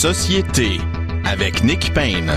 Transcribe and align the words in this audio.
Société 0.00 0.80
avec 1.26 1.62
Nick 1.62 1.92
Payne. 1.92 2.32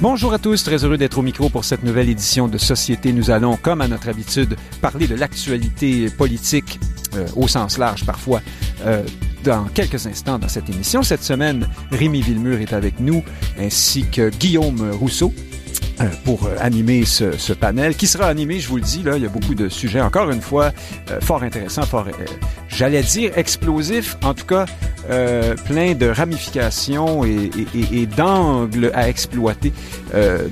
Bonjour 0.00 0.32
à 0.32 0.38
tous, 0.38 0.62
très 0.62 0.84
heureux 0.84 0.96
d'être 0.96 1.18
au 1.18 1.22
micro 1.22 1.48
pour 1.48 1.64
cette 1.64 1.82
nouvelle 1.82 2.08
édition 2.08 2.46
de 2.46 2.58
Société. 2.58 3.12
Nous 3.12 3.32
allons, 3.32 3.56
comme 3.56 3.80
à 3.80 3.88
notre 3.88 4.08
habitude, 4.08 4.54
parler 4.80 5.08
de 5.08 5.16
l'actualité 5.16 6.08
politique 6.10 6.78
euh, 7.16 7.26
au 7.34 7.48
sens 7.48 7.76
large 7.76 8.06
parfois. 8.06 8.40
Euh, 8.86 9.02
dans 9.42 9.64
quelques 9.64 10.06
instants 10.06 10.38
dans 10.38 10.48
cette 10.48 10.70
émission. 10.70 11.02
Cette 11.02 11.24
semaine, 11.24 11.68
Rémi 11.90 12.20
Villemur 12.22 12.60
est 12.60 12.72
avec 12.72 13.00
nous, 13.00 13.24
ainsi 13.58 14.04
que 14.08 14.30
Guillaume 14.30 14.92
Rousseau, 14.92 15.32
pour 16.24 16.46
euh, 16.46 16.56
animer 16.60 17.04
ce, 17.04 17.36
ce, 17.36 17.52
panel, 17.52 17.94
qui 17.96 18.06
sera 18.06 18.26
animé, 18.26 18.60
je 18.60 18.68
vous 18.68 18.76
le 18.76 18.82
dis, 18.82 19.02
là, 19.02 19.16
il 19.16 19.22
y 19.22 19.26
a 19.26 19.28
beaucoup 19.28 19.54
de 19.54 19.68
sujets, 19.68 20.00
encore 20.00 20.30
une 20.30 20.40
fois, 20.40 20.72
euh, 21.10 21.20
fort 21.20 21.42
intéressants, 21.42 21.82
fort, 21.82 22.06
euh, 22.06 22.24
j'allais 22.68 23.02
dire 23.02 23.32
explosifs, 23.36 24.16
en 24.22 24.34
tout 24.34 24.46
cas, 24.46 24.66
euh, 25.10 25.54
plein 25.66 25.94
de 25.94 26.06
ramifications 26.06 27.24
et, 27.24 27.50
et, 27.74 28.02
et 28.02 28.06
d'angles 28.06 28.90
à 28.94 29.08
exploiter 29.08 29.72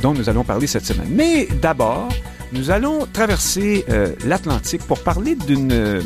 dont 0.03 0.13
nous 0.13 0.29
allons 0.29 0.45
parler 0.45 0.67
cette 0.67 0.85
semaine. 0.85 1.09
Mais 1.11 1.49
d'abord, 1.61 2.09
nous 2.53 2.71
allons 2.71 3.07
traverser 3.13 3.85
l'Atlantique 4.25 4.83
pour 4.83 5.01
parler 5.01 5.35
d'une 5.35 6.01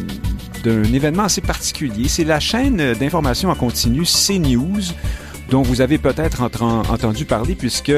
d'un 0.65 0.85
événement 0.85 1.25
assez 1.25 1.41
particulier. 1.41 2.09
C'est 2.09 2.25
la 2.25 2.41
chaîne 2.41 2.95
d'information 2.95 3.49
en 3.51 3.55
continu 3.55 4.02
CNews, 4.05 4.93
dont 5.51 5.63
vous 5.63 5.80
avez 5.80 5.99
peut-être 5.99 6.43
entendu 6.43 7.25
parler 7.25 7.55
puisque 7.55 7.93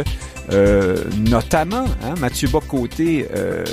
euh, 0.51 0.97
notamment 1.17 1.85
hein, 2.05 2.15
Mathieu 2.21 2.49
Bocoté 2.49 3.29
euh, 3.35 3.65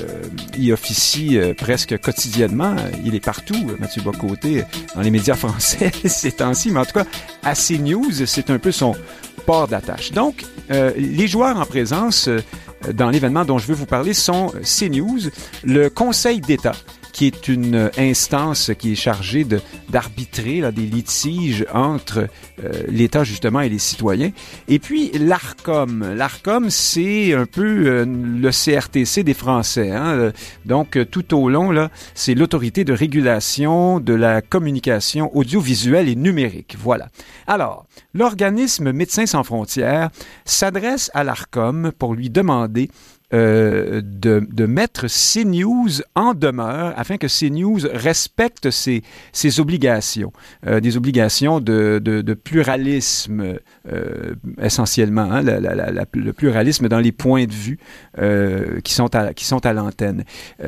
y 0.57 0.71
officie 0.71 1.37
euh, 1.37 1.53
presque 1.53 1.97
quotidiennement. 1.99 2.75
Il 3.03 3.15
est 3.15 3.23
partout, 3.23 3.71
Mathieu 3.79 4.01
Bocoté, 4.01 4.63
dans 4.95 5.01
les 5.01 5.11
médias 5.11 5.35
français 5.35 5.91
ces 6.05 6.31
temps-ci, 6.31 6.71
mais 6.71 6.79
en 6.79 6.85
tout 6.85 6.93
cas, 6.93 7.05
à 7.43 7.53
CNews, 7.53 8.25
c'est 8.25 8.49
un 8.49 8.59
peu 8.59 8.71
son 8.71 8.95
port 9.45 9.67
d'attache. 9.67 10.11
Donc, 10.11 10.45
euh, 10.71 10.91
les 10.95 11.27
joueurs 11.27 11.57
en 11.57 11.65
présence 11.65 12.29
dans 12.93 13.09
l'événement 13.09 13.45
dont 13.45 13.57
je 13.57 13.67
veux 13.67 13.73
vous 13.73 13.85
parler 13.85 14.13
sont 14.13 14.53
CNews, 14.63 15.19
le 15.63 15.89
Conseil 15.89 16.39
d'État 16.39 16.73
qui 17.19 17.25
est 17.25 17.49
une 17.49 17.91
instance 17.97 18.71
qui 18.79 18.93
est 18.93 18.95
chargée 18.95 19.45
d'arbitrer 19.89 20.61
des 20.71 20.83
litiges 20.83 21.65
entre 21.73 22.29
euh, 22.63 22.71
l'État 22.87 23.25
justement 23.25 23.59
et 23.59 23.67
les 23.67 23.77
citoyens. 23.77 24.31
Et 24.69 24.79
puis 24.79 25.11
l'ARCOM. 25.11 26.13
L'ARCOM, 26.15 26.69
c'est 26.69 27.33
un 27.33 27.45
peu 27.45 27.87
euh, 27.87 28.05
le 28.05 28.51
CRTC 28.51 29.23
des 29.23 29.33
Français. 29.33 29.91
Hein? 29.91 30.31
Donc 30.63 30.97
tout 31.11 31.35
au 31.35 31.49
long, 31.49 31.89
c'est 32.15 32.35
l'autorité 32.35 32.85
de 32.85 32.93
régulation 32.93 33.99
de 33.99 34.13
la 34.13 34.41
communication 34.41 35.35
audiovisuelle 35.35 36.07
et 36.07 36.15
numérique. 36.15 36.77
Voilà. 36.79 37.09
Alors, 37.47 37.85
l'organisme 38.13 38.93
Médecins 38.93 39.25
sans 39.25 39.43
frontières 39.43 40.09
s'adresse 40.45 41.11
à 41.13 41.25
l'ARCOM 41.25 41.91
pour 41.99 42.13
lui 42.13 42.29
demander 42.29 42.89
euh, 43.31 44.01
de, 44.03 44.43
de, 44.51 44.65
mettre 44.65 45.05
CNews 45.05 46.01
en 46.15 46.33
demeure 46.33 46.93
afin 46.97 47.17
que 47.17 47.27
CNews 47.27 47.81
respecte 47.93 48.71
ses, 48.71 49.03
ses 49.33 49.59
obligations, 49.59 50.33
euh, 50.65 50.79
des 50.79 50.97
obligations 50.97 51.59
de, 51.59 52.01
de, 52.03 52.33
pluralisme 52.33 53.57
euh, 53.91 54.33
essentiellement, 54.59 55.31
hein, 55.31 55.43
le 55.43 56.33
pluralisme 56.33 56.87
dans 56.87 56.97
les 56.97 57.11
points 57.11 57.45
de 57.45 57.53
vue 57.53 57.77
qui 58.83 58.93
sont 58.93 59.15
à, 59.15 59.29
à 59.63 59.73
l'antenne. 59.73 60.23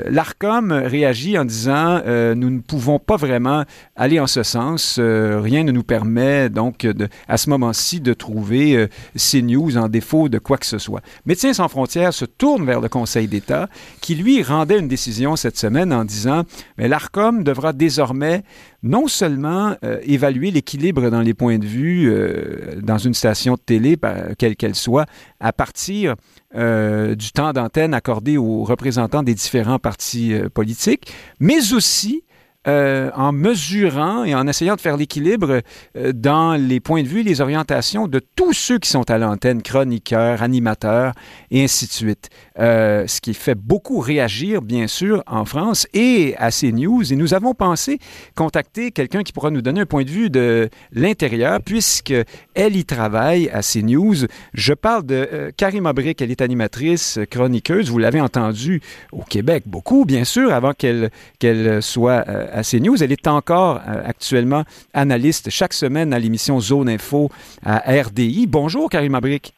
L'ARCOM 0.06 0.72
réagit 0.72 1.40
en 1.40 1.46
disant 1.46 2.02
nous 2.36 2.50
ne 2.52 2.60
pouvons 2.60 3.00
pas 3.00 3.16
vraiment 3.16 3.64
aller 3.96 4.20
en 4.20 4.28
ce 4.28 4.44
sens, 4.44 5.00
rien 5.00 5.64
ne 5.64 5.72
nous 5.72 5.84
permet 5.84 6.50
donc 6.50 6.88
à 7.28 7.38
ce 7.38 7.50
moment-ci 7.50 8.02
de 8.02 8.14
trouver 8.14 8.88
CNews 9.18 9.78
en 9.78 9.90
défaut 9.90 10.30
de 10.30 10.38
quoi 10.38 10.58
que 10.58 10.66
ce 10.68 10.78
soit. 10.78 11.02
Médecins 11.26 11.54
sans 11.54 11.68
frontières 11.68 12.14
se 12.14 12.26
tourne 12.26 12.51
vers 12.58 12.82
le 12.82 12.90
Conseil 12.90 13.28
d'État, 13.28 13.68
qui 14.02 14.16
lui 14.16 14.44
rendait 14.44 14.80
une 14.80 14.88
décision 14.88 15.36
cette 15.36 15.58
semaine 15.58 15.94
en 15.94 16.06
disant 16.06 16.44
mais 16.78 16.88
l'ARCOM 16.88 17.44
devra 17.44 17.74
désormais 17.74 18.44
non 18.84 19.08
seulement 19.08 19.76
euh, 19.84 20.00
évaluer 20.04 20.52
l'équilibre 20.52 21.10
dans 21.10 21.22
les 21.22 21.34
points 21.34 21.60
de 21.60 21.66
vue 21.66 22.10
euh, 22.10 22.80
dans 22.82 22.98
une 22.98 23.14
station 23.14 23.54
de 23.54 23.60
télé, 23.60 23.98
quelle 24.38 24.56
qu'elle 24.56 24.76
soit, 24.76 25.06
à 25.40 25.54
partir 25.54 26.16
euh, 26.56 27.16
du 27.16 27.32
temps 27.32 27.54
d'antenne 27.54 27.94
accordé 27.94 28.38
aux 28.38 28.64
représentants 28.64 29.24
des 29.24 29.36
différents 29.36 29.80
partis 29.80 30.34
politiques, 30.54 31.14
mais 31.40 31.74
aussi 31.74 32.24
euh, 32.68 33.10
en 33.16 33.32
mesurant 33.32 34.24
et 34.24 34.36
en 34.36 34.48
essayant 34.48 34.76
de 34.76 34.82
faire 34.82 34.96
l'équilibre 34.96 35.62
euh, 35.98 36.14
dans 36.14 36.54
les 36.54 36.80
points 36.80 37.02
de 37.02 37.08
vue 37.08 37.22
et 37.22 37.24
les 37.24 37.42
orientations 37.42 38.08
de 38.08 38.20
tous 38.20 38.54
ceux 38.54 38.78
qui 38.78 38.90
sont 38.90 39.10
à 39.10 39.18
l'antenne, 39.18 39.64
chroniqueurs, 39.64 40.44
animateurs 40.44 41.14
et 41.50 41.64
ainsi 41.64 41.88
de 41.88 41.92
suite. 41.92 42.30
Euh, 42.60 43.08
ce 43.08 43.22
qui 43.22 43.34
fait 43.34 43.56
beaucoup 43.56 44.00
réagir, 44.00 44.62
bien 44.62 44.88
sûr, 44.88 45.24
en 45.26 45.46
France 45.46 45.88
et 45.94 46.36
à 46.38 46.52
CNews. 46.52 47.14
Et 47.14 47.16
nous 47.16 47.34
avons 47.34 47.54
pensé 47.54 47.98
contacter 48.36 48.92
quelqu'un 48.92 49.24
qui 49.24 49.32
pourra 49.32 49.52
nous 49.52 49.62
donner 49.62 49.82
un 49.82 49.86
point 49.86 50.04
de 50.04 50.10
vue 50.10 50.30
de 50.30 50.70
l'intérieur, 50.92 51.62
puisque 51.64 52.14
elle 52.54 52.76
y 52.76 52.84
travaille 52.84 53.50
à 53.50 53.62
CNews. 53.62 54.28
Je 54.54 54.74
parle 54.74 55.06
de 55.06 55.30
euh, 55.32 55.52
Karim 55.56 55.86
Abric, 55.86 56.22
elle 56.22 56.32
est 56.32 56.42
animatrice, 56.42 57.20
chroniqueuse. 57.30 57.90
Vous 57.90 58.00
l'avez 58.00 58.20
entendu 58.20 58.82
au 59.14 59.22
Québec 59.24 59.64
beaucoup, 59.66 60.04
bien 60.04 60.26
sûr, 60.26 60.52
avant 60.54 60.74
qu'elle 60.74 61.82
soit 61.82 62.26
euh, 62.28 62.48
à 62.52 62.64
CNews. 62.64 63.02
Elle 63.02 63.14
est 63.14 63.28
encore 63.28 63.82
euh, 63.88 64.02
actuellement 64.06 64.64
analyste 64.94 65.50
chaque 65.50 65.74
semaine 65.74 66.14
à 66.14 66.20
l'émission 66.20 66.60
Zone 66.60 66.90
Info 66.90 67.30
à 67.64 67.80
RDI. 68.02 68.48
Bonjour, 68.48 68.90
Karim 68.90 69.16
Abric. 69.16 69.54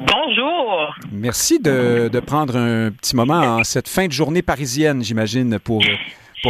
Bonjour. 0.00 0.94
Merci 1.12 1.60
de, 1.60 2.20
prendre 2.20 2.56
un 2.56 2.90
petit 2.90 3.14
moment 3.16 3.58
en 3.58 3.64
cette 3.64 3.88
fin 3.88 4.06
de 4.06 4.12
journée 4.12 4.42
parisienne, 4.42 5.02
j'imagine, 5.02 5.58
pour 5.58 5.82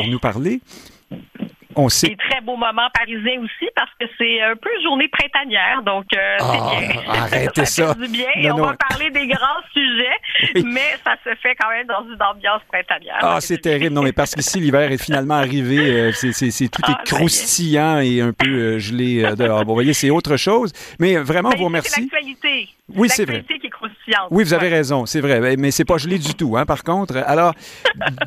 nous 0.08 0.18
parler. 0.18 0.60
On 1.76 1.88
sait... 1.88 2.08
Des 2.08 2.16
très 2.16 2.40
beaux 2.40 2.56
moments 2.56 2.88
parisiens 2.94 3.40
aussi 3.40 3.70
parce 3.74 3.90
que 4.00 4.06
c'est 4.18 4.42
un 4.42 4.56
peu 4.56 4.70
journée 4.82 5.08
printanière, 5.08 5.82
donc 5.82 6.06
euh, 6.16 6.36
ah, 6.40 6.44
c'est 6.52 6.86
bien. 6.86 7.00
Arrêtez 7.08 7.64
ça. 7.64 7.86
ça. 7.88 7.94
Fait 7.94 8.00
du 8.00 8.08
bien. 8.08 8.26
Non, 8.36 8.54
on 8.54 8.58
non. 8.58 8.66
va 8.66 8.76
parler 8.88 9.10
des 9.10 9.26
grands 9.26 9.62
sujets, 9.72 10.52
oui. 10.54 10.64
mais 10.66 10.96
ça 11.04 11.16
se 11.24 11.34
fait 11.36 11.54
quand 11.56 11.70
même 11.70 11.86
dans 11.86 12.04
une 12.04 12.22
ambiance 12.22 12.62
printanière. 12.70 13.18
Ah, 13.20 13.40
c'est 13.40 13.58
terrible. 13.58 13.94
Non, 13.94 14.02
mais 14.02 14.12
parce 14.12 14.34
qu'ici, 14.34 14.60
l'hiver 14.60 14.90
est 14.92 15.02
finalement 15.02 15.34
arrivé. 15.34 15.78
Euh, 15.78 16.12
c'est, 16.12 16.32
c'est, 16.32 16.50
c'est, 16.50 16.68
tout 16.68 16.82
ah, 16.84 16.92
est 16.92 17.06
croustillant 17.06 17.98
et 17.98 18.20
un 18.20 18.32
peu 18.32 18.48
euh, 18.48 18.78
gelé 18.78 19.22
dehors. 19.36 19.64
Bon, 19.64 19.72
vous 19.72 19.74
voyez, 19.74 19.92
c'est 19.92 20.10
autre 20.10 20.36
chose. 20.36 20.72
Mais 20.98 21.16
vraiment, 21.16 21.50
mais 21.50 21.56
vous 21.56 21.64
remercie. 21.64 21.90
C'est 21.90 22.00
l'actualité. 22.02 22.68
Oui, 22.94 23.08
c'est 23.08 23.24
vrai. 23.24 23.44
Oui, 24.30 24.44
vous 24.44 24.52
avez 24.52 24.68
ouais. 24.68 24.76
raison, 24.76 25.06
c'est 25.06 25.20
vrai. 25.20 25.56
Mais 25.56 25.70
c'est 25.70 25.84
pas 25.84 25.98
gelé 25.98 26.18
du 26.18 26.34
tout, 26.34 26.56
hein, 26.56 26.66
par 26.66 26.82
contre. 26.82 27.16
Alors, 27.26 27.54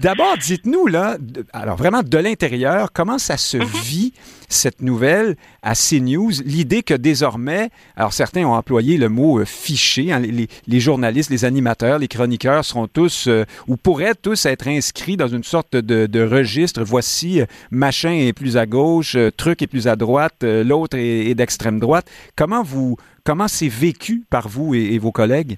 d'abord, 0.02 0.38
dites-nous, 0.38 0.88
là, 0.88 1.18
alors 1.54 1.76
vraiment 1.78 2.02
de 2.04 2.18
l'intérieur, 2.18 2.92
comment 2.92 3.18
ça 3.18 3.38
se 3.38 3.58
vit 3.58 4.14
cette 4.48 4.82
nouvelle 4.82 5.36
à 5.62 5.74
CNews, 5.76 6.32
l'idée 6.46 6.84
que 6.84 6.94
désormais, 6.94 7.70
alors 7.96 8.14
certains 8.14 8.46
ont 8.46 8.54
employé 8.54 8.98
le 8.98 9.10
mot 9.10 9.40
euh, 9.40 9.46
fiché, 9.46 10.12
hein, 10.12 10.20
les, 10.20 10.80
journalistes, 10.80 11.30
les 11.30 11.46
animateurs, 11.46 12.00
les 12.00 12.08
chroniqueurs 12.08 12.64
seront 12.64 12.88
tous, 12.88 13.28
euh, 13.28 13.46
ou 13.68 13.78
pourraient 13.78 14.16
tous 14.16 14.46
être 14.46 14.68
inscrits 14.68 15.18
dans 15.18 15.28
une 15.28 15.44
sorte 15.44 15.76
de, 15.76 16.22
registre. 16.22 16.84
Voici, 16.84 17.42
euh, 17.42 17.46
machin 17.72 18.12
est 18.12 18.34
plus 18.34 18.58
à 18.58 18.66
gauche, 18.66 19.16
euh, 19.16 19.32
truc 19.36 19.62
est 19.62 19.68
plus 19.68 19.88
à 19.88 19.96
droite, 19.96 20.44
l'autre 20.44 20.98
est, 20.98 21.36
d'extrême 21.36 21.80
droite. 21.80 22.10
Comment 22.36 22.64
vous, 22.64 22.98
comment 23.24 23.48
c'est 23.48 23.68
vécu 23.68 24.24
par 24.30 24.48
vous 24.48 24.74
et 24.74 24.98
vos 24.98 25.12
collègues? 25.12 25.58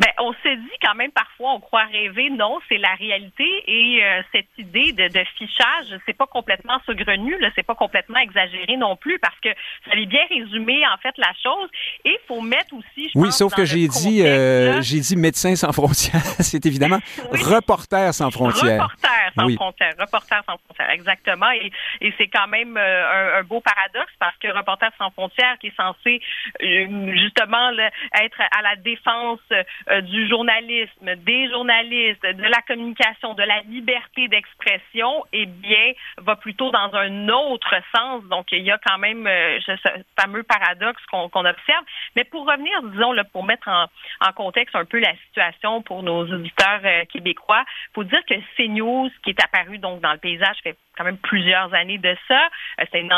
Ben, 0.00 0.08
on 0.18 0.32
se 0.32 0.48
dit 0.48 0.78
quand 0.82 0.94
même 0.94 1.10
parfois, 1.10 1.52
on 1.52 1.60
croit 1.60 1.84
rêver. 1.84 2.30
Non, 2.30 2.58
c'est 2.70 2.78
la 2.78 2.94
réalité. 2.94 3.44
Et 3.66 4.02
euh, 4.02 4.22
cette 4.32 4.48
idée 4.56 4.92
de, 4.92 5.08
de 5.08 5.24
fichage, 5.36 6.00
c'est 6.06 6.16
pas 6.16 6.26
complètement 6.26 6.80
saugrenu, 6.86 7.38
là, 7.38 7.50
c'est 7.54 7.66
pas 7.66 7.74
complètement 7.74 8.18
exagéré 8.18 8.78
non 8.78 8.96
plus, 8.96 9.18
parce 9.18 9.38
que 9.40 9.50
ça 9.84 9.92
avait 9.92 10.06
bien 10.06 10.24
résumé 10.30 10.86
en 10.86 10.96
fait 11.02 11.14
la 11.18 11.32
chose. 11.42 11.68
Et 12.06 12.18
faut 12.26 12.40
mettre 12.40 12.72
aussi. 12.72 13.10
Je 13.12 13.18
oui, 13.18 13.28
pense, 13.28 13.36
sauf 13.36 13.54
que 13.54 13.66
j'ai 13.66 13.88
dit, 13.88 14.22
euh, 14.26 14.80
j'ai 14.80 15.00
dit 15.00 15.16
médecins 15.16 15.54
sans 15.54 15.72
frontières. 15.72 16.22
c'est 16.40 16.64
évidemment 16.64 17.00
oui. 17.32 17.42
reporters 17.42 18.14
sans 18.14 18.30
frontières. 18.30 18.82
Reporters 18.84 19.32
sans 19.36 19.44
oui. 19.44 19.56
frontières. 19.56 19.94
Reporters 19.98 20.42
sans 20.46 20.56
frontières, 20.64 20.90
exactement. 20.90 21.50
Et, 21.50 21.70
et 22.00 22.14
c'est 22.16 22.28
quand 22.28 22.48
même 22.48 22.78
euh, 22.78 23.36
un, 23.36 23.40
un, 23.40 23.42
beau 23.42 23.60
paradoxe 23.60 24.12
parce 24.18 24.36
que 24.38 24.48
Reporters 24.48 24.92
sans 24.96 25.10
frontières, 25.10 25.58
qui 25.60 25.66
est 25.66 25.76
censé 25.76 26.22
euh, 26.62 27.12
justement 27.16 27.70
là, 27.72 27.90
être 28.22 28.40
à 28.40 28.62
la 28.62 28.76
défense 28.76 29.40
euh, 29.90 30.00
du 30.02 30.28
journalisme, 30.28 31.16
des 31.16 31.48
journalistes, 31.50 32.22
de 32.22 32.42
la 32.42 32.62
communication, 32.62 33.34
de 33.34 33.42
la 33.42 33.60
liberté 33.62 34.28
d'expression, 34.28 35.24
eh 35.32 35.46
bien, 35.46 35.92
va 36.18 36.36
plutôt 36.36 36.70
dans 36.70 36.94
un 36.94 37.28
autre 37.28 37.74
sens. 37.94 38.22
Donc, 38.24 38.46
il 38.52 38.62
y 38.62 38.70
a 38.70 38.78
quand 38.78 38.98
même 38.98 39.26
euh, 39.26 39.58
ce 39.60 39.72
fameux 40.20 40.42
paradoxe 40.42 41.04
qu'on 41.10 41.28
qu 41.28 41.38
observe. 41.38 41.84
Mais 42.14 42.24
pour 42.24 42.46
revenir, 42.46 42.82
disons, 42.84 43.12
là, 43.12 43.24
pour 43.24 43.44
mettre 43.44 43.68
en, 43.68 43.86
en, 44.20 44.32
contexte 44.32 44.76
un 44.76 44.84
peu 44.84 45.00
la 45.00 45.14
situation 45.26 45.82
pour 45.82 46.02
nos 46.02 46.22
auditeurs 46.22 46.80
euh, 46.84 47.04
québécois, 47.06 47.64
faut 47.94 48.04
dire 48.04 48.20
que 48.26 48.34
CNews, 48.56 49.10
qui 49.24 49.30
est 49.30 49.42
apparu 49.42 49.78
donc 49.78 50.00
dans 50.00 50.12
le 50.12 50.18
paysage 50.18 50.56
fait 50.62 50.76
quand 51.00 51.06
même 51.06 51.18
plusieurs 51.18 51.72
années 51.72 51.96
de 51.96 52.14
ça. 52.28 52.48
Euh, 52.78 52.84
c'est 52.92 53.08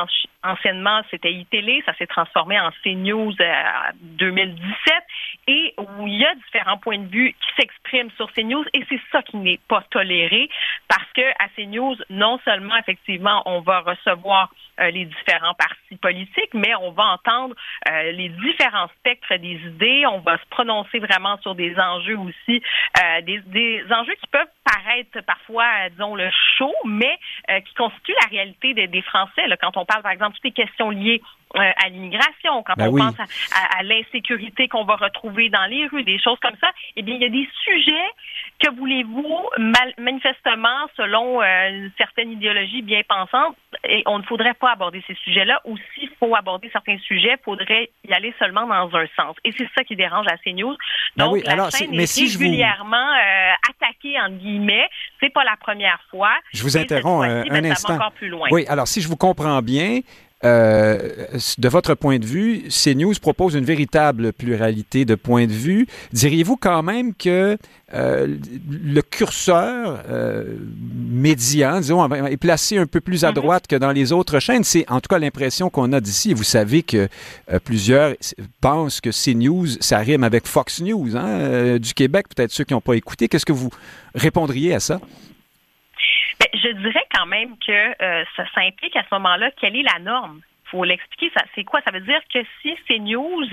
anciennement, 0.45 1.03
c'était 1.11 1.33
iTélé, 1.33 1.83
ça 1.85 1.95
s'est 1.95 2.07
transformé 2.07 2.59
en 2.61 2.71
CNews 2.85 3.33
en 3.41 3.91
2017 4.03 4.63
et 5.49 5.75
où 5.79 6.07
il 6.07 6.19
y 6.19 6.25
a 6.25 6.35
différents 6.35 6.79
points 6.79 6.99
de 6.99 7.09
vue 7.09 7.33
qui 7.33 7.61
s'expriment 7.61 8.11
sur 8.17 8.33
CNews. 8.33 8.65
Et 8.73 8.85
c'est 8.89 9.01
ça 9.11 9.23
qui 9.23 9.37
n'est 9.37 9.61
pas 9.69 9.83
toléré. 9.91 10.49
Parce 10.89 11.11
que 11.15 11.23
à 11.43 11.49
CNews, 11.57 11.97
non 12.11 12.39
seulement 12.45 12.77
effectivement 12.77 13.43
on 13.47 13.61
va 13.61 13.81
recevoir 13.81 14.51
euh, 14.81 14.91
les 14.91 15.05
différents 15.05 15.55
partis 15.55 15.97
politiques, 16.01 16.55
mais 16.55 16.75
on 16.77 16.93
va 16.93 17.05
entendre 17.05 17.55
euh, 17.91 18.13
les 18.13 18.31
différents 18.31 18.89
spectres 18.99 19.37
des 19.37 19.61
idées, 19.67 20.05
on 20.07 20.21
va 20.21 20.39
se 20.39 20.47
prononcer 20.51 20.99
vraiment 20.99 21.37
sur 21.39 21.55
des 21.55 21.77
enjeux 21.79 22.19
aussi, 22.19 22.63
euh, 23.03 23.21
des, 23.21 23.85
enjeux 23.91 24.15
qui 24.15 24.27
peuvent 24.29 24.47
paraître 24.65 25.21
parfois, 25.27 25.91
disons, 25.91 26.15
le 26.15 26.31
chaud, 26.57 26.75
mais 26.85 27.19
qui 27.73 27.75
constituent 27.75 28.15
la 28.21 28.29
réalité 28.29 28.75
des, 28.75 28.87
des 28.87 29.03
Français. 29.03 29.43
Quand 29.61 29.77
on 29.77 29.85
parle, 29.85 30.03
par 30.03 30.13
exemple, 30.13 30.35
toutes 30.35 30.45
les 30.45 30.53
questions 30.53 30.91
liées 30.91 31.23
à 31.55 31.89
l'immigration, 31.89 32.63
quand 32.63 32.75
ben 32.77 32.89
on 32.89 32.97
pense 32.97 33.19
à, 33.21 33.83
l'insécurité 33.83 34.69
qu'on 34.69 34.85
va 34.85 34.97
retrouver 34.97 35.49
dans 35.49 35.67
les 35.67 35.87
rues, 35.87 36.05
des 36.05 36.19
choses 36.19 36.39
comme 36.41 36.57
ça, 36.61 36.71
eh 36.97 37.03
bien, 37.03 37.15
il 37.15 37.23
y 37.23 37.27
a 37.27 37.29
des 37.29 37.49
sujets 37.65 38.11
que 38.63 38.71
voulez-vous, 38.77 39.41
manifestement, 39.99 40.87
selon 40.97 41.43
euh, 41.43 41.69
une 41.71 41.91
certaine 41.99 42.31
idéologie 42.33 42.83
bien 42.83 43.03
pensante, 43.09 43.57
et 43.85 44.03
on 44.07 44.19
ne 44.19 44.23
faudrait 44.23 44.55
pas 44.55 44.73
aborder 44.73 45.03
ces 45.07 45.15
sujets-là, 45.25 45.61
ou 45.65 45.77
s'il 45.95 46.11
faut 46.21 46.35
aborder 46.37 46.71
certains 46.73 46.99
sujets, 46.99 47.37
il 47.41 47.45
faudrait 47.45 47.91
y 48.09 48.13
aller 48.13 48.33
seulement 48.39 48.67
dans 48.67 48.95
un 48.97 49.07
sens. 49.17 49.37
Et 49.45 49.53
c'est 49.57 49.69
ça 49.77 49.83
qui 49.85 49.97
dérange 49.97 50.27
la 50.27 50.39
CNews. 50.39 50.77
Ben 51.17 51.25
Donc, 51.25 51.35
oui, 51.35 51.43
la 51.45 51.53
alors, 51.53 51.71
chaîne 51.71 51.91
mais 51.91 52.05
est 52.05 52.07
si 52.07 52.37
régulièrement 52.39 52.97
euh, 52.97 53.53
attaquée, 53.69 54.21
entre 54.21 54.37
guillemets. 54.37 54.89
C'est 55.21 55.33
pas 55.33 55.45
la 55.45 55.57
première 55.57 56.01
fois. 56.11 56.33
Je 56.53 56.63
vous 56.63 56.77
interromps 56.77 57.25
un, 57.25 57.43
un 57.51 57.65
instant. 57.65 57.95
encore 57.95 58.13
plus 58.13 58.29
loin. 58.29 58.49
Oui, 58.51 58.65
alors 58.69 58.87
si 58.87 59.01
je 59.01 59.09
vous 59.09 59.17
comprends 59.17 59.61
bien, 59.61 60.01
euh, 60.45 60.99
de 61.59 61.69
votre 61.69 61.95
point 61.95 62.19
de 62.19 62.27
vue, 62.27 62.65
CNews 62.69 63.15
propose 63.21 63.55
une 63.55 63.65
véritable 63.65 64.33
pluralité 64.33 65.05
de 65.05 65.15
points 65.15 65.47
de 65.47 65.53
vue. 65.53 65.87
Diriez-vous 66.13 66.57
quand 66.57 66.83
même 66.83 67.15
que 67.15 67.57
euh, 67.95 68.37
le 68.69 69.03
curseur 69.03 70.03
euh, 70.09 70.57
médian, 70.95 71.81
disons, 71.81 72.13
est 72.27 72.37
placé 72.37 72.77
un 72.77 72.87
peu 72.87 73.01
plus 73.01 73.25
à 73.25 73.31
mm-hmm. 73.31 73.35
droite 73.35 73.67
que 73.69 73.77
dans 73.77 73.93
les 73.93 74.13
autres 74.13 74.41
chaînes? 74.41 74.65
C'est 74.65 74.85
en 74.91 75.01
tout 75.01 75.09
cas 75.09 75.19
l'impression 75.19 75.71
qu'on 75.71 75.93
a 75.93 76.01
d'ici. 76.01 76.35
Vous 76.35 76.45
savez 76.45 76.83
que 76.83 77.09
plusieurs 77.65 78.15
pensent 78.61 79.01
que 79.01 79.11
CNews, 79.11 79.67
ça 79.81 79.99
rime 79.99 80.25
avec 80.25 80.47
Fox 80.49 80.81
News 80.81 81.17
hein, 81.17 81.79
du 81.79 81.95
Québec, 81.95 82.27
peut-être 82.35 82.51
ceux 82.51 82.65
qui 82.65 82.75
n'ont 82.75 82.81
pas 82.81 82.95
écouté. 82.95 83.29
Qu'est-ce 83.29 83.47
que 83.47 83.53
vous 83.53 83.71
répondriez 84.15 84.75
à 84.75 84.81
ça? 84.81 85.01
Je 86.63 86.69
dirais 86.69 87.07
quand 87.15 87.27
même 87.27 87.57
que 87.59 88.03
euh, 88.03 88.25
ça, 88.37 88.45
ça 88.55 88.61
implique 88.61 88.97
à 88.97 89.03
ce 89.03 89.15
moment-là 89.15 89.51
quelle 89.61 89.77
est 89.77 89.83
la 89.83 89.99
norme 89.99 90.41
faut 90.73 90.85
l'expliquer. 90.85 91.31
Ça, 91.37 91.45
c'est 91.55 91.65
quoi? 91.65 91.81
Ça 91.85 91.93
veut 91.93 92.01
dire 92.01 92.21
que 92.33 92.41
si 92.61 92.75
CNews 92.89 93.47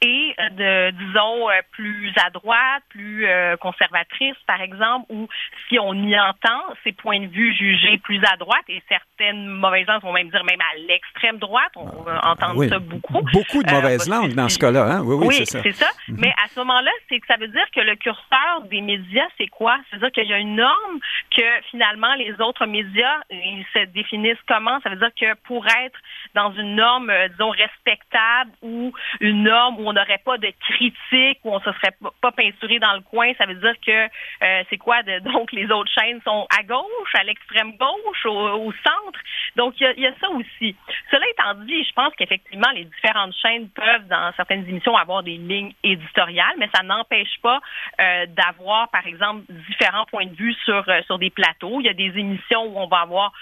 est, 0.00 0.34
euh, 0.40 0.90
de, 0.90 0.96
disons, 0.96 1.50
euh, 1.50 1.60
plus 1.70 2.12
à 2.24 2.30
droite, 2.30 2.82
plus 2.88 3.26
conservatrice, 3.60 4.36
par 4.46 4.60
exemple, 4.60 5.06
ou 5.10 5.28
si 5.68 5.78
on 5.78 5.94
y 5.94 6.18
entend 6.18 6.62
ces 6.82 6.92
points 6.92 7.20
de 7.20 7.26
vue 7.26 7.54
jugés 7.54 7.98
plus 7.98 8.20
à 8.24 8.36
droite, 8.36 8.64
et 8.68 8.82
certaines 8.88 9.46
mauvaises 9.46 9.86
langues 9.86 10.02
vont 10.02 10.12
même 10.12 10.30
dire 10.30 10.44
même 10.44 10.60
à 10.60 10.76
l'extrême 10.88 11.38
droite, 11.38 11.72
on 11.76 12.02
va 12.02 12.20
entendre 12.26 12.64
ça 12.66 12.78
beaucoup. 12.78 13.20
Beaucoup 13.32 13.62
de 13.62 13.70
mauvaises 13.70 14.08
langues 14.08 14.34
dans 14.34 14.48
ce 14.48 14.58
cas-là, 14.58 14.84
hein? 14.84 15.02
Oui, 15.04 15.26
oui, 15.26 15.34
c'est 15.38 15.44
ça. 15.44 15.62
C'est 15.62 15.72
ça. 15.72 15.90
Mhm. 16.08 16.16
Mais 16.20 16.32
à 16.42 16.48
ce 16.48 16.58
moment-là, 16.60 16.90
c'est 17.08 17.20
que 17.20 17.26
ça 17.26 17.36
veut 17.36 17.48
dire 17.48 17.66
que 17.74 17.80
le 17.80 17.96
curseur 17.96 18.62
des 18.70 18.80
médias, 18.80 19.28
c'est 19.38 19.48
quoi? 19.48 19.78
C'est-à-dire 19.90 20.10
qu'il 20.12 20.28
y 20.28 20.32
a 20.32 20.38
une 20.38 20.56
norme 20.56 20.98
que 21.36 21.42
finalement 21.70 22.14
les 22.14 22.32
autres 22.40 22.66
médias, 22.66 23.20
ils 23.30 23.66
se 23.72 23.84
définissent 23.86 24.42
comment? 24.48 24.80
Ça 24.82 24.90
veut 24.90 24.96
dire 24.96 25.14
que 25.18 25.34
pour 25.44 25.66
être 25.66 25.98
dans 26.34 26.52
une 26.52 26.61
norme, 26.62 27.10
euh, 27.10 27.28
disons, 27.28 27.50
respectable 27.50 28.50
ou 28.62 28.92
une 29.20 29.44
norme 29.44 29.76
où 29.78 29.88
on 29.88 29.92
n'aurait 29.92 30.22
pas 30.24 30.38
de 30.38 30.52
critique, 30.60 31.38
où 31.44 31.54
on 31.54 31.60
se 31.60 31.72
serait 31.72 31.94
pas 32.20 32.32
peinturé 32.32 32.78
dans 32.78 32.94
le 32.94 33.00
coin, 33.00 33.32
ça 33.38 33.46
veut 33.46 33.54
dire 33.54 33.74
que 33.84 34.04
euh, 34.42 34.64
c'est 34.70 34.78
quoi? 34.78 35.02
De, 35.02 35.18
donc, 35.32 35.52
les 35.52 35.70
autres 35.70 35.90
chaînes 35.98 36.20
sont 36.24 36.46
à 36.58 36.62
gauche, 36.62 37.14
à 37.14 37.24
l'extrême 37.24 37.76
gauche, 37.76 38.26
au, 38.26 38.72
centre. 38.72 39.20
Donc, 39.56 39.74
il 39.80 40.00
y, 40.00 40.06
a 40.06 40.12
ça 40.20 40.30
aussi. 40.30 40.74
Cela 41.10 41.24
étant 41.30 41.54
dit, 41.64 41.84
je 41.84 41.92
pense 41.92 42.14
qu'effectivement, 42.16 42.70
les 42.74 42.84
différentes 42.84 43.34
chaînes 43.34 43.68
peuvent, 43.68 44.06
dans 44.08 44.32
certaines 44.36 44.66
émissions, 44.68 44.96
avoir 44.96 45.22
des 45.22 45.36
lignes 45.36 45.72
éditoriales, 45.82 46.54
mais 46.58 46.68
ça 46.74 46.82
n'empêche 46.82 47.38
pas 47.42 47.60
euh, 48.00 48.26
d'avoir, 48.28 48.88
par 48.90 49.06
exemple, 49.06 49.42
différents 49.68 50.06
points 50.06 50.26
de 50.26 50.34
vue 50.34 50.54
sur, 50.64 50.84
sur 51.06 51.18
des 51.18 51.30
plateaux. 51.30 51.80
Il 51.80 51.86
y 51.86 51.90
a 51.90 51.94
des 51.94 52.18
émissions 52.18 52.64
où 52.64 52.78
on 52.78 52.86
va 52.86 53.00
avoir 53.00 53.32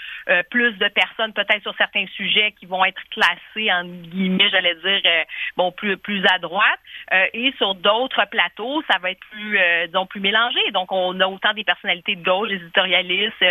plus 0.51 0.73
de 0.79 0.89
personnes, 0.89 1.33
peut-être 1.33 1.63
sur 1.63 1.75
certains 1.77 2.07
sujets, 2.15 2.53
qui 2.59 2.67
vont 2.67 2.85
être 2.85 3.01
classés, 3.11 3.73
en 3.73 3.85
guillemets, 3.85 4.49
j'allais 4.51 4.75
dire, 4.75 5.01
euh, 5.05 5.25
bon, 5.57 5.73
plus, 5.73 5.97
plus 5.97 6.25
à 6.27 6.39
droite. 6.39 6.81
Euh, 7.13 7.27
et 7.35 7.53
sur 7.59 7.75
d'autres 7.75 8.25
plateaux, 8.31 8.83
ça 8.91 8.99
va 8.99 9.11
être 9.11 9.21
plus, 9.31 9.59
euh, 9.59 9.87
disons, 9.87 10.07
plus 10.07 10.21
mélangé. 10.21 10.61
Donc, 10.73 10.93
on 10.93 11.19
a 11.21 11.27
autant 11.27 11.53
des 11.53 11.65
personnalités 11.65 12.17
de 12.17 12.25
gauche, 12.25 12.49
des 12.49 12.57
éditorialistes. 12.57 13.45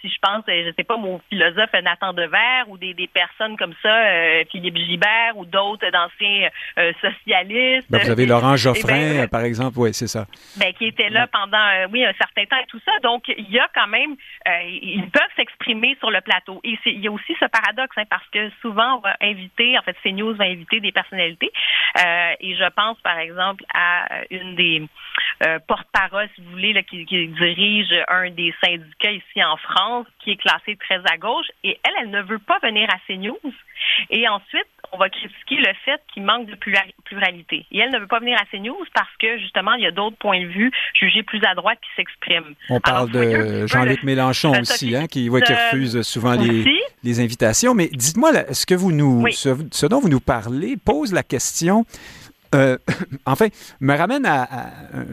si 0.00 0.08
je 0.08 0.18
pense, 0.20 0.44
je 0.46 0.72
sais 0.76 0.84
pas, 0.84 0.96
mon 0.96 1.20
philosophe 1.30 1.72
Nathan 1.82 2.12
Dever 2.12 2.64
ou 2.68 2.78
des, 2.78 2.94
des 2.94 3.08
personnes 3.08 3.56
comme 3.56 3.74
ça, 3.82 4.44
Philippe 4.50 4.76
Gibert 4.76 5.36
ou 5.36 5.44
d'autres 5.44 5.88
d'anciens 5.90 6.48
socialistes. 7.00 7.90
Ben, 7.90 8.00
vous 8.02 8.10
avez 8.10 8.26
Laurent 8.26 8.50
ben, 8.50 8.56
Geoffrin, 8.56 9.26
par 9.28 9.42
exemple, 9.42 9.78
oui, 9.78 9.94
c'est 9.94 10.06
ça. 10.06 10.26
Ben, 10.56 10.72
qui 10.74 10.86
était 10.86 11.10
là 11.10 11.26
pendant, 11.26 11.86
oui, 11.90 12.04
un 12.04 12.12
certain 12.14 12.44
temps 12.44 12.62
et 12.62 12.66
tout 12.66 12.80
ça. 12.84 12.92
Donc, 13.02 13.24
il 13.28 13.50
y 13.50 13.58
a 13.58 13.68
quand 13.74 13.86
même, 13.86 14.16
ils 14.46 15.08
peuvent 15.10 15.22
s'exprimer 15.36 15.96
sur 15.98 16.10
le 16.10 16.20
plateau. 16.20 16.60
Et 16.64 16.78
il 16.86 17.00
y 17.00 17.08
a 17.08 17.12
aussi 17.12 17.34
ce 17.40 17.46
paradoxe, 17.46 17.96
hein, 17.96 18.04
parce 18.08 18.26
que 18.28 18.50
souvent, 18.64 18.96
on 18.96 19.00
va 19.00 19.14
inviter, 19.20 19.78
en 19.78 19.82
fait, 19.82 19.94
CNews 20.02 20.34
va 20.34 20.44
inviter 20.44 20.80
des 20.80 20.90
personnalités. 20.90 21.52
Euh, 21.98 22.32
et 22.40 22.56
je 22.56 22.68
pense, 22.70 22.98
par 23.02 23.18
exemple, 23.18 23.62
à 23.74 24.22
une 24.30 24.54
des 24.54 24.82
euh, 25.46 25.58
porte-paroles, 25.68 26.30
si 26.34 26.40
vous 26.40 26.52
voulez, 26.52 26.82
qui, 26.84 27.04
qui, 27.04 27.28
dirige 27.28 27.94
un 28.08 28.30
des 28.30 28.54
syndicats 28.64 29.12
ici 29.12 29.44
en 29.44 29.58
France, 29.58 30.06
qui 30.20 30.30
est 30.32 30.36
classé 30.36 30.76
très 30.76 31.02
à 31.12 31.18
gauche. 31.18 31.46
Et 31.62 31.78
elle, 31.84 31.92
elle 32.00 32.10
ne 32.10 32.22
veut 32.22 32.38
pas 32.38 32.58
venir 32.62 32.88
à 32.90 32.98
CNews. 33.06 33.52
Et 34.08 34.26
ensuite, 34.28 34.66
on 34.94 34.98
va 34.98 35.08
critiquer 35.08 35.56
le 35.56 35.72
fait 35.84 36.00
qu'il 36.12 36.22
manque 36.22 36.46
de 36.46 36.54
pluralité. 36.54 37.66
Et 37.72 37.78
elle 37.78 37.90
ne 37.90 37.98
veut 37.98 38.06
pas 38.06 38.20
venir 38.20 38.38
à 38.40 38.44
CNews 38.46 38.84
parce 38.94 39.10
que, 39.18 39.38
justement, 39.38 39.74
il 39.74 39.82
y 39.82 39.86
a 39.86 39.90
d'autres 39.90 40.16
points 40.16 40.40
de 40.40 40.46
vue 40.46 40.70
jugés 40.98 41.22
plus 41.22 41.40
à 41.44 41.54
droite 41.54 41.78
qui 41.82 41.90
s'expriment. 41.96 42.54
On 42.70 42.80
parle 42.80 43.10
de 43.10 43.66
Jean-Luc 43.66 44.02
Mélenchon 44.04 44.52
aussi, 44.60 44.94
hein, 44.94 45.06
qui, 45.06 45.28
qui 45.28 45.28
refuse 45.30 46.02
souvent 46.02 46.34
les, 46.34 46.64
les, 47.02 47.20
invitations. 47.20 47.74
Mais 47.74 47.88
dites-moi, 47.92 48.32
ce 48.52 48.66
que 48.66 48.74
vous 48.74 48.92
nous, 48.92 49.26
ce, 49.32 49.86
dont 49.86 50.00
vous 50.00 50.08
nous 50.08 50.20
parlez 50.20 50.76
pose 50.76 51.12
la 51.12 51.22
question 51.22 51.84
euh, 52.54 52.78
enfin, 53.26 53.48
me 53.80 53.96
ramène 53.96 54.26
à, 54.26 54.48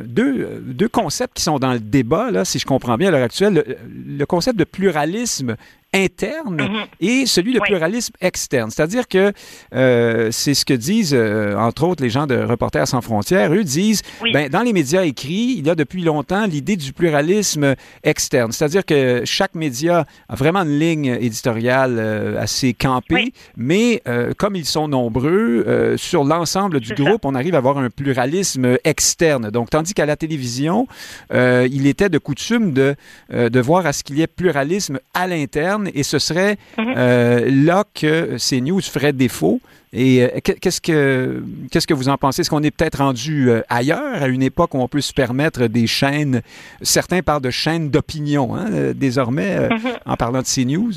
deux, 0.06 0.62
deux, 0.62 0.88
concepts 0.88 1.38
qui 1.38 1.44
sont 1.44 1.58
dans 1.58 1.74
le 1.74 1.80
débat, 1.80 2.30
là, 2.30 2.46
si 2.46 2.60
je 2.60 2.66
comprends 2.66 2.98
bien 2.98 3.08
à 3.08 3.12
l'heure 3.12 3.24
actuelle. 3.24 3.78
le, 3.90 4.26
concept 4.26 4.60
de 4.60 4.64
pluralisme 4.64 5.56
interne 5.94 6.62
mhm. 6.62 6.86
et 7.02 7.26
celui 7.26 7.54
de 7.54 7.60
pluralisme 7.60 8.14
externe. 8.22 8.72
C'est-à-dire 8.72 9.08
que 9.08 9.34
euh, 9.76 10.30
c'est 10.32 10.54
ce 10.54 10.66
que 10.66 10.74
disent, 10.74 11.14
euh, 11.14 11.56
entre 11.58 11.84
autres, 11.84 12.02
les 12.02 12.10
gens 12.10 12.28
de 12.28 12.36
Reporters 12.36 12.88
sans 12.88 13.02
frontières. 13.02 13.52
Eux 13.54 13.64
disent, 13.64 14.02
ben, 14.34 14.50
dans 14.50 14.62
les 14.62 14.74
médias 14.74 15.04
écrits, 15.04 15.56
il 15.58 15.68
y 15.68 15.70
a 15.70 15.76
depuis 15.76 16.02
longtemps 16.04 16.46
l'idée 16.46 16.78
du 16.78 16.94
pluralisme 16.94 17.76
externe. 18.04 18.52
C'est-à-dire 18.52 18.86
que 18.86 19.24
chaque 19.26 19.54
média 19.54 20.06
a 20.30 20.36
vraiment 20.36 20.62
une 20.62 20.80
ligne 20.80 21.18
éditoriale 21.20 21.98
euh, 22.00 22.42
assez 22.42 22.74
campée, 22.74 23.34
mais 23.58 24.02
comme 24.38 24.56
ils 24.56 24.66
sont 24.66 24.88
nombreux, 24.88 25.96
sur 25.98 26.24
l'ensemble 26.24 26.80
du 26.80 26.94
groupe, 26.94 27.26
on 27.26 27.36
arrive 27.36 27.56
à 27.56 27.58
avoir 27.58 27.78
un 27.78 27.90
pluralisme 27.90 28.78
externe. 28.84 29.50
Donc, 29.50 29.70
tandis 29.70 29.94
qu'à 29.94 30.06
la 30.06 30.16
télévision, 30.16 30.88
il 31.32 31.88
était 31.88 32.10
de 32.10 32.18
coutume 32.18 32.72
de, 32.72 32.96
de 33.32 33.60
voir 33.60 33.86
à 33.86 33.94
ce 33.94 34.04
qu'il 34.04 34.18
y 34.18 34.22
ait 34.22 34.28
pluralisme 34.28 35.00
à 35.14 35.28
l'interne 35.28 35.81
et 35.94 36.04
ce 36.04 36.20
serait 36.20 36.58
mhm. 36.78 36.94
euh, 36.98 37.50
là 37.50 37.84
que 37.94 38.38
ces 38.38 38.62
news 38.62 38.82
feraient 38.82 39.14
défaut. 39.14 39.62
Et 39.94 40.24
euh, 40.24 40.40
qu'est-ce 40.42 40.80
que 40.80 41.44
qu'est-ce 41.70 41.86
que 41.86 41.94
vous 41.94 42.08
en 42.08 42.18
pensez? 42.18 42.42
Est-ce 42.42 42.50
qu'on 42.50 42.64
est 42.64 42.72
peut-être 42.72 43.00
rendu 43.00 43.50
euh, 43.50 43.62
ailleurs, 43.68 44.24
à 44.24 44.28
une 44.28 44.42
époque 44.42 44.74
où 44.74 44.80
on 44.80 44.88
peut 44.88 45.02
se 45.02 45.14
permettre 45.14 45.68
des 45.68 45.88
chaînes, 45.88 46.42
certains 46.82 47.22
parlent 47.22 47.42
de 47.42 47.50
chaînes 47.50 47.90
d'opinion 47.90 48.56
hein, 48.56 48.94
désormais, 48.96 49.70
mhm. 49.70 49.92
en 50.06 50.16
parlant 50.16 50.42
de 50.42 50.48
CNews? 50.48 50.94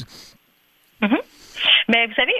Mhm. 1.02 1.18
Mais 1.88 2.06
vous 2.06 2.14
savez, 2.14 2.34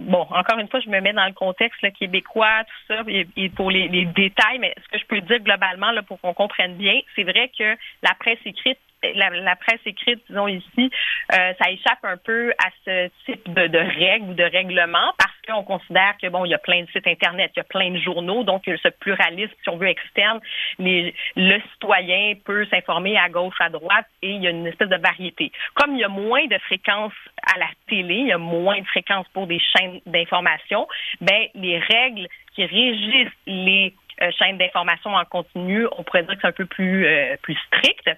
bon, 0.00 0.26
encore 0.30 0.58
une 0.58 0.68
fois, 0.68 0.80
je 0.80 0.88
me 0.88 1.00
mets 1.00 1.12
dans 1.12 1.26
le 1.26 1.32
contexte 1.32 1.80
québécois, 1.98 2.64
tout 2.64 2.94
ça, 2.94 3.02
et, 3.08 3.48
pour 3.50 3.70
les, 3.70 3.88
détails, 4.06 4.58
mais 4.58 4.74
ce 4.82 4.88
que 4.88 4.98
je 4.98 5.06
peux 5.06 5.20
dire 5.20 5.40
globalement, 5.40 5.92
pour 6.06 6.20
qu'on 6.20 6.34
comprenne 6.34 6.76
bien, 6.76 7.00
c'est 7.14 7.24
vrai 7.24 7.50
que 7.56 7.76
la 8.02 8.14
presse 8.18 8.38
écrite 8.44 8.78
la, 9.14 9.56
presse 9.56 9.80
écrite, 9.84 10.22
disons 10.28 10.48
ici, 10.48 10.90
euh, 11.32 11.52
ça 11.60 11.70
échappe 11.70 12.04
un 12.04 12.16
peu 12.16 12.52
à 12.52 12.70
ce 12.84 13.10
type 13.26 13.52
de, 13.52 13.78
règles 13.78 14.30
ou 14.30 14.34
de 14.34 14.44
règlements 14.44 15.12
on 15.50 15.64
considère 15.64 16.14
que 16.20 16.28
bon, 16.28 16.44
il 16.44 16.50
y 16.50 16.54
a 16.54 16.58
plein 16.58 16.82
de 16.82 16.90
sites 16.90 17.06
internet, 17.06 17.50
il 17.56 17.58
y 17.58 17.60
a 17.60 17.64
plein 17.64 17.90
de 17.90 17.98
journaux, 17.98 18.44
donc 18.44 18.62
ce 18.66 18.88
pluralisme, 18.88 19.52
si 19.62 19.68
on 19.68 19.76
veut 19.76 19.88
externe, 19.88 20.40
les, 20.78 21.14
le 21.36 21.60
citoyen 21.72 22.34
peut 22.44 22.64
s'informer 22.66 23.18
à 23.18 23.28
gauche, 23.28 23.56
à 23.60 23.68
droite, 23.68 24.06
et 24.22 24.30
il 24.30 24.42
y 24.42 24.46
a 24.46 24.50
une 24.50 24.66
espèce 24.66 24.88
de 24.88 24.96
variété. 24.96 25.50
Comme 25.74 25.94
il 25.94 26.00
y 26.00 26.04
a 26.04 26.08
moins 26.08 26.46
de 26.46 26.58
fréquences 26.58 27.12
à 27.54 27.58
la 27.58 27.68
télé, 27.88 28.14
il 28.14 28.26
y 28.28 28.32
a 28.32 28.38
moins 28.38 28.78
de 28.78 28.86
fréquences 28.86 29.26
pour 29.32 29.46
des 29.46 29.58
chaînes 29.58 30.00
d'information, 30.06 30.86
ben 31.20 31.46
les 31.54 31.78
règles 31.78 32.28
qui 32.54 32.64
régissent 32.64 33.32
les 33.46 33.94
euh, 34.20 34.30
chaînes 34.38 34.58
d'information 34.58 35.14
en 35.14 35.24
continu, 35.24 35.86
on 35.96 36.02
pourrait 36.02 36.22
dire 36.24 36.34
que 36.34 36.40
c'est 36.42 36.48
un 36.48 36.52
peu 36.52 36.66
plus 36.66 37.06
euh, 37.06 37.36
plus 37.42 37.56
strict. 37.66 38.10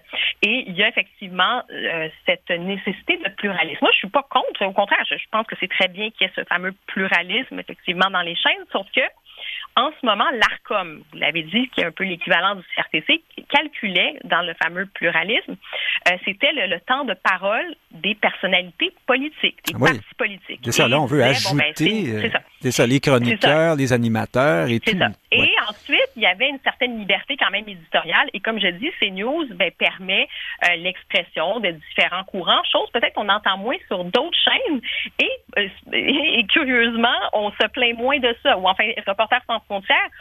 Et 0.42 0.64
il 0.66 0.74
y 0.74 0.82
a 0.82 0.88
effectivement 0.88 1.62
euh, 1.70 2.08
cette 2.26 2.50
nécessité 2.50 3.16
de 3.18 3.28
pluralisme. 3.30 3.78
Moi, 3.82 3.90
je 3.92 3.98
suis 3.98 4.08
pas 4.08 4.26
contre. 4.28 4.64
Au 4.64 4.72
contraire, 4.72 5.04
je, 5.08 5.16
je 5.16 5.24
pense 5.30 5.46
que 5.46 5.54
c'est 5.60 5.70
très 5.70 5.88
bien 5.88 6.10
qu'il 6.10 6.26
y 6.26 6.30
ait 6.30 6.32
ce 6.34 6.44
fameux 6.44 6.74
pluralisme 6.86 7.58
effectivement 7.58 8.10
dans 8.10 8.22
les 8.22 8.34
chaînes, 8.34 8.64
sauf 8.72 8.86
que 8.94 9.02
en 9.76 9.90
ce 10.00 10.06
moment, 10.06 10.26
l'ARCOM, 10.32 11.02
vous 11.12 11.18
l'avez 11.18 11.42
dit, 11.42 11.68
qui 11.70 11.80
est 11.80 11.84
un 11.84 11.90
peu 11.90 12.04
l'équivalent 12.04 12.54
du 12.54 12.62
CRTC, 12.76 13.22
calculait 13.48 14.16
dans 14.24 14.42
le 14.42 14.54
fameux 14.62 14.86
pluralisme, 14.86 15.56
euh, 16.08 16.16
c'était 16.24 16.52
le, 16.52 16.78
temps 16.80 17.04
de 17.04 17.14
parole 17.14 17.74
des 17.90 18.14
personnalités 18.14 18.92
politiques, 19.06 19.58
des 19.66 19.72
partis 19.72 20.14
politiques. 20.18 20.60
C'est 20.64 20.72
ça, 20.72 20.88
là, 20.88 21.00
on 21.00 21.06
veut 21.06 21.20
ben, 21.20 21.30
ajouter, 21.30 22.04
euh, 22.08 22.28
c'est 22.60 22.70
ça. 22.70 22.86
les 22.86 23.00
chroniqueurs, 23.00 23.76
les 23.76 23.92
animateurs 23.92 24.68
et 24.68 24.80
tout. 24.80 24.96
Ça. 24.96 25.08
Et 25.32 25.50
ensuite, 25.68 26.10
il 26.16 26.22
y 26.22 26.26
avait 26.26 26.48
une 26.48 26.60
certaine 26.62 26.98
liberté 26.98 27.36
quand 27.36 27.50
même 27.50 27.68
éditoriale. 27.68 28.28
Et 28.32 28.40
comme 28.40 28.60
je 28.60 28.68
dis, 28.68 28.90
CNews 29.00 29.46
ben, 29.54 29.70
permet 29.72 30.28
euh, 30.64 30.76
l'expression 30.76 31.60
de 31.60 31.70
différents 31.70 32.24
courants, 32.24 32.62
chose 32.70 32.88
peut-être 32.92 33.14
qu'on 33.14 33.28
entend 33.28 33.56
moins 33.58 33.76
sur 33.88 34.04
d'autres 34.04 34.38
chaînes. 34.44 34.80
Et, 35.18 36.38
et, 36.38 36.46
curieusement, 36.46 37.08
on 37.32 37.50
se 37.50 37.66
plaint 37.68 37.96
moins 37.96 38.18
de 38.18 38.34
ça. 38.42 38.56
Ou 38.58 38.68
enfin, 38.68 38.84
Reporters 39.06 39.42
sans 39.46 39.60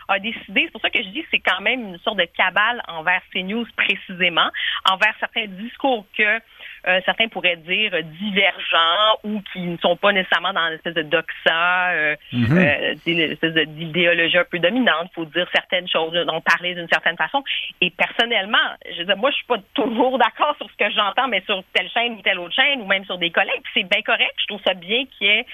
a 0.08 0.20
décidé, 0.20 0.64
c'est 0.66 0.72
pour 0.72 0.82
ça 0.82 0.90
que 0.90 1.02
je 1.02 1.10
dis 1.10 1.26
c'est 1.32 1.40
quand 1.40 1.62
même 1.62 1.82
une 1.82 2.00
sorte 2.00 2.18
de 2.18 2.26
cabale 2.26 2.82
envers 2.88 3.22
CNews 3.34 3.66
précisément, 3.76 4.50
envers 4.90 5.14
certains 5.20 5.48
discours 5.48 6.06
que 6.18 6.40
euh, 6.88 7.00
certains 7.06 7.28
pourraient 7.30 7.58
dire 7.58 7.92
divergents 8.04 9.20
ou 9.24 9.42
qui 9.54 9.62
ne 9.62 9.78
sont 9.78 9.96
pas 9.96 10.12
nécessairement 10.12 10.52
dans 10.52 10.68
une 10.68 10.74
espèce 10.74 10.96
de 10.96 11.02
doxa, 11.04 11.92
euh, 11.92 12.16
euh, 12.34 12.96
espèce 13.06 13.54
d'idéologie 13.68 14.38
un 14.38 14.44
peu 14.44 14.60
dominante. 14.60 15.10
Il 15.12 15.16
faut 15.16 15.26
dire 15.26 15.48
certaines 15.54 15.88
choses, 15.88 16.14
en 16.28 16.42
parler 16.42 16.76
d'une 16.76 16.90
certaine 16.90 17.16
façon. 17.16 17.44
Et 17.80 17.90
personnellement, 17.90 18.58
je 18.92 19.00
veux 19.00 19.06
dire, 19.06 19.18
moi, 19.18 19.32
je 19.32 19.38
suis 19.38 19.46
pas 19.46 19.60
toujours 19.74 20.18
d'accord 20.18 20.56
sur 20.58 20.70
ce 20.70 20.76
que 20.76 20.92
j'entends, 20.92 21.28
mais 21.28 21.42
sur 21.46 21.64
telle 21.74 21.90
chaîne 21.90 22.14
ou 22.14 22.22
telle 22.22 22.40
autre 22.40 22.56
chaîne, 22.56 22.82
ou 22.82 22.86
même 22.86 23.06
sur 23.06 23.18
des 23.18 23.32
collègues. 23.32 23.64
c'est 23.74 23.84
bien 23.84 24.02
correct. 24.02 24.34
Je 24.42 24.48
trouve 24.48 24.62
ça 24.66 24.74
bien 24.74 25.06
qu'il 25.06 25.28
y 25.28 25.30
ait 25.30 25.46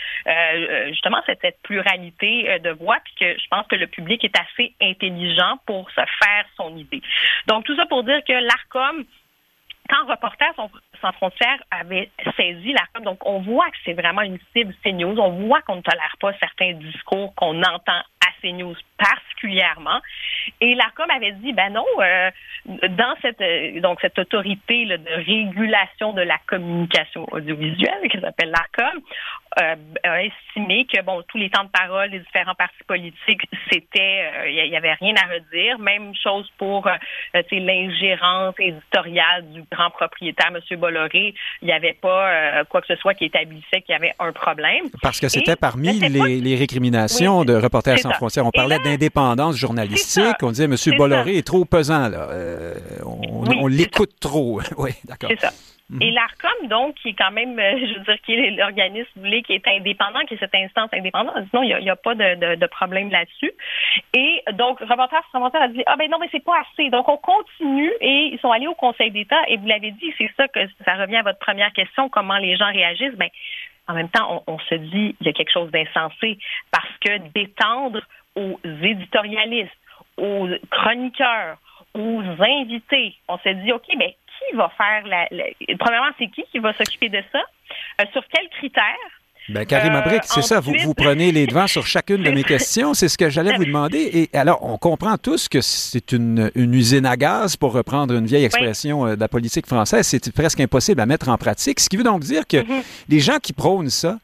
justement 0.89 1.21
cette, 1.25 1.41
cette 1.41 1.61
pluralité 1.61 2.59
de 2.59 2.71
voix, 2.71 2.97
puis 3.03 3.13
que 3.19 3.39
je 3.39 3.47
pense 3.49 3.67
que 3.67 3.75
le 3.75 3.87
public 3.87 4.23
est 4.23 4.35
assez 4.39 4.73
intelligent 4.81 5.59
pour 5.65 5.89
se 5.91 6.01
faire 6.01 6.45
son 6.57 6.75
idée. 6.75 7.01
Donc, 7.47 7.65
tout 7.65 7.75
ça 7.75 7.85
pour 7.85 8.03
dire 8.03 8.21
que 8.27 8.33
l'ARCOM, 8.33 9.05
quand 9.89 10.05
Reporters 10.07 10.53
sans 11.01 11.11
frontières 11.13 11.61
avait 11.71 12.09
saisi 12.37 12.73
l'ARCOM, 12.73 13.03
donc 13.03 13.25
on 13.25 13.39
voit 13.39 13.69
que 13.71 13.77
c'est 13.85 13.93
vraiment 13.93 14.21
une 14.21 14.39
cible 14.53 14.73
CNews, 14.83 15.19
on 15.19 15.47
voit 15.47 15.61
qu'on 15.61 15.77
ne 15.77 15.81
tolère 15.81 16.15
pas 16.19 16.33
certains 16.39 16.73
discours 16.73 17.33
qu'on 17.35 17.61
entend 17.63 18.01
à 18.21 18.29
CNews 18.41 18.75
particulièrement. 18.97 19.99
Et 20.61 20.75
l'ARCOM 20.75 21.09
avait 21.09 21.31
dit, 21.33 21.53
ben 21.53 21.71
non, 21.71 21.85
euh, 21.99 22.29
dans 22.65 23.15
cette 23.21 23.41
euh, 23.41 23.79
donc 23.79 23.99
cette 24.01 24.19
autorité 24.19 24.85
de 24.85 25.25
régulation 25.25 26.13
de 26.13 26.21
la 26.21 26.37
communication 26.47 27.25
audiovisuelle 27.31 28.09
qui 28.11 28.19
s'appelle 28.19 28.51
l'ARCOM, 28.51 29.01
euh, 29.61 29.75
a 30.03 30.23
estimé 30.23 30.85
que 30.85 31.01
bon 31.01 31.23
tous 31.27 31.37
les 31.37 31.49
temps 31.49 31.63
de 31.63 31.69
parole 31.69 32.11
des 32.11 32.19
différents 32.19 32.55
partis 32.55 32.83
politiques, 32.87 33.41
c'était 33.71 34.49
il 34.49 34.69
n'y 34.69 34.75
avait 34.75 34.93
rien 34.93 35.15
à 35.15 35.33
redire. 35.33 35.79
Même 35.79 36.13
chose 36.15 36.49
pour 36.57 36.89
l'ingérence 37.51 38.55
éditoriale 38.59 39.49
du 39.51 39.63
grand 39.71 39.89
propriétaire, 39.89 40.51
M. 40.53 40.79
Bolloré. 40.89 41.33
Il 41.61 41.65
n'y 41.65 41.71
avait 41.71 41.93
pas 41.93 42.63
quoi 42.69 42.81
que 42.81 42.87
ce 42.87 42.95
soit 42.95 43.13
qui 43.13 43.25
établissait 43.25 43.81
qu'il 43.81 43.93
y 43.93 43.95
avait 43.95 44.13
un 44.19 44.31
problème. 44.31 44.85
Parce 45.01 45.19
que 45.19 45.29
c'était 45.29 45.55
parmi 45.55 45.99
les, 45.99 46.55
récriminations 46.55 47.45
de 47.45 47.53
Reporters 47.53 47.99
sans 47.99 48.11
frontières. 48.11 48.45
On 48.45 48.51
parlait 48.51 48.79
d'indépendance 48.79 49.55
journalistique. 49.55 50.35
On 50.41 50.51
disait 50.51 50.65
M. 50.65 50.75
Bolloré 50.97 51.37
est 51.37 51.45
trop 51.47 51.65
pesant 51.65 52.09
là. 52.09 52.29
on, 53.05 53.67
l'écoute 53.67 54.13
trop. 54.19 54.61
oui, 54.77 54.91
d'accord. 55.05 55.29
C'est 55.29 55.39
ça. 55.39 55.51
Mhm. 55.89 56.01
Et 56.03 56.11
l'ARCOM, 56.11 56.67
donc, 56.67 56.95
qui 56.95 57.09
est 57.09 57.13
quand 57.13 57.31
même, 57.31 57.57
euh, 57.57 57.77
je 57.79 57.97
veux 57.97 58.03
dire, 58.05 58.21
qui 58.21 58.33
est 58.33 58.51
l'organisme 58.51 59.07
qui 59.43 59.53
est 59.53 59.67
indépendant, 59.67 60.19
qui 60.27 60.35
est 60.35 60.37
cette 60.37 60.53
instance 60.53 60.89
indépendante, 60.93 61.35
sinon, 61.49 61.63
il 61.63 61.75
n'y 61.77 61.89
a, 61.89 61.95
pas 61.95 62.13
de, 62.13 62.67
problème 62.67 63.09
là-dessus. 63.09 63.51
Et 64.13 64.43
donc, 64.53 64.79
Reporters 64.79 65.23
a 65.33 65.67
dit, 65.69 65.83
ah 65.87 65.95
ben 65.97 66.09
non, 66.09 66.19
mais 66.19 66.29
c'est 66.31 66.43
pas 66.43 66.61
assez. 66.61 66.89
Donc, 66.89 67.09
on 67.09 67.17
continue 67.17 67.91
et 68.01 68.29
ils 68.33 68.39
sont 68.39 68.51
allés 68.51 68.67
au 68.67 68.75
Conseil 68.75 69.11
d'État 69.11 69.41
et 69.47 69.57
vous 69.57 69.65
l'avez 69.65 69.91
dit, 69.91 70.13
c'est 70.17 70.29
ça 70.37 70.47
que 70.47 70.59
ça 70.85 70.93
revient 70.95 71.17
à 71.17 71.23
votre 71.23 71.39
première 71.39 71.73
question, 71.73 72.09
comment 72.09 72.37
les 72.37 72.55
gens 72.55 72.71
réagissent. 72.71 73.15
Ben, 73.15 73.29
en 73.87 73.93
même 73.95 74.09
temps, 74.09 74.43
on, 74.45 74.59
se 74.59 74.75
dit, 74.75 75.15
il 75.19 75.25
y 75.25 75.29
a 75.29 75.33
quelque 75.33 75.51
chose 75.51 75.71
d'insensé 75.71 76.37
parce 76.71 76.95
que 77.03 77.17
d'étendre 77.33 78.01
aux 78.35 78.59
éditorialistes, 78.63 79.71
aux 80.17 80.47
chroniqueurs, 80.69 81.57
aux 81.95 82.21
invités, 82.39 83.15
on 83.27 83.39
s'est 83.39 83.55
dit, 83.55 83.71
OK, 83.71 83.87
mais 83.97 84.15
qui 84.39 84.55
va 84.55 84.71
faire 84.77 85.05
la. 85.05 85.27
Premièrement, 85.77 86.09
c'est 86.17 86.27
qui 86.27 86.43
qui 86.51 86.59
va 86.59 86.73
s'occuper 86.73 87.09
de 87.09 87.21
ça? 87.31 87.39
Euh, 88.01 88.05
sur 88.13 88.23
quels 88.27 88.49
critères? 88.49 88.83
Ben, 89.49 89.65
Karim 89.65 89.95
Abric, 89.95 90.21
c'est 90.25 90.43
ça. 90.43 90.59
Vous, 90.59 90.73
vous 90.83 90.93
prenez 90.93 91.31
les 91.31 91.47
devants 91.47 91.65
sur 91.65 91.85
chacune 91.87 92.21
de 92.21 92.29
mes 92.29 92.43
questions. 92.43 92.93
C'est 92.93 93.07
ce 93.07 93.17
que 93.17 93.29
j'allais 93.29 93.55
vous 93.57 93.65
demander. 93.65 94.29
Et 94.31 94.37
alors, 94.37 94.63
on 94.63 94.77
comprend 94.77 95.17
tous 95.17 95.49
que 95.49 95.59
c'est 95.61 96.11
une, 96.11 96.51
usine 96.55 97.05
à 97.05 97.17
gaz, 97.17 97.55
pour 97.55 97.73
reprendre 97.73 98.13
une 98.13 98.25
vieille 98.25 98.45
expression 98.45 99.07
euh, 99.07 99.15
de 99.15 99.19
la 99.19 99.27
politique 99.27 99.65
française. 99.65 100.05
C'est 100.05 100.31
presque 100.33 100.59
impossible 100.59 101.01
à 101.01 101.07
mettre 101.07 101.29
en 101.29 101.37
pratique. 101.37 101.79
Ce 101.79 101.89
qui 101.89 101.97
veut 101.97 102.03
donc 102.03 102.21
dire 102.21 102.45
que 102.47 102.57
mm-hmm. 102.57 102.83
les 103.09 103.19
gens 103.19 103.39
qui 103.39 103.53
prônent 103.53 103.89
ça, 103.89 104.19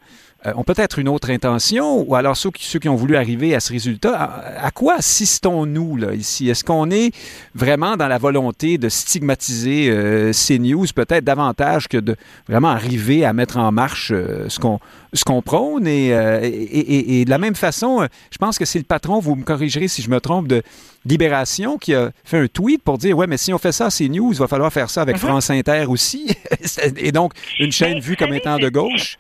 euh, 0.46 0.54
ont 0.56 0.64
peut-être 0.64 1.00
une 1.00 1.10
autre 1.10 1.30
intention, 1.30 2.02
ou 2.08 2.16
alors 2.16 2.38
ceux 2.38 2.52
qui, 2.52 2.66
ceux 2.66 2.80
qui 2.80 2.90
ont 2.90 2.96
voulu 2.96 3.16
arriver 3.16 3.56
à 3.56 3.60
ce 3.60 3.72
résultat, 3.72 4.44
à, 4.58 4.72
quoi 4.72 4.96
assistons-nous 4.96 5.98
là 5.98 6.14
ici? 6.14 6.50
Est-ce 6.50 6.64
qu'on 6.64 6.92
est 6.92 7.12
vraiment 7.54 7.98
dans 7.98 8.08
la 8.08 8.18
volonté 8.18 8.78
de 8.78 8.90
stigmatiser 8.90 9.90
euh, 9.90 10.34
ces 10.34 10.60
news 10.60 10.86
peut-être 10.94 11.24
davantage 11.24 11.88
que 11.88 11.98
de 11.98 12.16
vraiment 12.48 12.70
arriver 12.70 13.26
à 13.26 13.34
mettre 13.34 13.58
en 13.58 13.72
marche 13.72 14.12
euh, 14.12 14.48
ce 14.50 14.60
qu'on 14.60 14.80
ce 15.14 15.24
qu'on 15.24 15.42
prône? 15.42 15.88
Et, 15.88 16.10
et, 16.10 17.22
et, 17.22 17.26
de 17.26 17.30
la 17.30 17.38
même 17.38 17.56
façon, 17.56 18.06
je 18.32 18.38
pense 18.38 18.58
que 18.58 18.66
c'est 18.66 18.80
le 18.80 18.86
patron, 18.86 19.20
vous 19.20 19.36
me 19.36 19.44
corrigerez 19.44 19.88
si 19.88 20.02
je 20.02 20.10
me 20.10 20.20
trompe, 20.20 20.48
de 20.48 20.62
Libération 21.06 21.78
qui 21.78 21.94
a 21.94 22.12
fait 22.24 22.40
un 22.40 22.48
tweet 22.48 22.82
pour 22.82 22.98
dire 22.98 23.16
ouais 23.16 23.28
mais 23.28 23.38
si 23.38 23.54
on 23.54 23.60
fait 23.60 23.72
ça 23.72 23.92
c'est 23.92 24.10
news, 24.10 24.32
il 24.34 24.40
va 24.40 24.48
falloir 24.48 24.74
faire 24.74 24.90
ça 24.90 25.04
avec 25.04 25.18
mm-hmm. 25.18 25.20
France 25.20 25.50
Inter 25.52 25.86
aussi 25.88 26.36
et 26.98 27.12
donc 27.12 27.34
une 27.60 27.72
chaîne 27.72 28.00
vue 28.00 28.18
comme 28.18 28.34
étant 28.34 28.58
de 28.58 28.70
gauche. 28.70 29.18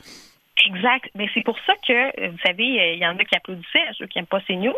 Exact. 0.64 1.10
Mais 1.16 1.28
c'est 1.34 1.44
pour 1.44 1.58
ça 1.66 1.74
que, 1.88 2.30
vous 2.30 2.38
savez, 2.46 2.94
il 2.94 3.00
y 3.00 3.06
en 3.06 3.18
a 3.18 3.26
qui 3.26 3.36
applaudissaient, 3.36 3.88
ceux 3.98 4.08
qui 4.08 4.18
n'aiment 4.18 4.28
pas 4.28 4.42
ces 4.48 4.56
news. 4.56 4.74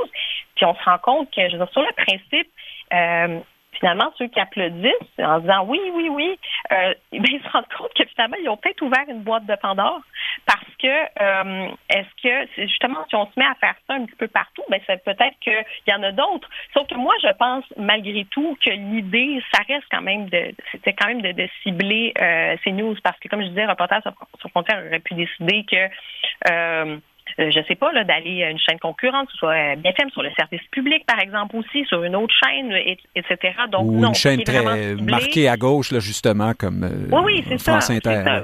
Puis 0.55 0.65
on 0.65 0.75
se 0.75 0.83
rend 0.83 0.97
compte 0.97 1.31
que, 1.31 1.41
je 1.47 1.51
veux 1.55 1.63
dire, 1.63 1.71
sur 1.71 1.81
le 1.81 1.93
principe, 1.95 2.49
euh, 2.93 3.39
finalement, 3.79 4.11
ceux 4.17 4.27
qui 4.27 4.39
applaudissent 4.39 4.91
en 5.19 5.39
disant 5.39 5.65
oui, 5.65 5.79
oui, 5.93 6.09
oui, 6.09 6.39
euh, 6.71 6.93
ben, 7.11 7.25
ils 7.29 7.41
se 7.41 7.49
rendent 7.49 7.67
compte 7.77 7.93
que 7.93 8.05
finalement, 8.05 8.37
ils 8.41 8.49
ont 8.49 8.57
peut-être 8.57 8.81
ouvert 8.81 9.05
une 9.07 9.21
boîte 9.21 9.45
de 9.45 9.55
Pandore 9.55 10.01
parce 10.45 10.75
que 10.81 10.87
euh, 10.87 11.69
est-ce 11.89 12.21
que 12.21 12.61
justement, 12.67 13.05
si 13.09 13.15
on 13.15 13.25
se 13.25 13.39
met 13.39 13.45
à 13.45 13.55
faire 13.55 13.75
ça 13.87 13.95
un 13.95 14.05
petit 14.05 14.15
peu 14.15 14.27
partout, 14.27 14.63
ben 14.69 14.79
c'est 14.85 15.03
peut-être 15.03 15.37
qu'il 15.41 15.63
y 15.87 15.93
en 15.93 16.03
a 16.03 16.11
d'autres. 16.11 16.49
Sauf 16.73 16.87
que 16.87 16.95
moi, 16.95 17.13
je 17.21 17.31
pense 17.37 17.65
malgré 17.77 18.25
tout 18.25 18.57
que 18.63 18.71
l'idée, 18.71 19.41
ça 19.53 19.61
reste 19.67 19.85
quand 19.91 20.01
même 20.01 20.29
de 20.29 20.53
c'était 20.71 20.93
quand 20.93 21.07
même 21.07 21.21
de, 21.21 21.47
cibler 21.63 22.13
euh, 22.19 22.55
ces 22.63 22.71
news 22.71 22.95
parce 23.03 23.17
que 23.19 23.27
comme 23.27 23.41
je 23.41 23.47
disais, 23.47 23.65
Reporters 23.65 24.01
sur, 24.01 24.13
sur 24.39 24.49
frontière 24.49 24.83
aurait 24.85 24.99
pu 24.99 25.13
décider 25.13 25.65
que 25.65 26.99
euh, 27.39 27.47
euh, 27.47 27.51
je 27.51 27.59
sais 27.67 27.75
pas, 27.75 27.91
là, 27.91 28.03
d'aller 28.03 28.43
à 28.43 28.49
une 28.49 28.59
chaîne 28.59 28.79
concurrente, 28.79 29.27
que 29.27 29.33
ce 29.33 29.37
soit 29.37 29.53
euh, 29.53 29.75
BFM 29.75 30.09
sur 30.11 30.21
le 30.21 30.31
service 30.31 30.61
public, 30.71 31.05
par 31.05 31.19
exemple, 31.19 31.55
aussi, 31.55 31.85
sur 31.85 32.03
une 32.03 32.15
autre 32.15 32.33
chaîne, 32.43 32.71
etc. 33.15 33.53
Donc, 33.71 33.85
Ou 33.87 34.05
une 34.05 34.13
chaîne 34.13 34.43
très 34.43 34.63
marquée 34.95 35.47
à 35.47 35.57
gauche, 35.57 35.91
là, 35.91 35.99
justement, 35.99 36.53
comme 36.57 36.83
euh, 36.83 37.23
oui, 37.23 37.43
oui, 37.49 37.59
France 37.59 37.89
Inter. 37.89 38.23
Ça. 38.23 38.43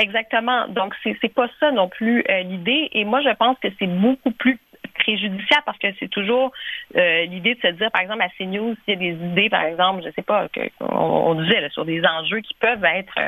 Exactement. 0.00 0.68
Donc, 0.68 0.94
c'est, 1.02 1.34
pas 1.34 1.48
ça 1.60 1.70
non 1.70 1.88
plus 1.88 2.24
l'idée. 2.44 2.88
Et 2.92 3.04
moi, 3.04 3.20
je 3.20 3.34
pense 3.34 3.58
que 3.58 3.68
c'est 3.78 3.86
beaucoup 3.86 4.30
plus 4.30 4.58
préjudiciable 4.94 5.62
parce 5.66 5.78
que 5.78 5.88
c'est 6.00 6.08
toujours 6.08 6.50
l'idée 6.94 7.54
de 7.54 7.60
se 7.60 7.72
dire, 7.74 7.90
par 7.90 8.00
exemple, 8.00 8.22
à 8.22 8.28
CNews, 8.38 8.74
s'il 8.84 8.94
y 8.94 8.96
a 8.96 8.96
des 8.96 9.24
idées, 9.24 9.50
par 9.50 9.64
exemple, 9.64 10.02
je 10.04 10.10
sais 10.12 10.22
pas, 10.22 10.48
que, 10.48 10.60
on, 10.80 11.34
disait 11.34 11.68
sur 11.70 11.84
des 11.84 12.02
enjeux 12.04 12.40
qui 12.40 12.54
peuvent 12.54 12.84
être 12.84 13.18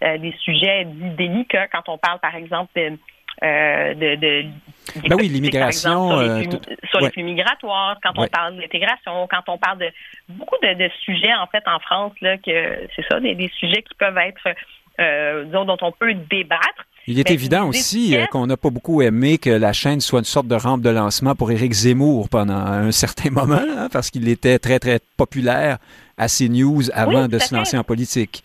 des 0.00 0.32
sujets 0.38 0.86
délicats 0.86 1.66
quand 1.68 1.88
on 1.88 1.98
parle, 1.98 2.20
par 2.20 2.36
exemple, 2.36 2.70
de, 2.76 2.96
euh, 3.42 3.94
de, 3.94 4.14
de 4.16 4.44
ben 5.08 5.16
oui, 5.16 5.28
l'immigration. 5.28 6.10
Sur, 6.90 7.00
les 7.00 7.10
flux, 7.10 7.22
migratoires, 7.22 7.98
quand 8.02 8.12
on 8.16 8.26
parle 8.26 8.56
d'intégration, 8.56 9.26
quand 9.30 9.42
on 9.48 9.58
parle 9.58 9.78
de 9.78 9.88
beaucoup 10.28 10.56
de, 10.62 10.90
sujets, 11.04 11.32
en 11.34 11.46
fait, 11.46 11.62
en 11.66 11.78
France, 11.80 12.12
là, 12.20 12.36
que 12.36 12.88
c'est 12.94 13.04
ça, 13.08 13.20
des, 13.20 13.50
sujets 13.58 13.82
qui 13.82 13.94
peuvent 13.98 14.18
être, 14.18 14.56
euh, 15.00 15.44
disons, 15.44 15.64
dont 15.64 15.78
on 15.82 15.92
peut 15.92 16.12
débattre. 16.14 16.86
Il 17.08 17.18
est 17.18 17.30
évident 17.30 17.66
aussi 17.66 18.16
euh, 18.16 18.26
qu'on 18.26 18.46
n'a 18.46 18.56
pas 18.56 18.70
beaucoup 18.70 19.02
aimé 19.02 19.38
que 19.38 19.50
la 19.50 19.72
chaîne 19.72 20.00
soit 20.00 20.20
une 20.20 20.24
sorte 20.24 20.46
de 20.46 20.54
rampe 20.54 20.82
de 20.82 20.90
lancement 20.90 21.34
pour 21.34 21.50
Éric 21.50 21.72
Zemmour 21.72 22.28
pendant 22.28 22.54
un 22.54 22.92
certain 22.92 23.30
moment, 23.30 23.60
hein, 23.60 23.88
parce 23.90 24.10
qu'il 24.10 24.28
était 24.28 24.58
très, 24.58 24.78
très 24.78 25.00
populaire 25.16 25.78
à 26.16 26.28
CNews 26.28 26.90
avant 26.92 27.26
de 27.26 27.38
se 27.38 27.54
lancer 27.54 27.76
en 27.76 27.82
politique. 27.82 28.44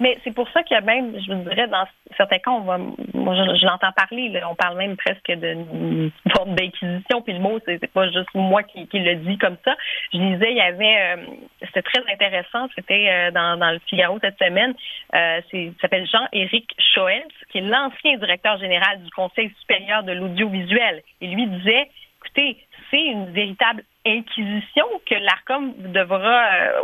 Mais 0.00 0.18
c'est 0.24 0.34
pour 0.34 0.48
ça 0.50 0.62
qu'il 0.62 0.74
y 0.74 0.78
a 0.78 0.82
même, 0.82 1.18
je 1.18 1.32
vous 1.32 1.42
dirais, 1.48 1.68
dans 1.68 1.86
certains 2.16 2.38
cas, 2.38 2.50
on 2.50 2.60
va, 2.60 2.78
moi, 3.14 3.34
je, 3.34 3.64
l'entends 3.64 3.92
parler, 3.92 4.32
on 4.48 4.54
parle 4.54 4.76
même 4.76 4.96
presque 4.96 5.30
d'une 5.30 6.10
forme 6.34 6.54
d'inquisition, 6.54 7.22
puis 7.22 7.32
le 7.32 7.40
mot, 7.40 7.58
c'est 7.64 7.84
pas 7.92 8.06
juste 8.10 8.28
moi 8.34 8.62
qui, 8.62 8.86
le 8.92 9.14
dis 9.16 9.38
comme 9.38 9.56
ça. 9.64 9.74
Je 10.12 10.18
disais, 10.18 10.50
il 10.50 10.56
y 10.56 10.60
avait, 10.60 11.16
euh, 11.16 11.26
c'était 11.60 11.82
très 11.82 12.02
intéressant, 12.12 12.68
c'était 12.74 13.08
euh, 13.08 13.30
dans, 13.30 13.58
dans 13.58 13.70
le 13.70 13.80
Figaro 13.86 14.18
cette 14.20 14.38
semaine, 14.38 14.74
euh, 15.14 15.40
il 15.52 15.74
s'appelle 15.80 16.06
Jean-Éric 16.06 16.74
Schoels, 16.78 17.22
qui 17.50 17.58
est 17.58 17.62
l'ancien 17.62 18.16
directeur 18.16 18.58
général 18.58 19.02
du 19.02 19.10
Conseil 19.10 19.50
supérieur 19.60 20.02
de 20.02 20.12
l'audiovisuel. 20.12 21.02
Et 21.20 21.28
lui 21.28 21.46
disait, 21.46 21.88
écoutez, 22.20 22.58
c'est 22.90 23.02
une 23.02 23.30
véritable 23.30 23.84
inquisition 24.06 24.86
que 25.04 25.14
l'ARCOM 25.14 25.74
devra, 25.92 26.44
euh, 26.54 26.80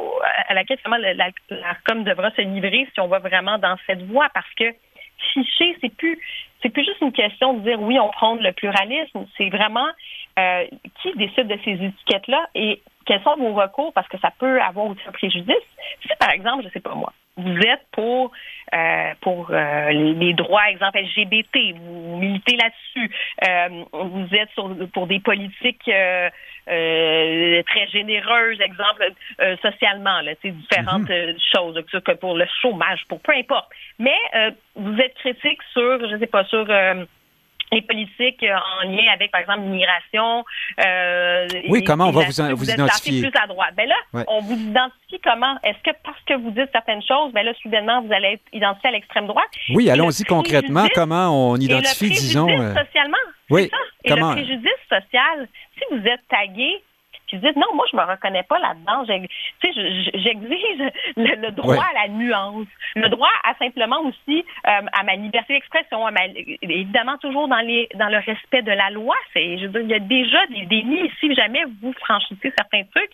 à 0.49 0.55
laquelle 0.55 0.79
l'ARCOM 1.51 2.05
devra 2.05 2.31
se 2.33 2.43
livrer 2.43 2.89
si 2.93 3.01
on 3.01 3.09
va 3.09 3.19
vraiment 3.19 3.59
dans 3.59 3.77
cette 3.87 4.03
voie, 4.03 4.29
parce 4.35 4.53
que 4.55 4.73
ficher, 5.33 5.77
c'est 5.81 5.95
plus, 5.95 6.19
c'est 6.63 6.71
plus 6.71 6.85
juste 6.85 7.01
une 7.01 7.13
question 7.13 7.55
de 7.55 7.61
dire 7.61 7.81
oui, 7.81 7.99
on 7.99 8.09
prend 8.11 8.35
le 8.35 8.53
pluralisme, 8.53 9.27
c'est 9.37 9.51
vraiment 9.51 9.89
euh, 10.39 10.67
qui 11.01 11.13
décide 11.15 11.49
de 11.49 11.59
ces 11.65 11.73
étiquettes-là 11.73 12.47
et 12.55 12.83
quels 13.07 13.23
sont 13.23 13.37
vos 13.37 13.53
recours, 13.53 13.93
parce 13.93 14.09
que 14.09 14.19
ça 14.19 14.31
peut 14.39 14.61
avoir 14.61 14.87
aussi 14.87 15.01
un 15.07 15.13
préjudice. 15.13 15.57
Si, 16.03 16.09
par 16.19 16.31
exemple, 16.31 16.65
je 16.65 16.69
sais 16.71 16.81
pas 16.81 16.95
moi, 16.95 17.13
vous 17.37 17.59
êtes 17.59 17.87
pour 17.93 18.33
euh, 18.75 19.12
pour 19.21 19.51
euh, 19.51 19.91
les, 19.91 20.33
droits, 20.33 20.71
exemple 20.71 20.99
LGBT, 20.99 21.77
vous 21.77 22.17
militez 22.19 22.57
là-dessus. 22.57 23.11
Euh, 23.47 23.85
vous 23.93 24.35
êtes 24.35 24.49
pour 24.93 25.07
des 25.07 25.21
politiques 25.21 25.85
très 25.85 26.33
généreuses, 27.93 28.61
exemple 28.61 29.12
socialement, 29.62 30.21
là, 30.23 30.33
différentes 30.43 31.09
mm 31.09 31.37
choses, 31.55 31.79
que 31.87 32.12
pour 32.12 32.37
le 32.37 32.47
chômage, 32.61 33.05
pour 33.09 33.21
peu 33.21 33.33
importe. 33.35 33.69
Mais 33.99 34.17
vous 34.75 34.99
êtes 34.99 35.15
critique 35.15 35.61
sur, 35.73 36.09
je 36.09 36.17
sais 36.19 36.27
pas, 36.27 36.45
sur 36.45 36.67
les 37.73 37.83
politiques 37.83 38.43
euh, 38.43 38.55
en 38.55 38.88
lien 38.88 39.12
avec, 39.12 39.31
par 39.31 39.41
exemple, 39.41 39.61
l'immigration. 39.61 40.45
Euh, 40.85 41.49
oui, 41.69 41.83
comment 41.83 42.09
on 42.09 42.11
va 42.11 42.25
vous, 42.25 42.57
vous, 42.57 42.71
identifier? 42.71 43.23
plus 43.23 43.41
à 43.43 43.47
droite. 43.47 43.75
Ben 43.76 43.88
là, 43.88 44.25
on 44.29 44.41
vous 44.41 44.55
identifie 44.55 45.21
comment? 45.25 45.57
Est-ce 45.64 45.79
que 45.83 45.97
parce 46.05 46.21
que 46.26 46.35
vous 46.35 46.50
dites 46.50 46.69
certaines 46.73 47.02
choses, 47.02 47.33
ben 47.33 47.45
là, 47.45 47.52
soudainement, 47.62 48.02
vous 48.02 48.12
allez 48.12 48.35
être 48.35 48.43
identifié 48.52 48.91
à 48.91 48.93
l'extrême 48.93 49.26
droite? 49.26 49.50
Oui, 49.75 49.91
allons-y 49.91 50.25
concrètement. 50.25 50.87
Comment 50.95 51.50
on 51.50 51.57
identifie, 51.57 52.11
disons... 52.11 52.49
Euh... 52.49 52.75
socialement? 52.75 53.17
Oui, 53.50 53.69
ça. 53.71 53.76
Et 54.05 54.09
comment? 54.11 54.31
le 54.31 54.43
préjudice 54.43 54.83
social, 54.88 55.49
si 55.75 55.85
vous 55.91 56.07
êtes 56.07 56.21
tagué 56.29 56.83
qui 57.33 57.39
disent 57.39 57.57
non, 57.57 57.75
moi 57.75 57.87
je 57.91 57.97
me 57.97 58.03
reconnais 58.03 58.43
pas 58.43 58.59
là-dedans. 58.59 59.05
J'exige 59.05 60.93
le, 61.17 61.51
droit 61.51 61.77
à 61.77 62.03
la 62.03 62.09
nuance, 62.09 62.67
le 62.95 63.09
droit 63.09 63.31
à 63.45 63.55
simplement 63.55 64.01
aussi 64.03 64.45
euh, 64.67 64.87
à 64.93 65.03
ma 65.03 65.17
liberté 65.17 65.55
d'expression, 65.55 66.07
évidemment 66.61 67.17
toujours 67.19 67.49
dans 67.49 67.61
les 67.61 67.89
dans 67.95 68.09
le 68.09 68.19
respect 68.19 68.62
de 68.62 68.73
la 68.73 68.91
loi. 68.91 69.15
C'est, 69.33 69.59
je 69.59 69.67
veux 69.67 69.83
dire, 69.83 69.83
il 69.83 69.91
y 69.91 69.95
a 69.95 69.99
déjà 69.99 70.47
des 70.49 70.67
dénis. 70.67 71.11
Si 71.21 71.35
jamais 71.35 71.65
vous 71.81 71.95
franchissez 71.95 72.53
certains 72.57 72.85
trucs, 72.95 73.11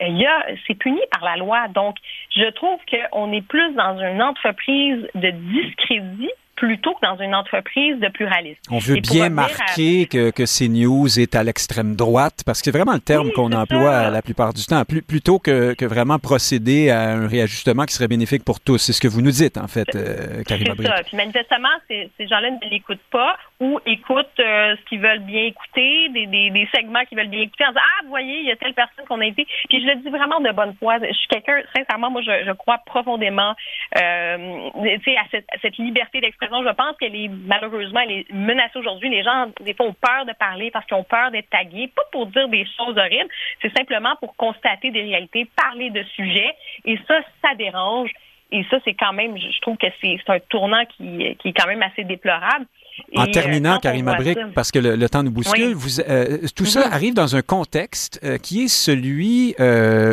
euh, 0.00 0.06
il 0.06 0.18
y 0.18 0.26
a 0.26 0.46
c'est 0.66 0.74
puni 0.74 1.00
par 1.10 1.24
la 1.24 1.36
loi. 1.36 1.66
Donc, 1.68 1.96
je 2.36 2.48
trouve 2.50 2.78
qu'on 2.88 3.32
est 3.32 3.46
plus 3.46 3.74
dans 3.74 3.98
une 3.98 4.22
entreprise 4.22 5.08
de 5.14 5.30
discrédit 5.30 6.30
plutôt 6.56 6.94
que 6.94 7.00
dans 7.06 7.16
une 7.18 7.34
entreprise 7.34 7.98
de 8.00 8.08
pluralisme. 8.08 8.60
On 8.70 8.78
veut 8.78 9.00
bien 9.00 9.28
marquer 9.28 10.06
que, 10.06 10.30
que 10.30 10.44
CNews 10.44 11.20
est 11.20 11.36
à 11.36 11.44
l'extrême 11.44 11.94
droite, 11.94 12.42
parce 12.44 12.60
que 12.60 12.70
c'est 12.70 12.76
vraiment 12.76 12.94
le 12.94 13.00
terme 13.00 13.30
qu'on 13.32 13.52
emploie 13.52 14.10
la 14.10 14.22
plupart 14.22 14.54
du 14.54 14.64
temps, 14.64 14.82
plutôt 14.84 15.38
que, 15.38 15.74
que, 15.74 15.84
vraiment 15.84 16.18
procéder 16.18 16.90
à 16.90 17.10
un 17.10 17.28
réajustement 17.28 17.84
qui 17.84 17.94
serait 17.94 18.08
bénéfique 18.08 18.44
pour 18.44 18.60
tous. 18.60 18.78
C'est 18.78 18.92
ce 18.92 19.00
que 19.00 19.08
vous 19.08 19.20
nous 19.20 19.30
dites, 19.30 19.58
en 19.58 19.68
fait, 19.68 19.94
euh, 19.94 20.42
Karim 20.44 20.74
C'est 20.76 20.86
ça. 20.86 21.02
Puis 21.04 21.16
manifestement, 21.16 21.68
ces, 21.88 22.10
gens-là 22.18 22.50
ne 22.50 22.70
l'écoutent 22.70 22.98
pas 23.10 23.36
ou 23.60 23.78
écoutent 23.86 24.40
euh, 24.40 24.76
ce 24.76 24.88
qu'ils 24.88 25.00
veulent 25.00 25.20
bien 25.20 25.44
écouter, 25.44 26.08
des, 26.08 26.26
des, 26.26 26.50
des, 26.50 26.68
segments 26.74 27.04
qu'ils 27.04 27.18
veulent 27.18 27.28
bien 27.28 27.42
écouter 27.42 27.64
en 27.64 27.70
disant 27.70 27.80
Ah, 27.82 28.02
vous 28.04 28.10
voyez, 28.10 28.40
il 28.40 28.46
y 28.46 28.50
a 28.50 28.56
telle 28.56 28.74
personne 28.74 29.04
qu'on 29.06 29.20
a 29.20 29.24
invitée. 29.24 29.46
Puis 29.68 29.80
je 29.82 29.86
le 29.86 29.96
dis 29.96 30.08
vraiment 30.08 30.40
de 30.40 30.50
bonne 30.52 30.74
foi. 30.78 30.98
Je 30.98 31.12
suis 31.12 31.28
quelqu'un, 31.28 31.60
sincèrement, 31.76 32.10
moi, 32.10 32.22
je, 32.22 32.44
je 32.46 32.52
crois 32.52 32.78
profondément 32.86 33.54
euh, 33.96 34.70
à 34.76 35.24
cette, 35.30 35.46
à 35.52 35.58
cette 35.60 35.76
liberté 35.78 36.20
d'expression 36.20 36.45
je 36.50 36.74
pense 36.74 36.96
qu'elle 36.98 37.14
est 37.14 37.28
malheureusement 37.28 38.00
elle 38.00 38.12
est 38.12 38.32
menacée 38.32 38.78
aujourd'hui. 38.78 39.08
Les 39.10 39.22
gens, 39.22 39.46
des 39.60 39.74
fois, 39.74 39.86
ont 39.86 39.94
peur 39.94 40.24
de 40.26 40.32
parler 40.32 40.70
parce 40.70 40.86
qu'ils 40.86 40.96
ont 40.96 41.04
peur 41.04 41.30
d'être 41.30 41.50
tagués, 41.50 41.88
pas 41.94 42.02
pour 42.12 42.26
dire 42.26 42.48
des 42.48 42.64
choses 42.76 42.96
horribles, 42.96 43.30
c'est 43.62 43.76
simplement 43.76 44.14
pour 44.16 44.36
constater 44.36 44.90
des 44.90 45.02
réalités, 45.02 45.46
parler 45.56 45.90
de 45.90 46.02
sujets. 46.14 46.54
Et 46.84 46.98
ça, 47.08 47.20
ça 47.42 47.54
dérange. 47.54 48.10
Et 48.52 48.64
ça, 48.70 48.78
c'est 48.84 48.94
quand 48.94 49.12
même, 49.12 49.36
je 49.36 49.60
trouve 49.60 49.76
que 49.76 49.86
c'est 50.00 50.18
un 50.28 50.38
tournant 50.38 50.84
qui, 50.86 51.36
qui 51.36 51.48
est 51.48 51.52
quand 51.52 51.66
même 51.66 51.82
assez 51.82 52.04
déplorable. 52.04 52.66
En 53.14 53.24
euh, 53.24 53.30
terminant, 53.30 53.78
Karim 53.78 54.08
Abric, 54.08 54.38
parce 54.54 54.70
que 54.70 54.78
le, 54.78 55.08
temps 55.08 55.22
nous 55.22 55.30
bouscule, 55.30 55.74
vous, 55.74 56.00
euh, 56.00 56.38
tout 56.54 56.64
ça 56.64 56.80
mm-hmm. 56.80 56.92
arrive 56.92 57.14
dans 57.14 57.36
un 57.36 57.42
contexte 57.42 58.20
euh, 58.24 58.38
qui 58.38 58.64
est 58.64 58.68
celui 58.68 59.54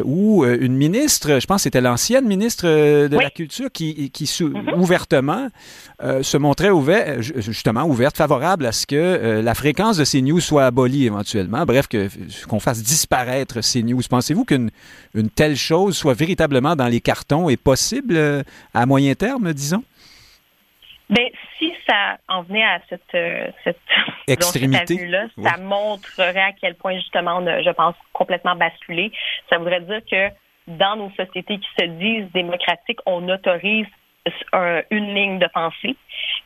où 0.03 0.45
une 0.45 0.75
ministre, 0.75 1.39
je 1.39 1.45
pense 1.45 1.57
que 1.57 1.63
c'était 1.63 1.81
l'ancienne 1.81 2.25
ministre 2.25 2.65
de 2.65 3.17
la 3.17 3.29
Culture, 3.29 3.71
qui, 3.71 4.09
qui 4.11 4.25
mm-hmm. 4.25 4.75
ouvertement 4.75 5.49
se 6.21 6.37
montrait 6.37 6.69
ouvert, 6.69 7.21
justement 7.21 7.85
ouverte, 7.85 8.17
favorable 8.17 8.65
à 8.65 8.71
ce 8.71 8.85
que 8.85 9.41
la 9.41 9.55
fréquence 9.55 9.97
de 9.97 10.03
ces 10.03 10.21
news 10.21 10.41
soit 10.41 10.65
abolie 10.65 11.05
éventuellement. 11.05 11.65
Bref, 11.65 11.87
qu'on 12.47 12.59
fasse 12.59 12.83
disparaître 12.83 13.61
ces 13.61 13.83
news. 13.83 14.01
Pensez-vous 14.09 14.43
qu'une 14.43 14.69
une 15.13 15.29
telle 15.29 15.55
chose 15.55 15.95
soit 15.95 16.13
véritablement 16.13 16.75
dans 16.75 16.87
les 16.87 17.01
cartons 17.01 17.49
et 17.49 17.57
possible 17.57 18.43
à 18.73 18.85
moyen 18.85 19.15
terme, 19.15 19.53
disons? 19.53 19.83
Ben, 21.09 21.27
si 21.57 21.73
ça 21.87 22.17
en 22.27 22.43
venait 22.43 22.63
à 22.63 22.79
cette, 22.89 23.01
euh, 23.13 23.51
cette 23.63 23.77
extrémité-là, 24.27 25.27
ça 25.41 25.57
montrerait 25.57 26.41
à 26.41 26.51
quel 26.53 26.75
point 26.75 26.95
justement 26.95 27.37
on 27.37 27.47
a, 27.47 27.61
je 27.61 27.69
pense, 27.71 27.95
complètement 28.13 28.55
basculé. 28.55 29.11
Ça 29.49 29.57
voudrait 29.57 29.81
dire 29.81 30.01
que 30.09 30.29
dans 30.67 30.95
nos 30.95 31.09
sociétés 31.11 31.59
qui 31.59 31.69
se 31.77 31.85
disent 31.85 32.31
démocratiques, 32.33 32.99
on 33.05 33.27
autorise 33.27 33.87
une 34.89 35.13
ligne 35.13 35.39
de 35.39 35.47
pensée. 35.53 35.97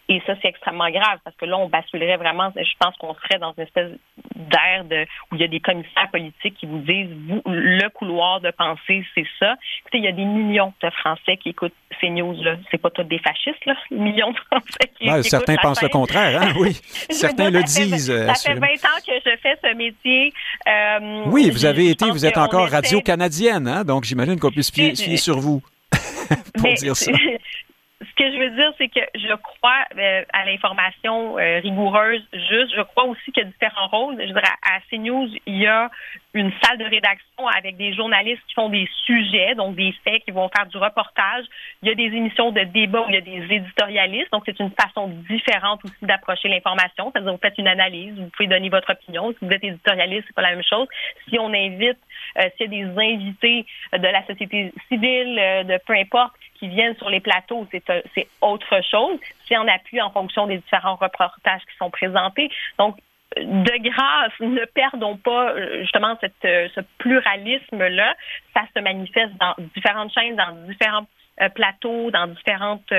Et 0.10 0.22
ça, 0.26 0.34
c'est 0.41 0.48
extrêmement 0.48 0.89
grave 0.89 1.20
parce 1.24 1.36
que 1.36 1.46
là, 1.46 1.58
on 1.58 1.67
basculerait 1.67 2.15
vraiment, 2.15 2.52
je 2.56 2.74
pense 2.80 2.96
qu'on 2.98 3.13
serait 3.15 3.39
dans 3.39 3.54
une 3.58 3.63
espèce 3.63 3.91
d'air 4.36 4.86
de, 4.86 5.06
où 5.32 5.36
il 5.36 5.41
y 5.41 5.43
a 5.43 5.48
des 5.48 5.60
commissaires 5.60 6.10
politiques 6.12 6.56
qui 6.58 6.65
vous 6.65 6.80
disent, 6.80 7.10
vous, 7.28 7.41
le 7.46 7.89
couloir 7.89 8.39
de 8.39 8.52
pensée, 8.52 9.06
c'est 9.13 9.26
ça. 9.39 9.56
Écoutez, 9.82 9.98
il 9.98 10.06
y 10.06 10.08
a 10.08 10.13
des 10.13 10.24
millions 10.24 10.74
de 10.82 10.89
Français 10.91 11.36
qui 11.38 11.50
écoutent 11.50 11.74
ces 12.00 12.10
news-là. 12.10 12.56
C'est 12.72 12.78
pas 12.78 12.89
tous 12.89 13.04
des 13.04 13.20
fascistes, 13.20 13.65
là. 13.65 13.76
Millions 13.91 14.32
de 14.32 14.39
Français 14.50 14.91
qui, 14.98 15.10
ouais, 15.10 15.24
Certains 15.24 15.58
pensent 15.58 15.82
le 15.82 15.89
contraire, 15.89 16.41
hein? 16.41 16.54
Oui. 16.58 16.74
certains 17.10 17.50
le 17.50 17.63
disent. 17.63 18.08
ça 18.08 18.34
fait 18.36 18.54
20 18.54 18.65
ans 18.65 19.00
que 19.06 19.13
je 19.26 19.38
fais 19.41 19.58
ce 19.62 19.76
métier. 19.76 20.34
Euh, 20.67 21.24
oui, 21.26 21.50
vous 21.50 21.65
avez 21.65 21.89
été, 21.89 22.10
vous 22.10 22.26
êtes 22.26 22.38
encore 22.38 22.70
radio-canadienne, 22.70 23.67
hein? 23.67 23.84
Donc, 23.84 24.06
j'imagine 24.06 24.39
qu'on 24.39 24.52
peut 24.52 24.62
se 24.62 24.72
fier, 24.72 24.96
sur 25.17 25.39
vous. 25.39 25.62
pour 26.58 26.74
dire 26.74 26.96
ça. 26.96 27.12
Ce 28.17 28.23
que 28.23 28.32
je 28.32 28.38
veux 28.39 28.49
dire, 28.49 28.73
c'est 28.80 28.88
que 28.88 28.99
je 29.13 29.36
crois 29.36 29.86
euh, 29.95 30.23
à 30.34 30.45
l'information 30.45 31.38
euh, 31.38 31.60
rigoureuse, 31.60 32.23
juste. 32.34 32.73
Je 32.75 32.82
crois 32.82 33.03
aussi 33.03 33.32
qu'il 33.32 33.43
y 33.43 33.45
a 33.45 33.49
différents 33.49 33.88
rôles. 33.88 34.15
Je 34.19 34.34
dirais, 34.34 34.41
à 34.63 34.80
CNews, 34.89 35.30
il 35.45 35.58
y 35.58 35.67
a 35.67 35.91
une 36.34 36.51
salle 36.63 36.80
de 36.80 36.86
rédaction 36.86 37.47
avec 37.56 37.77
des 37.77 37.93
journalistes 37.93 38.41
qui 38.47 38.56
font 38.56 38.69
des 38.69 38.89
sujets, 39.06 39.53
donc 39.53 39.75
des 39.75 39.93
faits, 40.03 40.23
qui 40.23 40.32
vont 40.32 40.49
faire 40.49 40.65
du 40.65 40.77
reportage. 40.77 41.45
Il 41.84 41.89
y 41.89 41.91
a 41.91 41.95
des 41.95 42.06
émissions 42.06 42.51
de 42.51 42.62
débat 42.62 43.01
où 43.01 43.10
il 43.10 43.15
y 43.15 43.17
a 43.17 43.21
des 43.21 43.53
éditorialistes, 43.53 44.32
donc 44.32 44.43
c'est 44.47 44.60
une 44.60 44.71
façon 44.71 45.10
différente 45.30 45.86
aussi 45.86 45.93
d'approcher 46.01 46.47
l'information. 46.47 47.12
C'est-à-dire, 47.12 47.34
vous 47.34 47.39
faites 47.39 47.58
une 47.60 47.67
analyse, 47.67 48.15
vous 48.17 48.30
pouvez 48.36 48.47
donner 48.47 48.69
votre 48.69 48.91
opinion. 48.91 49.32
Si 49.34 49.45
vous 49.45 49.51
êtes 49.51 49.63
éditorialiste, 49.63 50.23
c'est 50.25 50.36
pas 50.36 50.41
la 50.41 50.56
même 50.56 50.63
chose. 50.63 50.88
Si 51.30 51.38
on 51.38 51.53
invite, 51.53 51.99
euh, 52.39 52.49
s'il 52.58 52.73
y 52.73 52.82
a 52.82 52.86
des 52.86 52.99
invités 52.99 53.65
de 53.93 54.08
la 54.08 54.25
société 54.25 54.73
civile, 54.88 55.36
de 55.67 55.77
peu 55.86 55.93
importe, 55.93 56.34
qui 56.60 56.67
viennent 56.67 56.96
sur 56.98 57.10
les 57.10 57.20
plateaux, 57.20 57.67
c'est 57.72 58.28
autre 58.41 58.82
chose. 58.89 59.20
C'est 59.48 59.58
en 59.58 59.67
appui 59.67 60.02
en 60.02 60.12
fonction 60.12 60.48
des 60.48 60.58
différents 60.58 60.96
reportages 60.96 61.62
qui 61.62 61.78
sont 61.78 61.89
présentés. 61.89 62.50
Donc, 62.78 62.98
de 63.36 63.89
grâce, 63.89 64.32
ne 64.39 64.65
perdons 64.65 65.17
pas 65.17 65.52
euh, 65.52 65.82
justement 65.82 66.17
euh, 66.24 66.67
ce 66.74 66.82
pluralisme-là. 66.98 68.15
Ça 68.54 68.62
se 68.76 68.82
manifeste 68.82 69.34
dans 69.39 69.54
différentes 69.76 70.13
chaînes, 70.13 70.36
dans 70.36 70.52
différents 70.67 71.06
plateaux, 71.54 72.12
dans 72.12 72.28
différentes, 72.28 72.91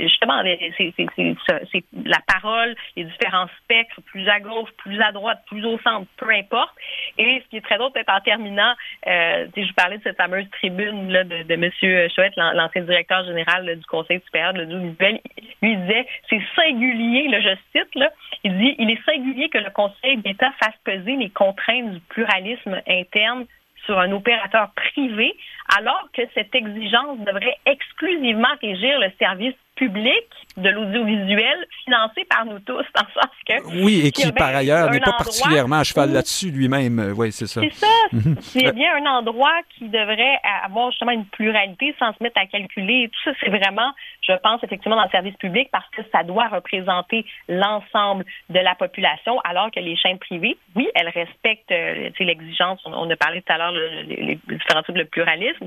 justement, 0.00 0.42
c'est 0.78 1.84
la 2.04 2.18
parole, 2.26 2.74
les 2.96 3.04
différents 3.04 3.48
spectres, 3.62 4.00
plus 4.06 4.28
à 4.28 4.40
gauche, 4.40 4.70
plus 4.78 5.00
à 5.00 5.12
droite, 5.12 5.42
plus 5.46 5.64
au 5.64 5.78
centre, 5.78 6.06
peu 6.16 6.30
importe. 6.30 6.74
Et 7.18 7.42
ce 7.44 7.48
qui 7.50 7.56
est 7.58 7.60
très 7.60 7.78
drôle, 7.78 7.92
peut-être 7.92 8.12
en 8.12 8.20
terminant, 8.20 8.74
je 9.04 9.60
vous 9.60 9.74
parlais 9.74 9.98
de 9.98 10.02
cette 10.02 10.16
fameuse 10.16 10.48
tribune 10.50 11.10
là, 11.10 11.24
de, 11.24 11.42
de 11.42 11.54
M. 11.54 11.70
Chouette, 12.14 12.34
l'ancien 12.36 12.82
directeur 12.82 13.24
général 13.24 13.76
du 13.76 13.86
Conseil 13.86 14.20
supérieur 14.24 14.52
de 14.52 14.60
l'audiovisuel. 14.60 15.20
Lui 15.62 15.76
disait, 15.76 16.06
c'est 16.28 16.42
singulier, 16.54 17.28
là, 17.28 17.40
je 17.40 17.56
cite, 17.72 17.94
là, 17.94 18.10
il 18.44 18.56
dit, 18.58 18.74
il 18.78 18.90
est 18.90 19.04
singulier 19.04 19.48
que 19.48 19.58
le 19.58 19.70
Conseil 19.70 20.16
d'État 20.18 20.52
fasse 20.62 20.76
peser 20.84 21.16
les 21.16 21.30
contraintes 21.30 21.92
du 21.92 22.00
pluralisme 22.00 22.80
interne 22.86 23.46
sur 23.84 23.98
un 23.98 24.10
opérateur 24.12 24.70
privé, 24.74 25.34
alors 25.76 26.08
que 26.12 26.22
cette 26.34 26.54
exigence 26.54 27.18
devrait 27.20 27.56
exclusivement 27.66 28.54
régir 28.60 28.98
le 28.98 29.10
service 29.18 29.54
public 29.76 30.24
de 30.56 30.70
l'audiovisuel 30.70 31.66
financé 31.84 32.24
par 32.24 32.46
nous 32.46 32.58
tous, 32.60 32.84
dans 32.94 33.02
le 33.02 33.20
sens 33.20 33.30
que... 33.46 33.84
Oui, 33.84 34.06
et 34.06 34.10
qui, 34.10 34.32
par 34.32 34.56
ailleurs, 34.56 34.90
n'est 34.90 35.00
pas 35.00 35.12
particulièrement 35.12 35.76
à 35.76 35.84
cheval 35.84 36.12
là-dessus 36.12 36.50
lui-même. 36.50 36.98
Euh, 36.98 37.12
oui, 37.14 37.30
c'est 37.30 37.46
ça. 37.46 37.60
C'est 37.60 37.74
ça. 37.74 37.86
Mhm. 38.12 38.36
C'est 38.40 38.72
bien 38.72 38.96
un 38.96 39.06
endroit 39.18 39.60
qui 39.76 39.88
devrait 39.88 40.40
avoir 40.64 40.90
justement 40.90 41.12
une 41.12 41.26
pluralité 41.26 41.94
sans 41.98 42.12
se 42.14 42.22
mettre 42.22 42.40
à 42.40 42.46
calculer. 42.46 43.10
Tout 43.12 43.30
ça, 43.30 43.36
c'est 43.40 43.50
vraiment, 43.50 43.92
je 44.22 44.32
pense, 44.42 44.64
effectivement, 44.64 44.96
dans 44.96 45.04
le 45.04 45.10
service 45.10 45.36
public 45.36 45.68
parce 45.70 45.88
que 45.90 46.02
ça 46.10 46.22
doit 46.22 46.48
représenter 46.48 47.26
l'ensemble 47.48 48.24
de 48.48 48.58
la 48.58 48.74
population, 48.74 49.38
alors 49.40 49.70
que 49.70 49.80
les 49.80 49.96
chaînes 49.96 50.18
privées, 50.18 50.56
oui, 50.74 50.88
elles 50.94 51.10
respectent 51.10 51.70
euh, 51.72 52.10
l'exigence, 52.18 52.80
on, 52.86 53.10
a 53.10 53.16
parlé 53.16 53.42
tout 53.42 53.52
à 53.52 53.58
l'heure, 53.58 53.72
les, 53.72 54.38
différents 54.48 54.82
types 54.82 54.96
de 54.96 55.04
pluralisme, 55.04 55.65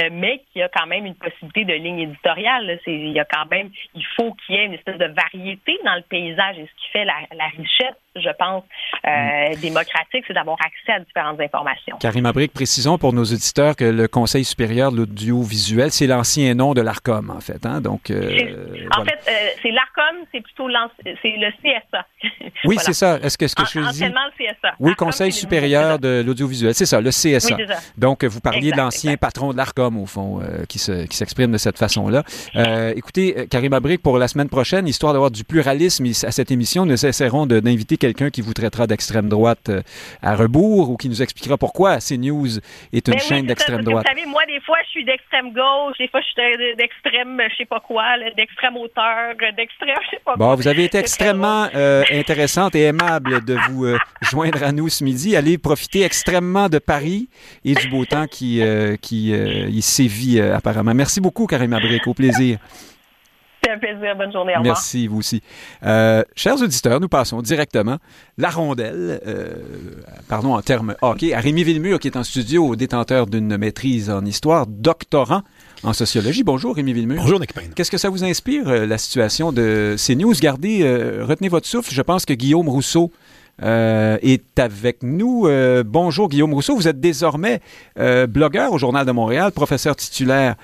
euh, 0.00 0.08
mais 0.12 0.42
qu'il 0.52 0.60
y 0.60 0.62
a 0.62 0.68
quand 0.68 0.86
même 0.86 1.06
une 1.06 1.14
possibilité 1.14 1.64
de 1.64 1.74
ligne 1.74 2.00
éditoriale. 2.00 2.78
Il 2.86 3.12
y 3.12 3.20
a 3.20 3.24
quand 3.24 3.46
même, 3.50 3.70
il 3.94 4.04
faut 4.16 4.34
qu'il 4.34 4.54
y 4.54 4.58
ait 4.58 4.66
une 4.66 4.74
espèce 4.74 4.98
de 4.98 5.06
variété 5.06 5.78
dans 5.84 5.94
le 5.94 6.02
paysage 6.02 6.58
et 6.58 6.66
ce 6.66 6.82
qui 6.82 6.90
fait 6.92 7.04
la, 7.04 7.46
richesse, 7.56 7.96
je 8.20 8.30
pense, 8.38 8.64
euh, 9.06 9.54
mm. 9.54 9.60
démocratique, 9.60 10.24
c'est 10.26 10.34
d'avoir 10.34 10.56
accès 10.60 10.92
à 10.92 11.00
différentes 11.00 11.40
informations. 11.40 11.96
Karim 11.98 12.26
Abric, 12.26 12.52
précisons 12.52 12.98
pour 12.98 13.12
nos 13.12 13.24
auditeurs 13.24 13.76
que 13.76 13.84
le 13.84 14.08
Conseil 14.08 14.44
supérieur 14.44 14.92
de 14.92 14.98
l'audiovisuel, 14.98 15.90
c'est 15.90 16.06
l'ancien 16.06 16.54
nom 16.54 16.74
de 16.74 16.80
l'ARCOM, 16.80 17.30
en 17.30 17.40
fait. 17.40 17.64
Hein? 17.64 17.80
Donc, 17.80 18.10
euh, 18.10 18.88
en 18.96 19.04
fait, 19.04 19.18
euh, 19.28 19.32
c'est 19.62 19.70
l'ARCOM, 19.70 20.24
c'est 20.32 20.40
plutôt 20.40 20.68
c'est 21.04 21.36
le 21.36 21.50
CSA. 21.62 22.06
Oui, 22.64 22.76
c'est 22.80 22.92
ça. 22.92 23.18
Est-ce 23.22 23.38
que, 23.38 23.46
ce 23.46 23.54
que 23.54 23.64
je 23.64 23.78
dis? 23.92 24.04
le 24.04 24.10
CSA. 24.10 24.74
Oui, 24.80 24.94
Conseil 24.96 25.30
supérieur 25.32 25.98
de 25.98 26.24
l'audiovisuel, 26.26 26.74
c'est 26.74 26.86
ça, 26.86 27.00
le 27.00 27.10
CSA. 27.10 27.56
Donc, 27.96 28.24
vous 28.24 28.40
parliez 28.40 28.72
de 28.72 28.76
l'ancien 28.76 29.16
patron 29.16 29.52
de 29.52 29.56
l'ARCOM, 29.56 29.96
au 29.96 30.06
fond, 30.06 30.40
qui 30.68 30.78
s'exprime 30.78 31.52
de 31.52 31.58
cette 31.58 31.78
façon-là. 31.78 32.24
écoutez, 32.96 33.46
Karim 33.48 33.72
Abric, 33.72 34.02
pour 34.02 34.18
la 34.18 34.28
semaine 34.28 34.48
prochaine, 34.48 34.88
histoire 34.88 35.12
d'avoir 35.12 35.30
du 35.30 35.44
pluralisme 35.44 36.06
à 36.24 36.30
cette 36.30 36.50
émission, 36.50 36.84
nous 36.84 37.06
essaierons 37.06 37.46
d'inviter 37.46 37.96
quelqu'un 37.96 38.07
qui 38.12 38.40
vous 38.40 38.54
traitera 38.54 38.86
d'extrême 38.86 39.28
droite 39.28 39.68
euh, 39.68 39.82
à 40.22 40.34
rebours 40.34 40.90
ou 40.90 40.96
qui 40.96 41.08
nous 41.08 41.22
expliquera 41.22 41.56
pourquoi 41.56 41.98
CNews 41.98 42.58
est 42.92 43.06
une 43.08 43.14
ben 43.14 43.20
chaîne 43.20 43.46
d'extrême 43.46 43.82
droite. 43.82 44.06
Vous 44.08 44.16
savez, 44.16 44.26
moi, 44.28 44.44
des 44.46 44.60
fois, 44.60 44.76
je 44.84 44.90
suis 44.90 45.04
d'extrême 45.04 45.52
gauche, 45.52 45.98
des 45.98 46.08
fois, 46.08 46.20
je 46.20 46.26
suis 46.26 46.76
d'extrême, 46.76 47.40
je 47.50 47.56
sais 47.56 47.64
pas 47.64 47.80
quoi, 47.80 48.04
d'extrême 48.36 48.76
hauteur, 48.76 49.34
d'extrême, 49.56 49.96
je 50.04 50.10
sais 50.10 50.22
pas 50.24 50.36
bon, 50.36 50.54
vous 50.54 50.68
avez 50.68 50.84
été 50.84 50.98
extrêmement 50.98 51.68
euh, 51.74 52.02
intéressante 52.10 52.74
et 52.74 52.82
aimable 52.82 53.44
de 53.44 53.56
vous 53.68 53.84
euh, 53.84 53.98
joindre 54.22 54.62
à 54.62 54.72
nous 54.72 54.88
ce 54.88 55.04
midi. 55.04 55.36
Allez 55.36 55.58
profiter 55.58 56.02
extrêmement 56.02 56.68
de 56.68 56.78
Paris 56.78 57.28
et 57.64 57.74
du 57.74 57.88
beau 57.88 58.04
temps 58.04 58.26
qui, 58.26 58.60
qui 59.02 59.30
y 59.30 59.82
sévit 59.82 60.40
apparemment. 60.40 60.94
Merci 60.94 61.20
beaucoup, 61.20 61.46
Karim 61.46 61.72
Abric. 61.72 62.06
Au 62.06 62.14
plaisir. 62.14 62.58
Un 63.68 63.78
plaisir. 63.78 64.16
Bonne 64.16 64.32
journée. 64.32 64.54
Au 64.58 64.62
Merci, 64.62 65.06
vous 65.08 65.18
aussi. 65.18 65.42
Euh, 65.84 66.22
chers 66.34 66.60
auditeurs, 66.62 67.00
nous 67.00 67.08
passons 67.08 67.42
directement 67.42 67.98
la 68.38 68.48
rondelle, 68.48 69.20
euh, 69.26 69.52
pardon, 70.28 70.54
en 70.54 70.62
termes 70.62 70.94
hockey, 71.02 71.34
à 71.34 71.40
Rémi 71.40 71.64
Villemur, 71.64 71.98
qui 71.98 72.08
est 72.08 72.16
en 72.16 72.24
studio, 72.24 72.76
détenteur 72.76 73.26
d'une 73.26 73.58
maîtrise 73.58 74.08
en 74.08 74.24
histoire, 74.24 74.66
doctorant 74.66 75.42
en 75.82 75.92
sociologie. 75.92 76.44
Bonjour, 76.44 76.76
Rémi 76.76 76.94
Villemur. 76.94 77.20
Bonjour, 77.20 77.40
Nick 77.40 77.52
Payne. 77.52 77.72
Qu'est-ce 77.74 77.90
que 77.90 77.98
ça 77.98 78.08
vous 78.08 78.24
inspire, 78.24 78.68
euh, 78.68 78.86
la 78.86 78.96
situation 78.96 79.52
de 79.52 79.96
CNews? 79.98 80.34
Gardez, 80.40 80.82
retenez 81.20 81.48
votre 81.48 81.66
souffle. 81.66 81.92
Je 81.92 82.02
pense 82.02 82.24
que 82.24 82.32
Guillaume 82.32 82.68
Rousseau 82.68 83.12
est 83.60 84.58
avec 84.58 85.02
nous. 85.02 85.48
bonjour 85.84 86.28
Guillaume 86.28 86.54
Rousseau, 86.54 86.76
vous 86.76 86.86
êtes 86.86 87.00
désormais 87.00 87.60
blogueur 88.28 88.72
au 88.72 88.78
Journal 88.78 89.04
de 89.04 89.10
Montréal, 89.10 89.50
professeur 89.50 89.96
titulaire 89.96 90.54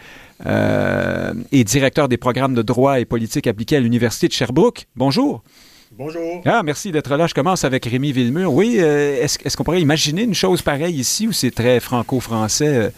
et 0.45 1.65
directeur 1.65 2.09
des 2.09 2.17
programmes 2.17 2.55
de 2.55 2.63
droit 2.63 3.01
et 3.01 3.05
politique 3.05 3.47
appliquée 3.47 3.77
à 3.77 3.81
l'Université 3.81 4.29
de 4.29 4.33
Sherbrooke. 4.33 4.87
Bonjour. 4.97 5.43
Bonjour. 5.97 6.43
Ah, 6.45 6.65
merci 6.65 6.91
d'être 6.91 7.17
là. 7.17 7.29
Je 7.29 7.35
commence 7.35 7.63
avec 7.63 7.85
Rémi 7.85 8.11
Villemur. 8.11 8.53
Oui, 8.53 8.79
euh, 8.81 9.23
est-ce, 9.23 9.57
qu'on 9.57 9.63
pourrait 9.63 9.81
imaginer 9.81 10.25
une 10.25 10.35
chose 10.35 10.61
pareille 10.61 10.97
ici 10.97 11.29
où 11.29 11.33
c'est 11.33 11.53
très 11.53 11.79
franco-français, 11.79 12.93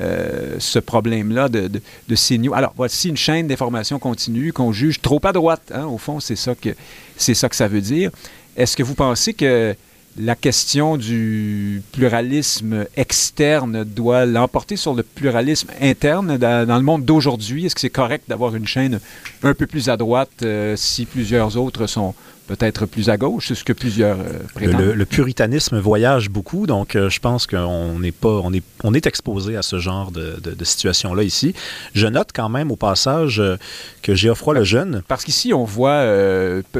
euh, 0.00 0.56
ce 0.58 0.80
problème-là 0.80 1.48
de, 1.48 1.68
de, 1.68 1.80
de 2.08 2.14
CNews? 2.16 2.52
Alors, 2.52 2.72
voici 2.76 3.08
une 3.08 3.16
chaîne 3.16 3.46
d'information 3.46 4.00
continue 4.00 4.52
qu'on 4.52 4.72
juge 4.72 5.00
trop 5.00 5.20
à 5.22 5.32
droite. 5.32 5.70
Hein? 5.72 5.84
Au 5.86 5.96
fond, 5.96 6.18
c'est 6.18 6.34
ça, 6.34 6.56
que, 6.56 6.70
c'est 7.16 7.34
ça 7.34 7.48
que 7.48 7.54
ça 7.54 7.68
veut 7.68 7.82
dire. 7.82 8.10
Est-ce 8.56 8.76
que 8.76 8.82
vous 8.82 8.96
pensez 8.96 9.32
que 9.32 9.76
la 10.18 10.34
question 10.34 10.96
du 10.96 11.82
pluralisme 11.92 12.86
externe 12.96 13.84
doit 13.84 14.26
l'emporter 14.26 14.76
sur 14.76 14.94
le 14.94 15.02
pluralisme 15.02 15.68
interne 15.80 16.36
dans, 16.36 16.76
le 16.76 16.82
monde 16.82 17.04
d'aujourd'hui? 17.04 17.66
Est-ce 17.66 17.74
que 17.74 17.80
c'est 17.80 17.90
correct 17.90 18.24
d'avoir 18.28 18.54
une 18.56 18.66
chaîne 18.66 19.00
un 19.42 19.54
peu 19.54 19.66
plus 19.66 19.88
à 19.88 19.96
droite 19.96 20.30
euh, 20.42 20.74
si 20.76 21.06
plusieurs 21.06 21.56
autres 21.56 21.86
sont 21.86 22.14
peut-être 22.50 22.84
plus 22.86 23.08
à 23.10 23.16
gauche, 23.16 23.48
c'est 23.48 23.54
ce 23.54 23.62
que 23.62 23.72
plusieurs 23.72 24.18
euh, 24.18 24.40
prétendent. 24.54 24.80
Le, 24.80 25.06
puritanisme 25.06 25.78
voyage 25.78 26.28
beaucoup, 26.28 26.66
donc 26.66 26.96
euh, 26.96 27.08
je 27.08 27.20
pense 27.20 27.46
qu'on 27.46 27.98
n'est 28.00 28.12
pas, 28.12 28.40
on 28.42 28.52
est, 28.52 28.64
on 28.82 28.92
est 28.92 29.06
exposé 29.06 29.56
à 29.56 29.62
ce 29.62 29.78
genre 29.78 30.10
de, 30.10 30.40
de, 30.40 30.64
situation-là 30.64 31.22
ici. 31.22 31.54
Je 31.94 32.08
note 32.08 32.30
quand 32.34 32.48
même 32.48 32.72
au 32.72 32.76
passage 32.76 33.38
euh, 33.38 33.56
que 34.02 34.16
Geoffroy 34.16 34.54
le 34.54 34.64
Jeune. 34.64 35.02
Parce 35.06 35.24
qu'ici, 35.24 35.54
on 35.54 35.64
voit 35.64 36.04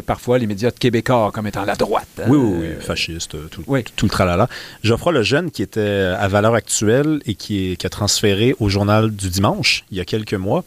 parfois 0.07 0.39
les 0.39 0.47
médias 0.47 0.71
de 0.71 0.79
québécois 0.79 1.31
comme 1.33 1.47
étant 1.47 1.65
la 1.65 1.77
droite. 1.77 2.09
Hein. 2.19 2.27
Oui, 2.29 2.37
oui, 2.37 2.59
oui, 2.63 2.69
fasciste, 2.81 3.37
tout, 3.51 3.63
tout, 3.63 4.07
le 4.07 4.11
tralala. 4.11 4.49
Geoffroy 4.83 5.13
le 5.13 5.23
Jeune, 5.23 5.51
qui 5.51 5.63
était 5.63 6.15
à 6.19 6.27
valeur 6.27 6.55
actuelle 6.55 7.21
et 7.27 7.35
qui, 7.35 7.73
est, 7.73 7.77
qui 7.77 7.87
a 7.87 7.91
transféré 7.91 8.57
au 8.59 8.69
journal 8.69 9.11
du 9.11 9.29
dimanche 9.29 9.85
il 9.91 9.99
y 9.99 10.01
a 10.01 10.05
quelques 10.05 10.35
mois. 10.35 10.65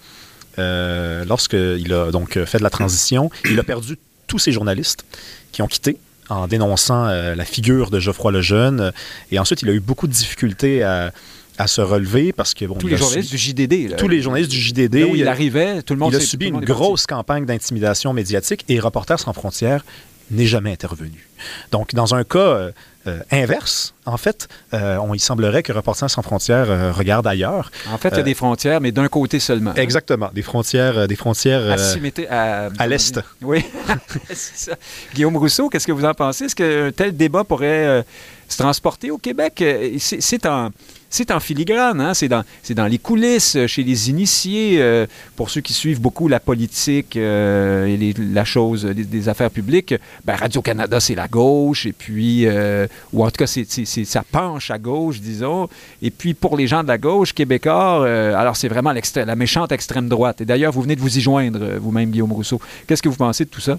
Euh, 0.60 1.26
lorsqu'il 1.26 1.94
a 1.94 2.12
donc 2.12 2.42
fait 2.46 2.60
de 2.60 2.64
la 2.64 2.70
transition, 2.70 3.30
il 3.50 3.60
a 3.60 3.64
perdu 3.64 3.98
tous 4.28 4.40
ces 4.40 4.52
journalistes 4.52 5.06
qui 5.52 5.62
ont 5.62 5.68
quitté 5.68 5.98
en 6.30 6.48
dénonçant 6.48 7.06
euh, 7.06 7.36
la 7.36 7.46
figure 7.46 7.90
de 7.90 8.00
Geoffroy 8.00 8.32
Lejeune. 8.32 8.92
Et 9.32 9.40
ensuite, 9.40 9.62
il 9.62 9.70
a 9.70 9.74
eu 9.74 9.80
beaucoup 9.80 10.08
de 10.08 10.14
difficultés 10.14 10.84
à, 10.84 11.12
se 11.68 11.82
relever 11.82 12.34
parce 12.34 12.54
que 12.54 12.66
bon, 12.66 12.76
tous 12.76 12.88
les 12.88 12.98
journalistes 12.98 13.30
du 13.30 13.38
JDD 13.38 13.96
tous 13.96 14.10
les 14.10 14.22
journalistes 14.22 14.52
du 14.52 14.60
JDD 14.60 15.06
où 15.10 15.16
il 15.16 15.28
arrivait 15.30 15.82
tout 15.82 15.94
le 15.94 16.00
monde 16.00 16.12
il 16.12 16.18
a 16.18 16.20
subi 16.20 16.48
une 16.48 16.60
grosse 16.60 17.06
campagne 17.06 17.46
d'intimidation 17.46 18.12
médiatique 18.12 18.66
et 18.68 18.82
Reporters 18.82 19.20
sans 19.20 19.32
frontières 19.32 19.86
n'est 20.30 20.48
jamais 20.48 20.74
intervenu. 20.74 21.30
Donc 21.72 21.94
dans 21.94 22.16
un 22.16 22.26
cas 22.26 22.72
euh, 23.06 23.20
inverse. 23.32 23.94
En 24.06 24.16
fait, 24.18 24.48
euh, 24.74 24.98
on, 24.98 25.14
il 25.14 25.20
semblerait 25.20 25.62
que 25.62 25.74
Reporters 25.74 26.10
sans 26.10 26.22
frontières 26.22 26.70
euh, 26.70 26.92
regarde 26.92 27.28
ailleurs. 27.28 27.70
En 27.92 27.98
fait, 27.98 28.10
il 28.10 28.18
y 28.18 28.20
a 28.22 28.24
des 28.24 28.34
frontières, 28.34 28.80
mais 28.80 28.92
d'un 28.92 29.10
côté 29.10 29.40
seulement. 29.40 29.74
Exactement, 29.76 30.30
des 30.34 30.42
frontières, 30.42 31.08
des 31.08 31.16
frontières 31.16 31.78
à, 32.30 32.70
à 32.80 32.88
l'est. 32.88 33.20
Oui, 33.42 33.66
c'est 34.30 34.70
ça. 34.72 34.76
Guillaume 35.14 35.36
Rousseau, 35.36 35.70
qu'est-ce 35.70 35.88
que 35.88 35.92
vous 35.92 36.06
en 36.06 36.14
pensez? 36.14 36.46
Est-ce 36.46 36.56
qu'un 36.56 36.92
tel 36.92 37.16
débat 37.16 37.44
pourrait 37.44 38.06
se 38.48 38.58
transporter 38.58 39.12
au 39.12 39.18
Québec? 39.18 39.64
C'est 40.00 40.46
en 40.46 40.72
c'est 41.14 41.30
en 41.30 41.40
filigrane, 41.40 42.02
hein? 42.02 42.16
c'est 42.16 42.28
dans, 42.28 42.88
les 42.88 42.98
coulisses, 42.98 43.56
euh, 43.56 43.68
chez 43.68 43.84
les 43.84 44.10
initiés, 44.10 44.78
euh, 44.80 45.06
pour 45.36 45.52
ceux 45.52 45.62
qui 45.62 45.72
suivent 45.72 46.02
beaucoup 46.02 46.28
la 46.28 46.40
politique 46.40 47.16
euh, 47.18 47.86
et 47.86 48.16
la 48.18 48.44
chose 48.44 48.84
des, 48.86 49.30
affaires 49.30 49.52
publiques. 49.52 49.94
Ben, 50.26 50.34
Radio-Canada, 50.34 51.00
c'est 51.00 51.14
la 51.14 51.28
gauche, 51.28 51.86
et 51.86 51.94
puis, 51.94 52.48
ou 53.14 53.24
en 53.24 53.30
tout 53.30 53.38
cas, 53.38 53.46
ça 53.46 54.24
penche 54.32 54.72
à 54.72 54.80
gauche, 54.80 55.22
disons. 55.22 55.70
Et 56.02 56.10
puis, 56.10 56.34
pour 56.34 56.58
les 56.58 56.66
gens 56.66 56.82
de 56.82 56.88
la 56.88 56.98
gauche, 56.98 57.34
Québécois, 57.34 58.08
alors 58.36 58.56
c'est 58.56 58.68
vraiment 58.68 58.92
la 58.92 59.36
méchante 59.36 59.72
extrême 59.72 60.10
droite. 60.10 60.42
Et 60.42 60.46
d'ailleurs, 60.46 60.74
vous 60.74 60.82
venez 60.82 60.96
de 60.96 61.02
vous 61.02 61.16
y 61.16 61.22
joindre, 61.22 61.78
vous-même, 61.80 62.10
Guillaume 62.10 62.34
Rousseau. 62.34 62.60
Qu'est-ce 62.88 63.04
que 63.04 63.10
vous 63.10 63.16
pensez 63.16 63.46
de 63.46 63.50
tout 63.50 63.62
ça? 63.62 63.78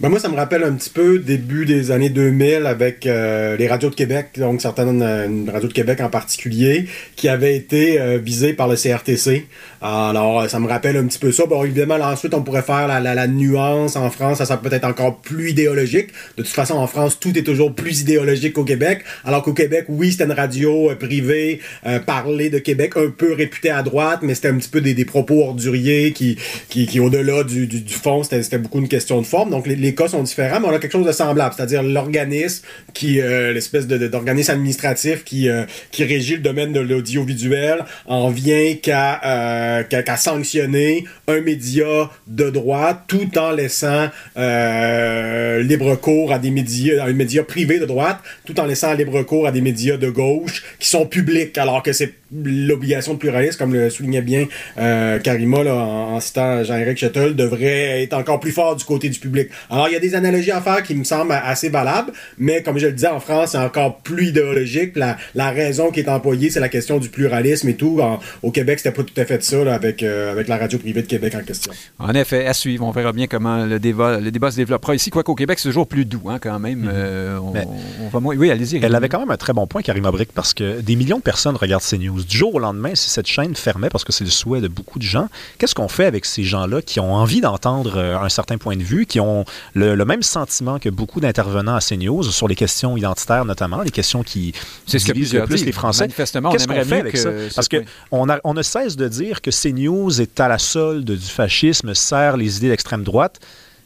Ben 0.00 0.10
moi, 0.10 0.20
ça 0.20 0.28
me 0.28 0.36
rappelle 0.36 0.62
un 0.62 0.74
petit 0.74 0.90
peu 0.90 1.18
début 1.18 1.66
des 1.66 1.90
années 1.90 2.08
2000 2.08 2.66
avec 2.66 3.04
euh, 3.04 3.56
les 3.56 3.66
radios 3.66 3.90
de 3.90 3.96
Québec, 3.96 4.28
donc 4.36 4.62
certaines 4.62 5.02
une 5.02 5.50
radio 5.50 5.66
de 5.66 5.72
Québec 5.72 6.00
en 6.00 6.08
particulier, 6.08 6.86
qui 7.16 7.28
avait 7.28 7.56
été 7.56 8.00
euh, 8.00 8.16
visée 8.16 8.52
par 8.52 8.68
le 8.68 8.76
CRTC. 8.76 9.48
Alors, 9.82 10.48
ça 10.48 10.60
me 10.60 10.68
rappelle 10.68 10.96
un 10.96 11.04
petit 11.06 11.18
peu 11.18 11.32
ça. 11.32 11.46
Bon, 11.46 11.64
évidemment, 11.64 11.96
là, 11.96 12.12
ensuite, 12.12 12.32
on 12.34 12.42
pourrait 12.42 12.62
faire 12.62 12.86
la, 12.86 13.00
la, 13.00 13.26
nuance 13.26 13.96
en 13.96 14.08
France. 14.10 14.38
Ça, 14.38 14.44
ça 14.44 14.56
peut 14.56 14.72
être 14.72 14.84
encore 14.84 15.16
plus 15.16 15.50
idéologique. 15.50 16.10
De 16.36 16.44
toute 16.44 16.52
façon, 16.52 16.74
en 16.74 16.86
France, 16.86 17.18
tout 17.18 17.36
est 17.36 17.42
toujours 17.42 17.74
plus 17.74 18.02
idéologique 18.02 18.52
qu'au 18.52 18.64
Québec. 18.64 19.00
Alors 19.24 19.42
qu'au 19.42 19.52
Québec, 19.52 19.86
oui, 19.88 20.12
c'était 20.12 20.24
une 20.24 20.32
radio 20.32 20.92
euh, 20.92 20.94
privée, 20.94 21.60
parlée 22.06 22.50
de 22.50 22.60
Québec, 22.60 22.92
un 22.94 23.10
peu 23.10 23.32
réputée 23.32 23.70
à 23.70 23.82
droite, 23.82 24.20
mais 24.22 24.36
c'était 24.36 24.48
un 24.48 24.58
petit 24.58 24.68
peu 24.68 24.80
des, 24.80 24.94
des 24.94 25.04
propos 25.04 25.42
orduriers 25.42 26.12
qui, 26.12 26.38
qui, 26.68 26.86
qui 26.86 27.00
au-delà 27.00 27.42
du, 27.42 27.66
du, 27.66 27.94
fond, 27.94 28.22
c'était 28.22 28.58
beaucoup 28.58 28.78
une 28.78 28.88
question 28.88 29.20
de 29.20 29.26
forme. 29.26 29.50
Donc, 29.50 29.66
cas 29.94 30.08
sont 30.08 30.22
différents, 30.22 30.60
mais 30.60 30.68
on 30.68 30.72
a 30.72 30.78
quelque 30.78 30.92
chose 30.92 31.06
de 31.06 31.12
semblable, 31.12 31.54
c'est-à-dire 31.56 31.82
l'organisme 31.82 32.64
qui, 32.94 33.20
euh, 33.20 33.52
l'espèce 33.52 33.86
d'organisme 33.86 34.52
administratif 34.52 35.24
qui, 35.24 35.48
euh, 35.48 35.64
qui 35.90 36.04
régit 36.04 36.34
le 36.34 36.42
domaine 36.42 36.72
de 36.72 36.80
l'audiovisuel 36.80 37.84
en 38.06 38.30
vient 38.30 38.74
qu'à 38.74 39.20
euh, 39.24 40.16
sanctionner 40.16 41.04
un 41.26 41.40
média 41.40 42.10
de 42.26 42.50
droite 42.50 43.02
tout 43.06 43.38
en 43.38 43.50
laissant 43.52 44.08
libre 44.36 45.94
cours 45.96 46.32
à 46.32 46.38
des 46.38 46.50
médias, 46.50 47.04
à 47.04 47.08
un 47.08 47.12
média 47.12 47.42
privé 47.42 47.78
de 47.78 47.84
droite, 47.84 48.18
tout 48.44 48.58
en 48.60 48.66
laissant 48.66 48.92
libre 48.94 49.22
cours 49.22 49.46
à 49.46 49.52
des 49.52 49.60
médias 49.60 49.96
de 49.96 50.10
gauche 50.10 50.64
qui 50.78 50.88
sont 50.88 51.06
publics, 51.06 51.56
alors 51.58 51.82
que 51.82 51.92
c'est 51.92 52.14
l'obligation 52.32 53.14
de 53.14 53.18
pluralisme, 53.18 53.58
comme 53.58 53.74
le 53.74 53.90
soulignait 53.90 54.22
bien 54.22 54.46
Karima 54.76 55.62
là, 55.62 55.74
en, 55.74 56.20
citant 56.20 56.62
Jean-Éric 56.64 56.98
Chettel, 56.98 57.36
devrait 57.36 58.02
être 58.02 58.14
encore 58.14 58.40
plus 58.40 58.52
fort 58.52 58.76
du 58.76 58.84
côté 58.84 59.08
du 59.08 59.18
public. 59.18 59.48
Alors, 59.70 59.88
il 59.88 59.92
y 59.92 59.96
a 59.96 60.00
des 60.00 60.14
analogies 60.14 60.50
à 60.50 60.60
faire 60.60 60.82
qui 60.82 60.94
me 60.94 61.04
semblent 61.04 61.32
assez 61.32 61.68
valables, 61.68 62.12
mais 62.38 62.62
comme 62.62 62.78
je 62.78 62.86
le 62.86 62.92
disais, 62.92 63.08
en 63.08 63.20
France, 63.20 63.50
c'est 63.52 63.58
encore 63.58 63.98
plus 63.98 64.28
idéologique. 64.28 64.96
La, 64.96 65.16
la 65.34 65.50
raison 65.50 65.90
qui 65.90 66.00
est 66.00 66.08
employée, 66.08 66.50
c'est 66.50 66.60
la 66.60 66.68
question 66.68 66.98
du 66.98 67.08
pluralisme 67.08 67.68
et 67.68 67.74
tout. 67.74 68.00
au 68.42 68.50
Québec, 68.50 68.78
c'était 68.78 68.94
pas 68.94 69.02
tout 69.02 69.20
à 69.20 69.24
fait 69.24 69.42
ça 69.42 69.74
avec, 69.74 70.02
euh, 70.02 70.32
avec 70.32 70.48
la 70.48 70.56
radio 70.56 70.78
privée 70.78 71.02
de 71.02 71.06
Québec 71.06 71.34
en 71.34 71.42
question. 71.42 71.72
En 71.98 72.14
effet, 72.14 72.46
à 72.46 72.54
suivre. 72.54 72.84
On 72.84 72.90
verra 72.90 73.12
bien 73.12 73.26
comment 73.26 73.64
le 73.64 73.78
débat, 73.78 74.20
le 74.20 74.30
débat 74.30 74.50
se 74.50 74.56
développera 74.56 74.94
ici. 74.94 75.10
Quoiqu'au 75.10 75.34
Québec, 75.34 75.58
c'est 75.58 75.68
toujours 75.68 75.86
plus 75.86 76.04
doux 76.04 76.22
hein, 76.28 76.38
quand 76.40 76.58
même. 76.58 76.80
Mhm. 76.80 76.90
Euh, 76.92 77.38
on, 77.38 78.08
va 78.08 78.18
Oui, 78.20 78.50
allez-y. 78.50 78.80
Elle 78.82 78.94
avait 78.94 79.08
quand 79.08 79.20
même 79.20 79.30
un 79.30 79.36
très 79.36 79.52
bon 79.52 79.66
point, 79.66 79.82
Karima 79.82 80.10
Brick, 80.10 80.32
parce 80.32 80.54
que 80.54 80.80
des 80.80 80.96
millions 80.96 81.18
de 81.18 81.22
personnes 81.22 81.56
regardent 81.56 81.82
CNews. 81.82 82.17
Du 82.24 82.36
jour 82.36 82.54
au 82.54 82.58
lendemain, 82.58 82.94
si 82.94 83.10
cette 83.10 83.26
chaîne 83.26 83.54
fermait, 83.54 83.88
parce 83.90 84.04
que 84.04 84.12
c'est 84.12 84.24
le 84.24 84.30
souhait 84.30 84.60
de 84.60 84.68
beaucoup 84.68 84.98
de 84.98 85.04
gens, 85.04 85.28
qu'est-ce 85.58 85.74
qu'on 85.74 85.88
fait 85.88 86.04
avec 86.06 86.24
ces 86.24 86.44
gens-là 86.44 86.82
qui 86.82 87.00
ont 87.00 87.14
envie 87.14 87.40
d'entendre 87.40 87.96
euh, 87.96 88.18
un 88.18 88.28
certain 88.28 88.58
point 88.58 88.76
de 88.76 88.82
vue, 88.82 89.06
qui 89.06 89.20
ont 89.20 89.44
le, 89.74 89.94
le 89.94 90.04
même 90.04 90.22
sentiment 90.22 90.78
que 90.78 90.88
beaucoup 90.88 91.20
d'intervenants 91.20 91.74
à 91.74 91.80
CNews 91.80 92.24
sur 92.24 92.48
les 92.48 92.54
questions 92.56 92.96
identitaires 92.96 93.44
notamment, 93.44 93.82
les 93.82 93.90
questions 93.90 94.22
qui 94.22 94.52
divisent 94.86 95.34
le 95.34 95.44
plus 95.46 95.64
les 95.64 95.72
Français? 95.72 96.08
Qu'est-ce 96.52 96.66
qu'on 96.68 96.84
fait 96.84 97.00
avec 97.00 97.16
ça? 97.16 97.30
Parce 97.54 97.68
qu'on 97.68 98.26
on 98.44 98.54
ne 98.54 98.62
cesse 98.62 98.96
de 98.96 99.08
dire 99.08 99.40
que 99.40 99.50
CNews 99.50 100.20
est 100.20 100.40
à 100.40 100.48
la 100.48 100.58
solde 100.58 101.10
du 101.10 101.26
fascisme, 101.26 101.94
sert 101.94 102.36
les 102.36 102.56
idées 102.58 102.68
d'extrême 102.68 103.04
droite. 103.04 103.40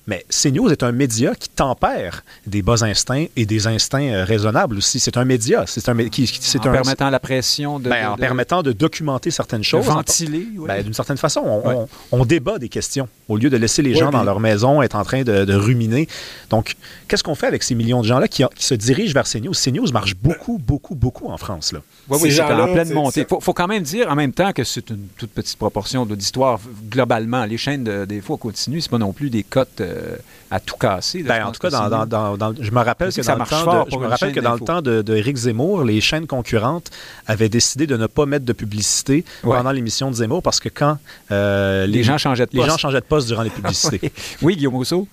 Mais 0.06 0.24
CNews 0.28 0.70
est 0.70 0.82
un 0.82 0.90
média 0.90 1.34
qui 1.34 1.48
tempère 1.48 2.24
des 2.46 2.62
bas 2.62 2.82
instincts 2.82 3.26
et 3.36 3.46
des 3.46 3.68
instincts 3.68 4.08
euh, 4.08 4.24
raisonnables 4.24 4.76
aussi. 4.76 4.98
C'est 4.98 5.16
un 5.16 5.24
média. 5.24 5.64
C'est 5.66 5.88
un, 5.88 5.96
qui, 6.08 6.28
en 6.56 6.60
permettant 6.60 7.08
la 7.08 7.20
pression 7.20 7.78
de, 7.78 7.88
ben, 7.88 8.10
En 8.10 8.16
permettant 8.16 8.62
de 8.62 8.72
documenter 8.72 9.30
certaines 9.30 9.62
choses. 9.62 9.86
ventiler. 9.86 10.48
Ben, 10.66 10.82
d'une 10.82 10.94
certaine 10.94 11.18
façon, 11.18 11.42
on, 11.44 11.88
on, 12.10 12.24
débat 12.24 12.58
des 12.58 12.68
questions 12.68 13.08
au 13.28 13.36
lieu 13.36 13.48
de 13.48 13.56
laisser 13.56 13.82
les 13.82 13.94
gens 13.94 14.10
dans 14.10 14.24
leur 14.24 14.40
maison 14.40 14.82
être 14.82 14.96
en 14.96 15.04
train 15.04 15.22
de, 15.22 15.54
ruminer. 15.54 16.08
Donc, 16.50 16.74
qu'est-ce 17.06 17.22
qu'on 17.22 17.34
fait 17.34 17.46
avec 17.46 17.62
ces 17.62 17.74
millions 17.74 18.00
de 18.00 18.06
gens-là 18.06 18.26
qui, 18.26 18.44
se 18.58 18.74
dirigent 18.74 19.14
vers 19.14 19.24
CNews? 19.24 19.52
CNews 19.52 19.92
marche 19.92 20.16
beaucoup, 20.16 20.58
beaucoup, 20.58 20.94
beaucoup 20.94 21.28
en 21.28 21.36
France. 21.36 21.72
Là. 21.72 21.80
Oui, 22.08 22.18
oui, 22.22 22.32
c'est 22.32 22.42
en 22.42 22.72
pleine 22.72 22.92
montée. 22.92 23.20
Il 23.30 23.40
faut, 23.40 23.52
quand 23.52 23.68
même 23.68 23.82
dire 23.82 24.10
en 24.10 24.16
même 24.16 24.32
temps 24.32 24.52
que 24.52 24.64
c'est 24.64 24.90
une 24.90 25.06
toute 25.16 25.30
petite 25.30 25.58
proportion 25.58 26.06
d'auditoire 26.06 26.58
globalement. 26.90 27.44
Les 27.44 27.58
chaînes, 27.58 28.04
des 28.06 28.20
fois, 28.20 28.36
continuent. 28.36 28.80
C'est 28.80 28.90
pas 28.90 28.98
non 28.98 29.12
plus 29.12 29.30
des 29.30 29.44
cotes 29.44 29.80
euh, 29.92 30.16
à 30.50 30.60
tout 30.60 30.76
casser. 30.76 31.22
Ben, 31.22 31.46
en 31.46 31.52
tout 31.52 31.60
cas, 31.60 31.70
dans, 31.70 32.54
je 32.60 32.70
me 32.70 32.80
rappelle 32.80 33.12
que, 33.12 33.22
dans 33.22 33.36
le 33.36 33.44
temps 33.44 33.84
de, 33.84 33.90
je 33.90 33.96
me 33.96 34.06
rappelle 34.06 34.32
que 34.32 34.40
dans 34.40 34.54
le 34.54 34.60
temps 34.60 34.82
de, 34.82 35.32
Zemmour, 35.34 35.84
les 35.84 36.00
chaînes 36.00 36.26
concurrentes 36.26 36.90
avaient 37.26 37.48
décidé 37.48 37.86
de 37.86 37.96
ne 37.96 38.06
pas 38.06 38.26
mettre 38.26 38.44
de 38.44 38.52
publicité 38.52 39.24
pendant 39.42 39.72
l'émission 39.72 40.10
de 40.10 40.16
Zemmour 40.16 40.42
parce 40.42 40.60
que 40.60 40.68
quand 40.68 40.98
euh, 41.30 41.86
les, 41.86 42.02
gens 42.02 42.18
changeaient 42.18 42.46
de 42.46 42.50
poste. 42.50 42.64
Les 42.64 42.70
gens 42.70 42.76
changeaient 42.76 43.00
de 43.00 43.06
poste 43.06 43.28
durant 43.28 43.42
les 43.42 43.50
publicités. 43.50 44.12
oui, 44.42 44.56
Guillaume 44.56 44.74
Rousseau. 44.74 45.08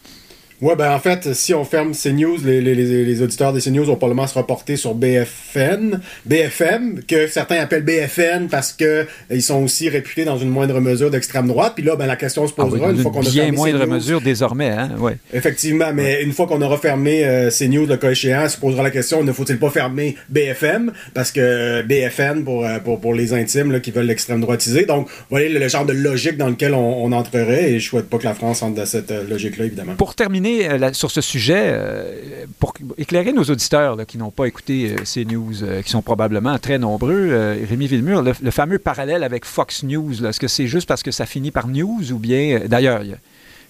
Ouais, 0.62 0.76
ben 0.76 0.92
en 0.92 1.00
fait, 1.00 1.34
si 1.34 1.54
on 1.54 1.64
ferme 1.64 1.94
CNews, 1.94 2.38
les, 2.44 2.60
les, 2.60 2.76
les 2.76 3.22
auditeurs 3.22 3.54
des 3.54 3.62
CNews 3.62 3.86
vont 3.86 3.96
probablement 3.96 4.28
se 4.28 4.38
reporter 4.38 4.76
sur 4.76 4.94
BFN, 4.94 6.02
BFM, 6.26 7.00
que 7.08 7.28
certains 7.28 7.62
appellent 7.62 7.86
BFN 7.86 8.48
parce 8.50 8.74
que 8.74 9.08
ils 9.32 9.42
sont 9.42 9.64
aussi 9.64 9.88
réputés 9.88 10.26
dans 10.26 10.38
une 10.38 10.50
moindre 10.50 10.82
mesure 10.82 11.12
d'extrême 11.12 11.48
droite. 11.48 11.74
Puis 11.76 11.86
là, 11.86 11.96
ben 11.96 12.08
la 12.08 12.18
question 12.18 12.46
se 12.46 12.52
posera 12.52 12.88
ah 12.90 12.92
une 12.92 12.98
fois 12.98 13.12
qu'on 13.12 13.26
a 13.26 13.30
bien 13.30 13.54
moindre 13.54 13.86
mesure 13.86 14.20
désormais, 14.20 14.70
hein, 14.70 14.92
ouais. 15.00 15.18
Effectivement, 15.34 15.94
mais 15.94 16.24
une 16.24 16.34
fois 16.34 16.46
qu'on 16.46 16.62
aura 16.62 16.78
fermé 16.78 17.26
euh, 17.26 17.50
CNews, 17.50 17.86
le 17.86 17.96
cas 17.96 18.12
échéant, 18.12 18.50
se 18.50 18.58
posera 18.58 18.84
la 18.84 18.92
question 18.92 19.24
ne 19.24 19.32
faut-il 19.32 19.60
pas 19.60 19.70
fermer 19.70 20.18
BFM 20.28 20.92
parce 21.14 21.32
que 21.32 21.82
BFN 21.84 22.44
pour 22.44 22.66
euh, 22.66 22.80
pour, 22.80 23.00
pour 23.00 23.14
les 23.14 23.34
intimes 23.34 23.72
là, 23.72 23.80
qui 23.80 23.92
veulent 23.92 24.08
l'extrême 24.08 24.42
droitiser. 24.42 24.86
Donc, 24.86 25.08
voilà 25.30 25.48
le, 25.48 25.68
genre 25.70 25.86
de 25.86 25.94
logique 25.94 26.36
dans 26.36 26.50
lequel 26.50 26.74
on, 26.74 27.06
on, 27.06 27.12
entrerait 27.14 27.72
et 27.72 27.80
je 27.80 27.90
souhaite 27.90 28.10
pas 28.10 28.18
que 28.18 28.26
la 28.26 28.34
France 28.34 28.62
entre 28.62 28.76
dans 28.76 28.86
cette 28.86 29.12
euh, 29.12 29.24
logique-là, 29.28 29.66
évidemment. 29.66 29.96
Pour 29.96 30.16
terminer 30.16 30.49
euh, 30.50 30.94
sur 30.94 31.12
ce 31.12 31.22
sujet, 31.22 31.64
euh, 31.68 32.46
pour 32.60 32.74
éclairer 32.98 33.32
nos 33.34 33.44
auditeurs 33.44 33.98
qui 34.06 34.18
n'ont 34.18 34.32
pas 34.32 34.46
écouté 34.46 34.92
euh, 34.92 35.06
ces 35.06 35.26
news, 35.26 35.54
qui 35.84 35.90
sont 35.90 36.02
probablement 36.02 36.58
très 36.60 36.78
nombreux, 36.78 37.56
Rémi 37.70 37.88
Villemur, 37.88 38.22
le, 38.22 38.52
fameux 38.52 38.80
parallèle 38.80 39.24
avec 39.24 39.46
Fox 39.46 39.84
News, 39.84 40.26
est-ce 40.26 40.40
que 40.40 40.48
c'est 40.48 40.68
juste 40.68 40.88
parce 40.88 41.04
que 41.04 41.12
ça 41.12 41.26
finit 41.26 41.52
par 41.52 41.68
news 41.68 42.12
ou 42.12 42.20
bien, 42.20 42.62
d'ailleurs, 42.68 43.02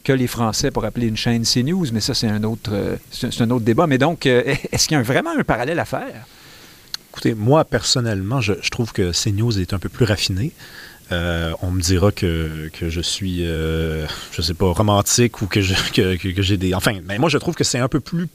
que 0.04 0.14
les 0.14 0.28
Français 0.28 0.72
pour 0.72 0.86
appeler 0.86 1.08
une 1.08 1.18
chaîne 1.18 1.44
CNews, 1.44 1.88
mais 1.92 2.00
ça, 2.00 2.14
c'est 2.14 2.28
un, 2.28 2.44
autre, 2.44 2.72
un 3.40 3.52
autre 3.52 3.66
débat. 3.66 3.88
Mais 3.88 3.98
donc, 3.98 4.26
est-ce 4.26 4.88
qu'il 4.88 4.98
y 4.98 5.00
a 5.00 5.04
vraiment 5.04 5.32
un 5.38 5.44
parallèle 5.44 5.80
à 5.80 5.86
faire? 5.86 6.26
Écoutez, 7.12 7.34
moi, 7.34 7.66
personnellement, 7.66 8.40
je 8.40 8.70
trouve 8.70 8.94
que 8.94 9.12
CNews 9.12 9.60
est 9.60 9.74
un 9.74 9.80
peu 9.80 9.90
plus 9.90 10.06
raffiné. 10.06 10.54
Euh, 11.12 11.54
on 11.62 11.72
me 11.72 11.82
dira 11.82 12.12
que, 12.12 12.70
que 12.72 12.90
je 12.90 13.02
suis, 13.02 13.46
euh, 13.46 14.06
je 14.32 14.42
sais 14.42 14.54
pas, 14.54 14.72
romantique 14.72 15.42
ou 15.42 15.48
que 15.48 15.62
j'ai 15.62 15.76
que, 15.94 16.16
que, 16.16 16.54
des... 16.54 16.74
Enfin, 16.74 16.94
mais 17.06 17.18
moi, 17.18 17.30
je 17.30 17.38
trouve 17.38 17.56
que 17.56 17.64
c'est 17.64 17.80
un 17.80 17.88
peu 17.88 18.00
plus 18.00 18.28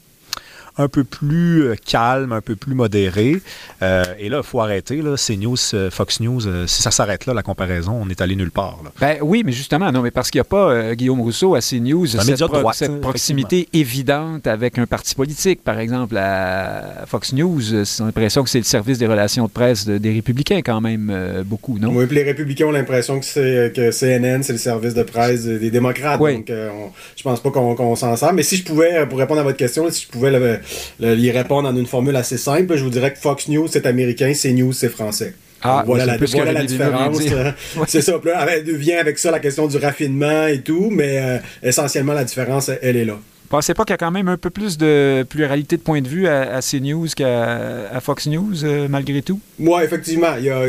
un 0.77 0.87
peu 0.87 1.03
plus 1.03 1.63
euh, 1.63 1.75
calme, 1.85 2.31
un 2.31 2.41
peu 2.41 2.55
plus 2.55 2.75
modéré. 2.75 3.41
Euh, 3.81 4.03
et 4.19 4.29
là, 4.29 4.37
il 4.37 4.47
faut 4.47 4.59
arrêter. 4.59 5.01
Là, 5.01 5.15
CNews, 5.15 5.55
euh, 5.73 5.89
Fox 5.89 6.19
News, 6.19 6.41
si 6.67 6.81
ça 6.81 6.91
s'arrête 6.91 7.25
là, 7.25 7.33
la 7.33 7.43
comparaison, 7.43 7.97
on 8.01 8.09
est 8.09 8.21
allé 8.21 8.35
nulle 8.35 8.51
part. 8.51 8.79
Ben, 8.99 9.17
oui, 9.21 9.43
mais 9.45 9.51
justement, 9.51 9.91
non, 9.91 10.01
mais 10.01 10.11
parce 10.11 10.29
qu'il 10.29 10.39
n'y 10.39 10.43
a 10.43 10.45
pas, 10.45 10.95
Guillaume 10.95 11.21
Rousseau, 11.21 11.55
à 11.55 11.61
CNews, 11.61 12.07
cette, 12.07 12.37
cette 12.73 13.01
proximité 13.01 13.67
évidente 13.73 14.47
avec 14.47 14.77
un 14.77 14.85
parti 14.85 15.15
politique. 15.15 15.63
Par 15.63 15.79
exemple, 15.79 16.17
à 16.17 17.05
Fox 17.07 17.33
News, 17.33 17.85
c'est 17.85 18.03
l'impression 18.03 18.43
que 18.43 18.49
c'est 18.49 18.59
le 18.59 18.65
service 18.65 18.97
des 18.97 19.07
relations 19.07 19.45
de 19.45 19.51
presse 19.51 19.85
des 19.85 20.13
républicains 20.13 20.61
quand 20.61 20.81
même, 20.81 21.43
beaucoup, 21.45 21.77
non? 21.79 21.89
Oui, 21.93 22.05
puis 22.05 22.15
les 22.15 22.23
républicains 22.23 22.65
ont 22.65 22.71
l'impression 22.71 23.19
que, 23.19 23.25
c'est, 23.25 23.73
que 23.75 23.91
CNN, 23.91 24.43
c'est 24.43 24.53
le 24.53 24.59
service 24.59 24.93
de 24.93 25.03
presse 25.03 25.45
des 25.45 25.71
démocrates. 25.71 26.19
Donc, 26.19 26.47
je 26.47 27.23
pense 27.23 27.41
pas 27.41 27.51
qu'on, 27.51 27.95
s'en 27.95 28.15
sert. 28.15 28.33
Mais 28.33 28.43
si 28.43 28.57
je 28.57 28.63
pouvais, 28.63 29.05
pour 29.07 29.19
répondre 29.19 29.39
à 29.39 29.43
votre 29.43 29.57
question, 29.57 29.89
si 29.89 30.03
je 30.03 30.07
pouvais 30.09 30.31
le, 30.31 30.59
y 30.99 31.31
répondre 31.31 31.67
en 31.67 31.75
une 31.75 31.85
formule 31.85 32.15
assez 32.15 32.37
simple. 32.37 32.75
Je 32.75 32.83
vous 32.83 32.89
dirais 32.89 33.13
que 33.13 33.19
Fox 33.19 33.47
News, 33.47 33.67
c'est 33.71 33.85
américain, 33.85 34.33
CNews, 34.33 34.73
c'est 34.73 34.89
français. 34.89 35.33
Ah, 35.61 35.83
voilà, 35.85 36.05
la, 36.05 36.17
voilà 36.17 36.51
la 36.51 36.63
différence. 36.63 37.19
c'est 37.87 38.01
ça. 38.01 38.19
vient 38.65 38.99
avec 38.99 39.17
ça 39.17 39.31
la 39.31 39.39
question 39.39 39.67
du 39.67 39.77
raffinement 39.77 40.47
et 40.47 40.61
tout, 40.61 40.89
mais 40.91 41.17
euh, 41.17 41.37
essentiellement, 41.63 42.13
la 42.13 42.23
différence, 42.23 42.69
elle 42.81 42.97
est 42.97 43.05
là. 43.05 43.17
Pensez 43.55 43.73
pas 43.73 43.85
qu'il 43.85 43.93
y 43.93 43.93
a 43.93 43.97
quand 43.97 44.11
même 44.11 44.27
un 44.27 44.35
peu 44.35 44.49
plus 44.49 44.77
de 44.77 45.25
pluralité 45.29 45.77
de 45.77 45.81
points 45.81 46.01
de 46.01 46.09
vue 46.09 46.27
à, 46.27 46.59
CNews 46.59 47.07
qu'à 47.15 48.01
Fox 48.01 48.27
News, 48.27 48.65
euh, 48.65 48.87
malgré 48.89 49.21
tout? 49.21 49.39
Oui, 49.59 49.81
effectivement. 49.81 50.35
Il 50.37 50.43
y 50.43 50.49
a, 50.49 50.59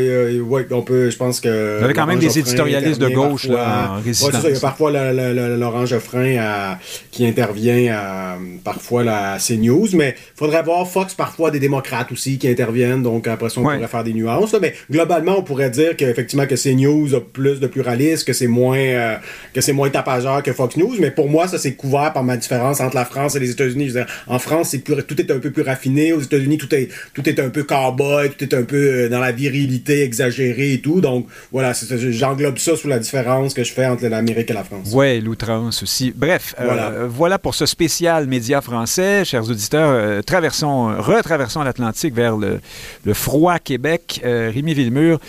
on 0.71 0.81
peut, 0.83 1.09
je 1.09 1.17
pense 1.17 1.41
que... 1.41 1.79
Il 1.79 1.81
y 1.81 1.83
avait 1.83 1.93
quand 1.93 2.05
même 2.05 2.19
des 2.19 2.39
éditorialistes 2.39 3.01
de 3.01 3.09
gauche 3.09 3.49
là, 3.49 3.97
en 3.97 4.01
il 4.05 4.53
y 4.53 4.55
a 4.55 4.59
parfois 4.61 4.91
Laurent 4.91 5.85
Geoffrin 5.85 6.77
qui 7.11 7.27
intervient 7.27 8.37
parfois 8.63 9.03
à 9.05 9.37
CNews, 9.37 9.89
mais 9.91 10.15
il 10.17 10.37
faudrait 10.37 10.63
voir 10.63 10.87
Fox 10.87 11.13
parfois 11.13 11.51
des 11.51 11.59
démocrates 11.59 12.13
aussi 12.13 12.37
qui 12.37 12.47
interviennent, 12.47 13.03
donc 13.03 13.27
après 13.27 13.49
ça, 13.49 13.59
on 13.59 13.63
pourrait 13.63 13.85
faire 13.87 14.05
des 14.05 14.13
nuances. 14.13 14.55
mais 14.61 14.73
globalement, 14.89 15.39
on 15.39 15.43
pourrait 15.43 15.71
dire 15.71 15.97
qu'effectivement 15.97 16.45
que 16.45 16.55
CNews 16.55 17.15
a 17.15 17.19
plus 17.19 17.59
de 17.59 17.67
pluralisme, 17.67 18.25
que 18.25 18.31
c'est 18.31 18.47
moins, 18.47 18.77
euh, 18.77 19.17
que 19.53 19.59
c'est 19.59 19.73
moins 19.73 19.89
tapageur 19.89 20.41
que 20.41 20.53
Fox 20.53 20.77
News, 20.77 20.95
mais 20.99 21.11
pour 21.11 21.29
moi, 21.29 21.49
ça 21.49 21.57
c'est 21.57 21.73
couvert 21.73 22.13
par 22.13 22.23
ma 22.23 22.37
différence 22.37 22.76
différence 22.77 22.81
entre 22.81 22.95
la 22.95 23.05
France 23.05 23.35
et 23.35 23.39
les 23.39 23.51
États-Unis. 23.51 23.93
En 24.27 24.39
France, 24.39 24.69
c'est 24.69 24.79
plus, 24.79 25.03
tout 25.03 25.19
est 25.19 25.31
un 25.31 25.39
peu 25.39 25.51
plus 25.51 25.63
raffiné. 25.63 26.13
Aux 26.13 26.21
États-Unis, 26.21 26.57
tout 26.57 26.73
est, 26.73 26.89
tout 27.13 27.27
est 27.27 27.39
un 27.39 27.49
peu 27.49 27.63
cowboy, 27.63 28.29
tout 28.29 28.43
est 28.43 28.53
un 28.53 28.63
peu 28.63 28.75
euh, 28.75 29.09
dans 29.09 29.19
la 29.19 29.31
virilité 29.31 30.03
exagérée 30.03 30.73
et 30.73 30.81
tout. 30.81 31.01
Donc, 31.01 31.27
voilà, 31.51 31.73
j'englobe 31.73 32.57
ça 32.57 32.75
sous 32.75 32.87
la 32.87 32.99
différence 32.99 33.53
que 33.53 33.63
je 33.63 33.73
fais 33.73 33.85
entre 33.85 34.05
l'Amérique 34.07 34.49
et 34.49 34.53
la 34.53 34.63
France. 34.63 34.89
Oui, 34.93 35.19
l'outrance 35.21 35.83
aussi. 35.83 36.13
Bref, 36.15 36.55
euh, 36.59 37.07
voilà. 37.09 37.39
pour 37.39 37.55
ce 37.55 37.65
spécial 37.65 38.27
média 38.27 38.61
français, 38.61 39.25
chers 39.25 39.49
auditeurs. 39.49 39.91
Euh, 39.91 40.21
traversons, 40.21 40.95
retraversons 40.97 41.63
l'Atlantique 41.63 42.13
vers 42.13 42.37
le, 42.37 42.59
le, 43.05 43.13
froid 43.13 43.59
Québec. 43.59 44.21
Rémi 44.23 44.73
Villemur, 44.73 45.19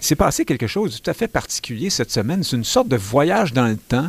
c'est 0.00 0.16
passé 0.16 0.44
quelque 0.44 0.66
chose 0.66 0.92
de 0.92 0.98
tout 0.98 1.10
à 1.10 1.14
fait 1.14 1.28
particulier 1.28 1.90
cette 1.90 2.10
semaine. 2.10 2.42
C'est 2.42 2.56
une 2.56 2.64
sorte 2.64 2.88
de 2.88 2.96
voyage 2.96 3.52
dans 3.52 3.66
le 3.66 3.76
temps. 3.76 4.08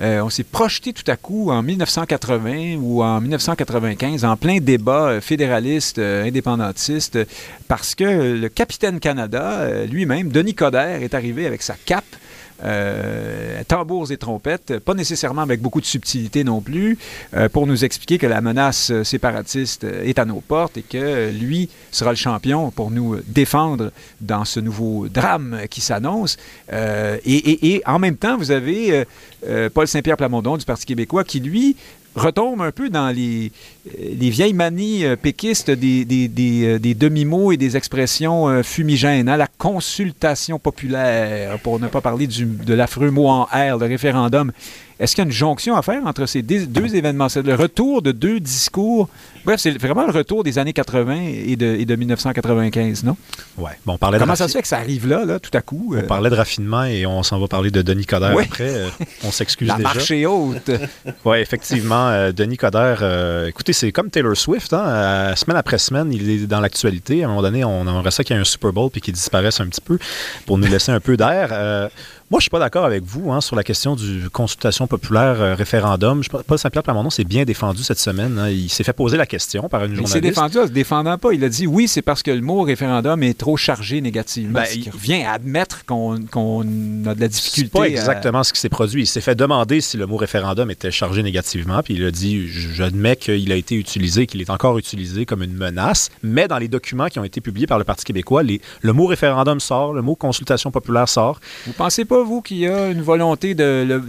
Euh, 0.00 0.20
on 0.22 0.30
s'est 0.30 0.44
projeté 0.44 0.92
tout 0.92 1.08
à 1.08 1.16
coup 1.16 1.50
en 1.50 1.62
1980 1.62 2.76
ou 2.80 3.02
en 3.02 3.20
1995 3.20 4.24
en 4.24 4.36
plein 4.36 4.58
débat 4.58 5.08
euh, 5.08 5.20
fédéraliste, 5.20 5.98
euh, 5.98 6.24
indépendantiste, 6.24 7.18
parce 7.68 7.94
que 7.94 8.04
le 8.04 8.48
capitaine 8.48 9.00
Canada 9.00 9.84
lui-même, 9.84 10.30
Denis 10.30 10.54
Coderre, 10.54 11.02
est 11.02 11.14
arrivé 11.14 11.46
avec 11.46 11.62
sa 11.62 11.74
cape 11.84 12.04
euh, 12.64 13.62
tambours 13.66 14.12
et 14.12 14.16
trompettes, 14.16 14.78
pas 14.78 14.94
nécessairement 14.94 15.42
avec 15.42 15.60
beaucoup 15.60 15.80
de 15.80 15.86
subtilité 15.86 16.44
non 16.44 16.60
plus, 16.60 16.98
euh, 17.34 17.48
pour 17.48 17.66
nous 17.66 17.84
expliquer 17.84 18.18
que 18.18 18.26
la 18.26 18.40
menace 18.40 18.92
séparatiste 19.02 19.84
est 19.84 20.18
à 20.18 20.24
nos 20.24 20.40
portes 20.40 20.76
et 20.76 20.82
que 20.82 21.30
lui 21.30 21.68
sera 21.90 22.10
le 22.10 22.16
champion 22.16 22.70
pour 22.70 22.90
nous 22.90 23.16
défendre 23.26 23.92
dans 24.20 24.44
ce 24.44 24.60
nouveau 24.60 25.08
drame 25.08 25.62
qui 25.70 25.80
s'annonce. 25.80 26.36
Euh, 26.72 27.18
et, 27.24 27.74
et, 27.74 27.82
en 27.86 27.98
même 27.98 28.16
temps, 28.16 28.36
vous 28.36 28.50
avez 28.50 29.04
Paul 29.74 29.88
Saint-Pierre 29.88 30.16
Plamondon 30.16 30.56
du 30.56 30.64
Parti 30.64 30.86
québécois 30.86 31.24
qui, 31.24 31.40
lui, 31.40 31.76
retombe 32.14 32.60
un 32.62 32.72
peu 32.72 32.90
dans 32.90 33.08
les, 33.08 33.52
les 33.98 34.30
vieilles 34.30 34.52
manies 34.52 35.04
euh, 35.04 35.16
péquistes 35.16 35.70
euh, 35.70 35.76
des 35.76 36.94
demi-mots 36.94 37.52
et 37.52 37.56
des 37.56 37.76
expressions 37.76 38.48
euh, 38.48 38.62
fumigènes. 38.62 39.28
Hein? 39.28 39.36
La 39.36 39.46
consultation 39.46 40.58
populaire, 40.58 41.58
pour 41.60 41.80
ne 41.80 41.88
pas 41.88 42.00
parler 42.00 42.26
de 42.26 42.74
l'affreux 42.74 43.10
mot 43.10 43.28
en 43.28 43.44
R, 43.44 43.78
le 43.78 43.86
référendum. 43.86 44.52
Est-ce 45.02 45.16
qu'il 45.16 45.24
y 45.24 45.26
a 45.26 45.28
une 45.28 45.32
jonction 45.32 45.74
à 45.74 45.82
faire 45.82 46.06
entre 46.06 46.26
ces 46.26 46.42
deux 46.42 46.94
événements? 46.94 47.28
C'est 47.28 47.42
le 47.42 47.56
retour 47.56 48.02
de 48.02 48.12
deux 48.12 48.38
discours? 48.38 49.08
Bref, 49.44 49.58
c'est 49.58 49.76
vraiment 49.76 50.06
le 50.06 50.12
retour 50.12 50.44
des 50.44 50.60
années 50.60 50.72
80 50.72 51.16
et 51.44 51.56
de, 51.56 51.66
et 51.66 51.84
de 51.84 51.96
1995, 51.96 53.02
non? 53.02 53.16
Oui. 53.58 53.72
Bon, 53.84 53.94
on 53.94 53.98
parlait 53.98 54.20
Comment 54.20 54.36
ça 54.36 54.46
se 54.46 54.52
fait 54.52 54.62
que 54.62 54.68
ça 54.68 54.78
arrive 54.78 55.08
là, 55.08 55.24
là 55.24 55.40
tout 55.40 55.50
à 55.54 55.60
coup? 55.60 55.96
On 55.98 56.06
parlait 56.06 56.30
de 56.30 56.36
raffinement 56.36 56.84
et 56.84 57.04
on 57.04 57.24
s'en 57.24 57.40
va 57.40 57.48
parler 57.48 57.72
de 57.72 57.82
Denis 57.82 58.06
Coderre 58.06 58.38
après. 58.38 58.84
on 59.24 59.32
s'excuse 59.32 59.66
déjà. 59.66 59.78
La 59.78 59.82
marché 59.82 60.24
haute. 60.24 60.70
oui, 61.24 61.38
effectivement. 61.38 62.30
Denis 62.30 62.56
Coderre, 62.56 63.48
écoutez, 63.48 63.72
c'est 63.72 63.90
comme 63.90 64.08
Taylor 64.08 64.36
Swift. 64.36 64.72
Hein? 64.72 65.34
semaine 65.34 65.56
après 65.56 65.78
semaine, 65.78 66.12
il 66.12 66.30
est 66.30 66.46
dans 66.46 66.60
l'actualité. 66.60 67.24
À 67.24 67.26
un 67.26 67.30
moment 67.30 67.42
donné, 67.42 67.64
on 67.64 67.82
aimerait 67.88 68.12
ça 68.12 68.22
qu'il 68.22 68.36
y 68.36 68.38
ait 68.38 68.42
un 68.42 68.44
Super 68.44 68.72
Bowl 68.72 68.88
puis 68.88 69.00
qu'il 69.00 69.14
disparaisse 69.14 69.60
un 69.60 69.66
petit 69.66 69.80
peu 69.80 69.98
pour 70.46 70.58
nous 70.58 70.68
laisser 70.68 70.92
un 70.92 71.00
peu 71.00 71.16
d'air. 71.16 71.90
Moi, 72.32 72.38
je 72.38 72.44
suis 72.44 72.50
pas 72.50 72.58
d'accord 72.58 72.86
avec 72.86 73.04
vous 73.04 73.30
hein, 73.30 73.42
sur 73.42 73.56
la 73.56 73.62
question 73.62 73.94
du 73.94 74.30
consultation 74.30 74.86
populaire 74.86 75.38
euh, 75.42 75.54
référendum. 75.54 76.22
Paul 76.46 76.58
Saint-Pierre 76.58 76.82
Plamondon 76.82 77.10
s'est 77.10 77.24
bien 77.24 77.44
défendu 77.44 77.82
cette 77.82 77.98
semaine. 77.98 78.38
Hein. 78.38 78.48
Il 78.48 78.70
s'est 78.70 78.84
fait 78.84 78.94
poser 78.94 79.18
la 79.18 79.26
question 79.26 79.68
par 79.68 79.84
une 79.84 79.88
journaliste. 79.88 80.14
Il 80.14 80.16
s'est 80.16 80.20
défendu 80.22 80.56
en 80.56 80.66
se 80.66 80.72
défendant 80.72 81.18
pas. 81.18 81.34
Il 81.34 81.44
a 81.44 81.50
dit 81.50 81.66
oui, 81.66 81.88
c'est 81.88 82.00
parce 82.00 82.22
que 82.22 82.30
le 82.30 82.40
mot 82.40 82.62
référendum 82.62 83.22
est 83.22 83.36
trop 83.36 83.58
chargé 83.58 84.00
négativement. 84.00 84.60
Ben, 84.60 84.66
il 84.74 84.88
revient 84.88 85.24
à 85.24 85.32
admettre 85.32 85.84
qu'on 85.84 86.14
a 86.14 87.14
de 87.14 87.20
la 87.20 87.28
difficulté. 87.28 87.70
C'est 87.70 87.78
pas 87.78 87.86
exactement 87.86 88.42
ce 88.42 88.54
qui 88.54 88.60
s'est 88.60 88.70
produit. 88.70 89.02
Il 89.02 89.06
s'est 89.06 89.20
fait 89.20 89.34
demander 89.34 89.82
si 89.82 89.98
le 89.98 90.06
mot 90.06 90.16
référendum 90.16 90.70
était 90.70 90.90
chargé 90.90 91.22
négativement, 91.22 91.82
puis 91.82 91.96
il 91.96 92.04
a 92.06 92.10
dit 92.10 92.48
j'admets 92.48 93.16
qu'il 93.16 93.52
a 93.52 93.56
été 93.56 93.74
utilisé, 93.74 94.26
qu'il 94.26 94.40
est 94.40 94.48
encore 94.48 94.78
utilisé 94.78 95.26
comme 95.26 95.42
une 95.42 95.52
menace, 95.52 96.08
mais 96.22 96.48
dans 96.48 96.56
les 96.56 96.68
documents 96.68 97.08
qui 97.08 97.18
ont 97.18 97.24
été 97.24 97.42
publiés 97.42 97.66
par 97.66 97.76
le 97.76 97.84
Parti 97.84 98.06
québécois, 98.06 98.42
le 98.42 98.92
mot 98.94 99.04
référendum 99.04 99.60
sort, 99.60 99.92
le 99.92 100.00
mot 100.00 100.14
consultation 100.14 100.70
populaire 100.70 101.10
sort. 101.10 101.38
Vous 101.66 101.74
pensez 101.74 102.06
pas 102.06 102.21
vous, 102.22 102.42
qu'il 102.42 102.58
y 102.58 102.66
a 102.66 102.88
une 102.88 103.02
volonté 103.02 103.54
de, 103.54 104.00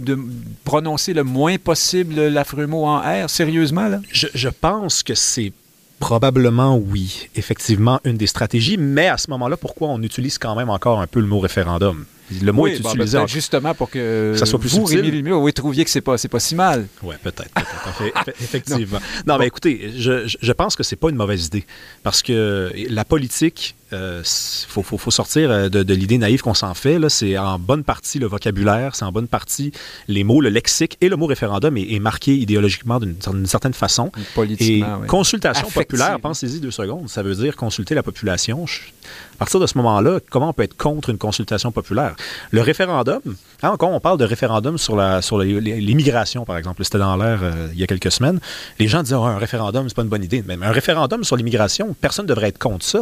prononcer 0.64 1.14
le 1.14 1.24
moins 1.24 1.56
possible 1.58 2.14
l'affreux 2.28 2.66
mot 2.66 2.84
en 2.86 2.98
R, 2.98 3.28
sérieusement? 3.28 3.88
Je, 4.10 4.48
pense 4.48 5.02
que 5.02 5.14
c'est 5.14 5.52
Probablement 6.00 6.76
oui, 6.76 7.28
effectivement, 7.34 8.00
une 8.04 8.16
des 8.16 8.26
stratégies, 8.26 8.76
mais 8.76 9.08
à 9.08 9.16
ce 9.16 9.30
moment-là, 9.30 9.56
pourquoi 9.56 9.88
on 9.88 10.02
utilise 10.02 10.38
quand 10.38 10.54
même 10.54 10.68
encore 10.68 11.00
un 11.00 11.06
peu 11.06 11.20
le 11.20 11.26
mot 11.26 11.38
référendum? 11.38 12.04
Le 12.42 12.52
mot 12.52 12.66
est 12.66 12.78
utilisé 12.78 13.18
justement 13.26 13.74
pour 13.74 13.90
que 13.90 14.34
ça 14.36 14.46
soit 14.46 14.58
plus 14.58 14.70
vous, 14.70 14.84
Rémi 14.84 15.10
Lemieux, 15.10 15.36
oui, 15.36 15.52
trouviez 15.52 15.84
que 15.84 15.90
c'est 15.90 16.00
pas, 16.00 16.16
pas 16.16 16.40
si 16.40 16.54
mal. 16.54 16.86
Oui, 17.02 17.14
peut-être, 17.22 17.50
peut 17.98 18.32
effectivement. 18.40 18.98
non, 19.26 19.38
mais 19.38 19.46
écoutez, 19.46 19.92
je, 19.96 20.34
je 20.40 20.52
pense 20.52 20.74
que 20.76 20.82
c'est 20.82 20.96
pas 20.96 21.10
une 21.10 21.16
mauvaise 21.16 21.46
idée 21.46 21.64
parce 22.02 22.22
que 22.22 22.72
la 22.88 23.04
politique, 23.04 23.74
il 23.94 23.96
euh, 23.96 24.22
faut, 24.24 24.82
faut, 24.82 24.98
faut, 24.98 25.10
sortir 25.10 25.50
euh, 25.50 25.68
de, 25.68 25.82
de 25.82 25.94
l'idée 25.94 26.18
naïve 26.18 26.40
qu'on 26.40 26.54
s'en 26.54 26.74
fait. 26.74 26.98
C'est 27.08 27.38
en 27.38 27.58
bonne 27.58 27.84
partie 27.84 28.18
le 28.18 28.26
vocabulaire, 28.26 28.96
c'est 28.96 29.04
en 29.04 29.12
bonne 29.12 29.28
partie 29.28 29.72
les 30.08 30.24
mots, 30.24 30.40
le 30.40 30.48
lexique 30.48 30.96
et 31.00 31.08
le 31.08 31.16
mot 31.16 31.26
référendum 31.26 31.76
est, 31.76 31.98
marqué 31.98 32.34
idéologiquement 32.34 32.98
d'une 32.98 33.46
certaine 33.46 33.74
façon. 33.74 34.10
Politiquement, 34.34 35.04
et 35.04 35.06
consultation 35.06 35.68
populaire, 35.68 36.18
pensez-y 36.20 36.60
deux 36.60 36.70
secondes, 36.70 37.08
ça 37.08 37.22
veut 37.22 37.34
dire 37.34 37.56
consulter 37.56 37.94
la 37.94 38.02
population. 38.02 38.64
à 38.64 39.36
partir 39.38 39.60
de 39.60 39.66
ce 39.66 39.78
moment-là, 39.78 40.18
comment 40.30 40.48
on 40.48 40.52
peut 40.52 40.64
être 40.64 40.76
contre 40.76 41.10
une 41.10 41.18
consultation 41.18 41.70
populaire? 41.70 42.13
Le 42.50 42.60
référendum, 42.60 43.20
hein, 43.62 43.74
quand 43.78 43.90
on 43.90 44.00
parle 44.00 44.18
de 44.18 44.24
référendum 44.24 44.78
sur 44.78 44.96
la 44.96 45.22
sur 45.22 45.38
l'immigration, 45.38 46.44
par 46.44 46.58
exemple, 46.58 46.84
c'était 46.84 46.98
dans 46.98 47.16
l'air 47.16 47.40
euh, 47.42 47.68
il 47.72 47.78
y 47.78 47.84
a 47.84 47.86
quelques 47.86 48.12
semaines, 48.12 48.40
les 48.78 48.88
gens 48.88 49.02
disaient 49.02 49.16
oh, 49.16 49.24
un 49.24 49.38
référendum, 49.38 49.88
c'est 49.88 49.96
pas 49.96 50.02
une 50.02 50.08
bonne 50.08 50.24
idée. 50.24 50.42
Mais 50.46 50.56
un 50.62 50.72
référendum 50.72 51.24
sur 51.24 51.36
l'immigration, 51.36 51.94
personne 52.00 52.24
ne 52.24 52.28
devrait 52.28 52.48
être 52.48 52.58
contre 52.58 52.84
ça. 52.84 53.00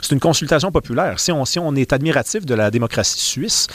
C'est 0.00 0.12
une 0.12 0.20
consultation 0.20 0.70
populaire. 0.70 1.18
Si 1.18 1.32
on, 1.32 1.44
si 1.44 1.58
on 1.58 1.74
est 1.74 1.92
admiratif 1.92 2.44
de 2.44 2.54
la 2.54 2.70
démocratie 2.70 3.18
suisse, 3.18 3.66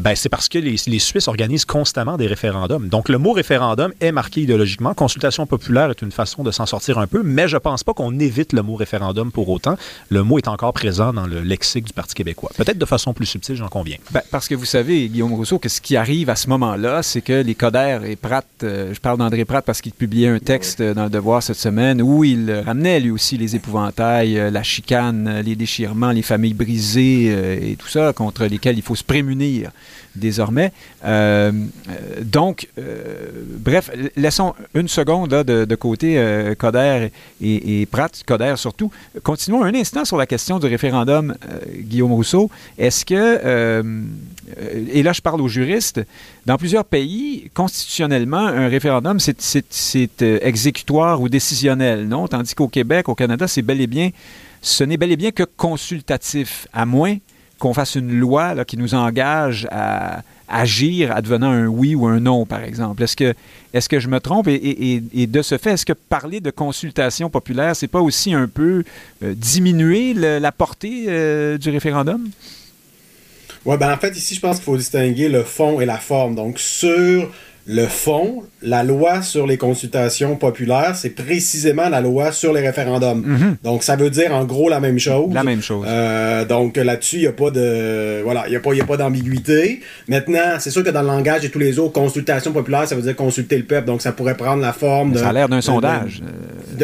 ben, 0.00 0.14
c'est 0.14 0.28
parce 0.28 0.48
que 0.48 0.58
les, 0.58 0.76
Suisses 0.98 1.28
organisent 1.28 1.64
constamment 1.64 2.16
des 2.16 2.26
référendums. 2.26 2.88
Donc, 2.88 3.08
le 3.08 3.18
mot 3.18 3.32
référendum 3.32 3.92
est 4.00 4.12
marqué 4.12 4.42
idéologiquement. 4.42 4.94
Consultation 4.94 5.46
populaire 5.46 5.90
est 5.90 6.00
une 6.00 6.12
façon 6.12 6.42
de 6.42 6.50
s'en 6.50 6.64
sortir 6.64 6.98
un 6.98 7.06
peu, 7.06 7.22
mais 7.22 7.48
je 7.48 7.56
pense 7.56 7.84
pas 7.84 7.92
qu'on 7.92 8.18
évite 8.18 8.52
le 8.52 8.62
mot 8.62 8.76
référendum 8.76 9.30
pour 9.32 9.48
autant. 9.48 9.76
Le 10.08 10.22
mot 10.22 10.38
est 10.38 10.48
encore 10.48 10.72
présent 10.72 11.12
dans 11.12 11.26
le 11.26 11.40
lexique 11.40 11.84
du 11.84 11.92
Parti 11.92 12.14
québécois. 12.14 12.50
Peut-être 12.56 12.78
de 12.78 12.86
façon 12.86 13.12
plus 13.12 13.26
subtile, 13.26 13.56
j'en 13.56 13.68
conviens. 13.68 13.96
Ben, 14.12 14.22
parce 14.30 14.48
que 14.48 14.54
vous 14.54 14.64
savez, 14.64 15.08
Guillaume 15.08 15.34
Rousseau, 15.34 15.58
que 15.58 15.68
ce 15.68 15.80
qui 15.80 15.96
arrive 15.96 16.30
à 16.30 16.36
ce 16.36 16.48
moment-là, 16.48 17.02
c'est 17.02 17.20
que 17.20 17.42
les 17.42 17.54
Coderre 17.54 18.04
et 18.04 18.16
Pratt, 18.16 18.46
euh, 18.62 18.94
je 18.94 19.00
parle 19.00 19.18
d'André 19.18 19.44
Pratt 19.44 19.64
parce 19.64 19.80
qu'il 19.80 19.92
publiait 19.92 20.28
un 20.28 20.38
texte 20.38 20.82
dans 20.82 21.04
Le 21.04 21.10
Devoir 21.10 21.42
cette 21.42 21.56
semaine 21.56 22.00
où 22.00 22.24
il 22.24 22.50
ramenait 22.64 23.00
lui 23.00 23.10
aussi 23.10 23.36
les 23.36 23.56
épouvantails, 23.56 24.38
euh, 24.38 24.50
la 24.50 24.62
chicane, 24.62 25.40
les 25.40 25.56
déchirements, 25.56 26.12
les 26.12 26.22
familles 26.22 26.54
brisées 26.54 27.28
euh, 27.30 27.58
et 27.60 27.76
tout 27.76 27.88
ça 27.88 28.12
contre 28.12 28.44
lesquels 28.46 28.76
il 28.76 28.82
faut 28.82 28.94
se 28.94 29.04
prémunir 29.04 29.70
désormais. 30.14 30.72
Euh, 31.04 31.52
donc, 32.22 32.68
euh, 32.78 33.30
bref, 33.58 33.90
laissons 34.16 34.54
une 34.74 34.88
seconde 34.88 35.30
de, 35.30 35.74
côté 35.74 36.18
euh, 36.18 36.54
Coder 36.54 37.08
et, 37.40 37.86
Pratt, 37.90 38.22
Coder 38.26 38.54
surtout. 38.56 38.90
Continuons 39.22 39.64
un 39.64 39.74
instant 39.74 40.04
sur 40.04 40.16
la 40.16 40.26
question 40.26 40.58
du 40.58 40.66
référendum, 40.66 41.34
Guillaume 41.78 42.12
Rousseau. 42.12 42.50
Est-ce 42.78 43.04
que, 43.04 43.82
et 44.92 45.02
là 45.02 45.12
je 45.12 45.20
parle 45.20 45.40
aux 45.40 45.48
juristes, 45.48 46.00
dans 46.46 46.56
plusieurs 46.56 46.84
pays, 46.84 47.50
constitutionnellement, 47.54 48.46
un 48.46 48.68
référendum, 48.68 49.18
c'est 49.20 50.22
exécutoire 50.22 51.20
ou 51.20 51.28
décisionnel, 51.28 52.08
non? 52.08 52.28
Tandis 52.28 52.54
qu'au 52.54 52.68
Québec, 52.68 53.08
au 53.08 53.14
Canada, 53.14 53.48
c'est 53.48 53.62
bel 53.62 53.80
et 53.80 53.86
bien, 53.86 54.10
ce 54.60 54.84
n'est 54.84 54.96
bel 54.96 55.12
et 55.12 55.16
bien 55.16 55.30
que 55.30 55.42
consultatif, 55.42 56.66
à 56.72 56.86
moins 56.86 57.16
qu'on 57.62 57.74
fasse 57.74 57.94
une 57.94 58.12
loi 58.18 58.64
qui 58.64 58.76
nous 58.76 58.96
engage 58.96 59.68
à 59.70 60.24
agir 60.48 61.12
advenant 61.12 61.52
un 61.52 61.66
oui 61.68 61.94
ou 61.94 62.08
un 62.08 62.18
non, 62.18 62.44
par 62.44 62.64
exemple. 62.64 63.04
Est-ce 63.04 63.14
que, 63.88 64.00
je 64.00 64.08
me 64.08 64.18
trompe? 64.18 64.48
Et, 64.48 65.00
de 65.28 65.42
ce 65.42 65.56
fait, 65.58 65.74
est-ce 65.74 65.86
que 65.86 65.92
parler 65.92 66.40
de 66.40 66.50
consultation 66.50 67.30
populaire, 67.30 67.76
c'est 67.76 67.86
pas 67.86 68.00
aussi 68.00 68.34
un 68.34 68.48
peu 68.48 68.82
euh, 69.22 69.34
diminuer 69.36 70.12
la 70.12 70.50
portée 70.50 71.04
euh, 71.06 71.56
du 71.56 71.70
référendum? 71.70 72.30
Oui, 73.64 73.76
ben 73.76 73.92
en 73.92 73.96
fait, 73.96 74.16
ici, 74.16 74.34
je 74.34 74.40
pense 74.40 74.56
qu'il 74.56 74.64
faut 74.64 74.76
distinguer 74.76 75.28
le 75.28 75.44
fond 75.44 75.80
et 75.80 75.86
la 75.86 75.98
forme. 75.98 76.34
Donc, 76.34 76.58
sur 76.58 77.30
le 77.66 77.86
fond, 77.86 78.42
la 78.62 78.82
loi 78.84 79.22
sur 79.22 79.46
les 79.46 79.56
consultations 79.56 80.36
populaires, 80.36 80.94
c'est 80.94 81.10
précisément 81.10 81.88
la 81.88 82.00
loi 82.00 82.32
sur 82.32 82.52
les 82.52 82.60
référendums. 82.60 83.22
Mhm. 83.24 83.56
Donc, 83.62 83.82
ça 83.82 83.96
veut 83.96 84.10
dire 84.10 84.32
en 84.32 84.44
gros 84.44 84.68
la 84.68 84.80
même 84.80 84.98
chose. 84.98 85.32
La 85.32 85.44
même 85.44 85.62
chose. 85.62 85.84
Euh, 85.88 86.44
donc, 86.44 86.76
là-dessus, 86.76 87.16
il 87.16 87.22
n'y 87.22 87.26
a 87.26 87.32
pas 87.32 87.50
de, 87.50 88.22
voilà, 88.22 88.44
il 88.46 88.52
y 88.52 88.56
a 88.56 88.60
pas, 88.60 88.74
y 88.74 88.80
a 88.80 88.84
pas 88.84 88.96
d'ambiguïté. 88.96 89.80
Maintenant, 90.08 90.58
c'est 90.58 90.70
sûr 90.70 90.84
que 90.84 90.90
dans 90.90 91.02
le 91.02 91.08
langage 91.08 91.44
et 91.44 91.50
tous 91.50 91.58
les 91.58 91.78
autres, 91.78 91.92
consultation 91.92 92.52
populaire, 92.52 92.86
ça 92.86 92.94
veut 92.94 93.02
dire 93.02 93.16
consulter 93.16 93.56
le 93.56 93.64
peuple. 93.64 93.86
Donc, 93.86 94.02
ça 94.02 94.12
pourrait 94.12 94.36
prendre 94.36 94.62
la 94.62 94.72
forme 94.72 95.12
de. 95.12 95.18
Ça 95.18 95.28
a 95.28 95.32
l'air 95.32 95.48
d'un 95.48 95.60
sondage. 95.60 96.22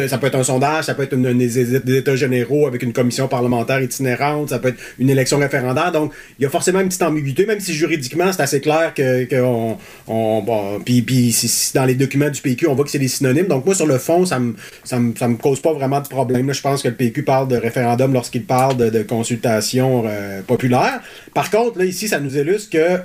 ça 0.07 0.17
peut 0.17 0.27
être 0.27 0.35
un 0.35 0.43
sondage, 0.43 0.85
ça 0.85 0.93
peut 0.93 1.03
être 1.03 1.13
une, 1.13 1.37
des, 1.37 1.75
états 1.97 2.15
généraux 2.15 2.67
avec 2.67 2.83
une 2.83 2.93
commission 2.93 3.27
parlementaire 3.27 3.81
itinérante, 3.81 4.49
ça 4.49 4.59
peut 4.59 4.69
être 4.69 4.79
une 4.99 5.09
élection 5.09 5.37
référendaire. 5.37 5.91
Donc, 5.91 6.13
il 6.37 6.43
y 6.43 6.45
a 6.45 6.49
forcément 6.49 6.79
une 6.79 6.87
petite 6.87 7.03
ambiguïté, 7.03 7.45
même 7.45 7.59
si 7.59 7.73
juridiquement, 7.73 8.31
c'est 8.31 8.41
assez 8.41 8.61
clair 8.61 8.93
que, 8.93 9.41
on, 9.41 9.77
on 10.07 10.41
bon, 10.41 10.79
puis, 10.83 11.01
puis 11.01 11.31
dans 11.73 11.85
les 11.85 11.95
documents 11.95 12.29
du 12.29 12.41
PQ, 12.41 12.67
on 12.67 12.75
voit 12.75 12.85
que 12.85 12.91
c'est 12.91 12.99
des 12.99 13.07
synonymes. 13.07 13.47
Donc 13.47 13.65
moi, 13.65 13.75
sur 13.75 13.85
le 13.85 13.97
fond, 13.97 14.25
ça 14.25 14.39
me, 14.39 14.55
ça 14.83 14.99
me, 14.99 15.15
ça 15.15 15.27
me 15.27 15.35
cause 15.35 15.61
pas 15.61 15.73
vraiment 15.73 16.01
de 16.01 16.07
problème. 16.07 16.47
Là, 16.47 16.53
je 16.53 16.61
pense 16.61 16.81
que 16.81 16.87
le 16.87 16.95
PQ 16.95 17.23
parle 17.23 17.47
de 17.47 17.55
référendum 17.55 18.13
lorsqu'il 18.13 18.43
parle 18.43 18.77
de, 18.77 19.03
consultation 19.03 20.03
euh, 20.05 20.41
populaire. 20.41 21.01
Par 21.33 21.49
contre, 21.49 21.79
là, 21.79 21.85
ici, 21.85 22.07
ça 22.07 22.19
nous 22.19 22.37
illustre 22.37 22.69
que, 22.69 22.99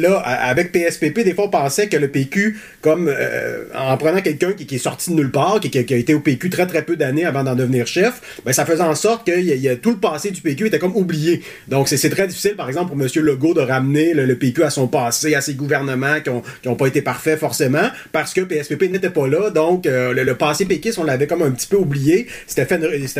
là, 0.00 0.18
avec 0.18 0.72
PSPP, 0.72 1.20
des 1.20 1.34
fois, 1.34 1.44
on 1.44 1.50
pensait 1.50 1.88
que 1.88 1.96
le 1.96 2.08
PQ, 2.08 2.58
comme 2.80 3.08
euh, 3.08 3.64
en 3.76 3.96
prenant 3.96 4.20
quelqu'un 4.20 4.52
qui, 4.52 4.74
est 4.74 4.78
sorti 4.78 5.10
de 5.10 5.14
nulle 5.14 5.30
part, 5.30 5.60
qui, 5.60 5.76
a 5.78 5.80
été 5.80 6.14
au 6.14 6.20
PQ 6.20 6.50
très 6.50 6.66
très 6.66 6.82
peu 6.82 6.96
d'années 6.96 7.24
avant 7.24 7.44
d'en 7.44 7.54
devenir 7.54 7.86
chef, 7.86 8.40
ben, 8.44 8.52
ça 8.52 8.64
faisait 8.64 8.82
en 8.82 8.94
sorte 8.94 9.26
que 9.26 9.74
tout 9.76 9.90
le 9.90 9.98
passé 9.98 10.30
du 10.30 10.40
PQ 10.40 10.66
était 10.66 10.78
comme 10.78 10.96
oublié. 10.96 11.42
Donc 11.68 11.88
c'est 11.88 12.10
très 12.10 12.26
difficile, 12.26 12.54
par 12.56 12.68
exemple, 12.68 12.92
pour 12.94 13.00
M. 13.00 13.08
Legault 13.24 13.54
de 13.54 13.60
ramener 13.60 14.14
le, 14.14 14.36
PQ 14.36 14.64
à 14.64 14.70
son 14.70 14.86
passé, 14.86 15.34
à 15.34 15.40
ses 15.40 15.54
gouvernements 15.54 16.20
qui 16.20 16.68
n'ont 16.68 16.76
pas 16.76 16.86
été 16.86 17.02
parfaits 17.02 17.38
forcément, 17.38 17.88
parce 18.12 18.34
que 18.34 18.40
PSPP 18.40 18.90
n'était 18.90 19.10
pas 19.10 19.26
là. 19.28 19.50
Donc 19.50 19.86
euh, 19.86 20.12
le, 20.12 20.34
passé 20.34 20.64
péquiste, 20.64 20.98
on 20.98 21.04
l'avait 21.04 21.26
comme 21.26 21.42
un 21.42 21.50
petit 21.50 21.66
peu 21.66 21.76
oublié. 21.76 22.26
C'était 22.46 22.64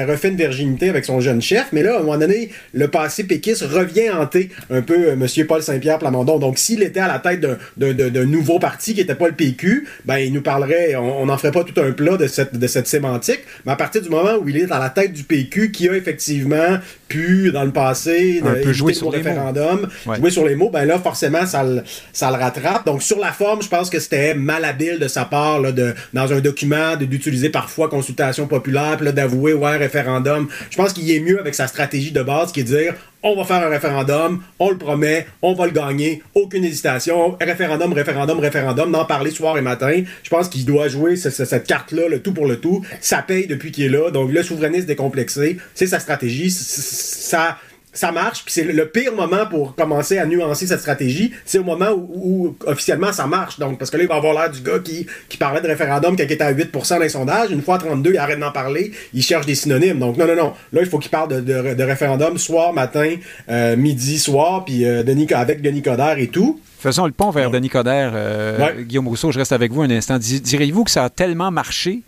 refait 0.05 0.29
une 0.29 0.37
virginité 0.37 0.89
avec 0.89 1.05
son 1.05 1.21
jeune 1.21 1.43
chef, 1.43 1.67
mais 1.73 1.83
là, 1.83 1.97
à 1.97 1.99
un 1.99 2.03
moment 2.03 2.19
donné, 2.19 2.51
le 2.73 2.89
passé 2.89 3.25
péquiste 3.25 3.63
revient 3.63 4.11
hanter 4.11 4.51
un 4.71 4.83
peu 4.83 5.09
euh, 5.09 5.13
M. 5.13 5.47
Paul 5.47 5.63
Saint-Pierre 5.63 5.99
Plamondon. 5.99 6.39
Donc 6.39 6.59
s'il 6.59 6.83
était 6.83 7.01
à 7.01 7.09
la 7.09 7.19
tête 7.19 7.45
d'un 7.77 8.27
nouveau 8.27 8.59
parti 8.59 8.95
qui 8.95 9.01
n'était 9.01 9.15
pas 9.15 9.29
le 9.29 9.35
PQ, 9.35 9.87
ben 10.05 10.19
il 10.19 10.33
nous 10.33 10.43
parlerait, 10.43 10.97
on 10.97 11.27
n'en 11.27 11.39
ferait 11.39 11.53
pas 11.53 11.65
tout 11.65 11.79
un 11.81 11.93
plat 11.93 12.17
de 12.17 12.27
cette, 12.27 12.57
de 12.57 12.67
cette 12.67 12.87
sémantique, 12.87 13.41
mais 13.65 13.73
à 13.73 13.77
partir 13.77 14.03
du 14.03 14.09
moment 14.09 14.37
où 14.41 14.49
il 14.49 14.57
est 14.57 14.71
à 14.71 14.79
la 14.79 14.91
tête 14.91 15.13
du 15.13 15.25
PQ, 15.25 15.71
qui 15.73 15.89
a 15.89 15.95
effectivement 15.95 16.79
pu, 17.09 17.51
dans 17.53 17.65
le 17.65 17.73
passé, 17.73 18.43
peu 18.63 18.73
jouer 18.73 18.95
sur 18.95 19.11
le 19.11 19.17
référendum, 19.17 19.89
ouais. 20.07 20.17
jouer 20.17 20.31
sur 20.31 20.47
les 20.47 20.55
mots, 20.55 20.71
ben 20.71 20.85
là, 20.85 20.99
forcément, 20.99 21.47
ça 21.47 21.65
le, 21.65 21.83
ça 22.13 22.31
le 22.31 22.37
rattrape. 22.37 22.87
Donc, 22.87 23.03
sur 23.03 23.19
la 23.19 23.33
forme, 23.33 23.63
je 23.63 23.69
pense 23.69 23.91
que 23.91 23.99
c'était 23.99 24.35
malhabile 24.35 24.99
de 24.99 25.09
sa 25.09 25.25
part, 25.25 25.61
là, 25.61 25.73
de, 25.73 25.95
dans 26.13 26.33
un 26.33 26.41
document, 26.41 26.97
d'utiliser 26.97 27.51
parfois 27.51 27.89
consultation 27.89 28.47
populaire, 28.47 28.97
puis 28.99 29.13
d'avouer, 29.13 29.55
ouais, 29.55 29.77
référendum. 29.77 30.49
Je 30.71 30.77
pense 30.77 30.93
qu'il 30.93 31.11
est 31.11 31.21
mieux 31.21 31.41
avec 31.41 31.55
sa 31.55 31.67
stratégie 31.67 32.13
de 32.13 32.23
base, 32.23 32.53
qui 32.53 32.61
est 32.61 32.65
de 32.65 32.69
dire, 32.69 32.95
on 33.23 33.35
va 33.35 33.45
faire 33.45 33.67
un 33.67 33.69
référendum, 33.69 34.43
on 34.59 34.71
le 34.71 34.79
promet, 34.79 35.27
on 35.43 35.55
va 35.55 35.67
le 35.67 35.73
gagner, 35.73 36.23
aucune 36.35 36.65
hésitation, 36.65 37.37
référendum, 37.41 37.93
référendum, 37.93 38.39
référendum, 38.39 38.93
d'en 38.93 39.05
parler 39.05 39.31
soir 39.31 39.59
et 39.59 39.61
matin. 39.61 40.03
Je 40.23 40.31
pense 40.31 40.49
qu'il 40.49 40.65
doit 40.65 40.89
jouer 40.89 41.17
cette, 41.17 41.67
carte-là, 41.67 42.09
le 42.09 42.21
tout 42.21 42.33
pour 42.33 42.47
le 42.47 42.61
tout. 42.61 42.85
Ça 43.01 43.23
paye 43.23 43.47
depuis 43.47 43.73
qu'il 43.73 43.85
est 43.85 43.89
là, 43.89 44.11
donc 44.11 44.33
le 44.33 44.43
souverainiste 44.43 44.87
décomplexé, 44.87 45.59
c'est 45.75 45.87
sa 45.87 45.99
stratégie, 45.99 46.51
ça 46.51 47.59
ça 47.99 48.13
marche, 48.13 48.45
puis 48.45 48.53
c'est 48.53 48.63
le 48.63 48.89
pire 48.89 49.13
moment 49.13 49.45
pour 49.51 49.75
commencer 49.75 50.19
à 50.19 50.27
nuancer 50.27 50.69
cette 50.69 50.79
stratégie, 50.79 51.33
c'est 51.45 51.59
au 51.59 51.65
moment 51.65 51.91
où, 51.91 52.09
où, 52.15 52.57
officiellement 52.67 53.13
ça 53.13 53.27
marche. 53.27 53.59
Donc, 53.59 53.77
parce 53.77 53.91
que 53.91 53.97
là, 53.97 54.05
il 54.05 54.09
va 54.09 54.15
avoir 54.15 54.35
l'air 54.35 54.51
du 54.51 54.61
gars 54.61 54.79
qui, 54.79 55.07
qui 55.29 55.37
parlait 55.37 55.61
de 55.61 55.67
référendum 55.67 56.17
quand 56.17 56.23
il 56.23 56.33
était 56.33 56.45
à 56.45 56.55
8% 56.55 56.89
dans 56.91 56.99
les 57.01 57.09
sondages. 57.09 57.51
Une 57.51 57.61
fois 57.61 57.75
à 57.75 57.79
32, 57.79 58.13
il 58.13 58.19
arrête 58.19 58.39
d'en 58.39 58.53
parler, 58.53 58.93
il 59.13 59.23
cherche 59.23 59.47
des 59.47 59.57
synonymes. 59.57 59.99
Donc, 59.99 60.17
non, 60.17 60.29
non, 60.29 60.37
non. 60.37 60.53
Là, 60.73 60.83
il 60.83 60.87
faut 60.87 61.01
qu'il 61.01 61.11
parle 61.11 61.29
de, 61.29 61.41
de, 61.41 61.75
de, 61.75 61.83
référendum 61.83 62.39
soir, 62.39 62.73
matin, 62.73 63.17
euh, 63.49 63.77
midi, 63.77 64.21
soir, 64.21 64.65
puis 64.65 64.87
euh, 64.87 65.03
Denis, 65.03 65.27
avec 65.33 65.61
Denis 65.61 65.83
Coderre 65.83 66.19
et 66.19 66.29
tout. 66.29 66.61
Faisons 66.79 67.07
le 67.07 67.13
pont 67.13 67.31
vers 67.31 67.51
Denis 67.51 67.69
Coderre. 67.69 68.13
Euh, 68.15 68.59
ouais. 68.59 68.85
Guillaume 68.85 69.09
Rousseau, 69.09 69.33
je 69.33 69.41
reste 69.41 69.53
avec 69.53 69.73
vous 69.73 69.83
un 69.83 69.91
instant. 69.91 70.19
Direz-vous 70.19 70.85
que 70.85 70.93
ça 70.93 71.03
a 71.03 71.11
tellement 71.11 71.51
marché 71.51 72.03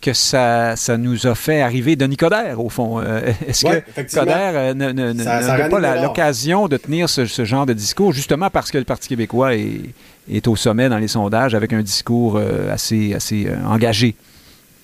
que 0.00 0.12
ça, 0.12 0.76
ça 0.76 0.96
nous 0.96 1.26
a 1.26 1.34
fait 1.34 1.60
arriver 1.60 1.96
Denis 1.96 2.16
Coderre, 2.16 2.62
au 2.64 2.68
fond. 2.68 3.00
Euh, 3.00 3.32
Est-ce 3.46 3.66
ouais, 3.66 3.84
que 3.94 4.14
Coderre 4.14 4.52
euh, 4.54 4.74
n'a 4.74 5.68
pas 5.68 6.02
l'occasion 6.02 6.68
de 6.68 6.76
tenir 6.76 7.08
ce, 7.08 7.26
ce, 7.26 7.44
genre 7.44 7.66
de 7.66 7.72
discours, 7.72 8.12
justement 8.12 8.50
parce 8.50 8.70
que 8.70 8.78
le 8.78 8.84
Parti 8.84 9.08
québécois 9.08 9.54
est, 9.54 9.80
est 10.30 10.46
au 10.48 10.56
sommet 10.56 10.88
dans 10.88 10.98
les 10.98 11.08
sondages 11.08 11.54
avec 11.54 11.72
un 11.72 11.82
discours 11.82 12.36
euh, 12.36 12.72
assez, 12.72 13.14
assez 13.14 13.48
engagé? 13.66 14.14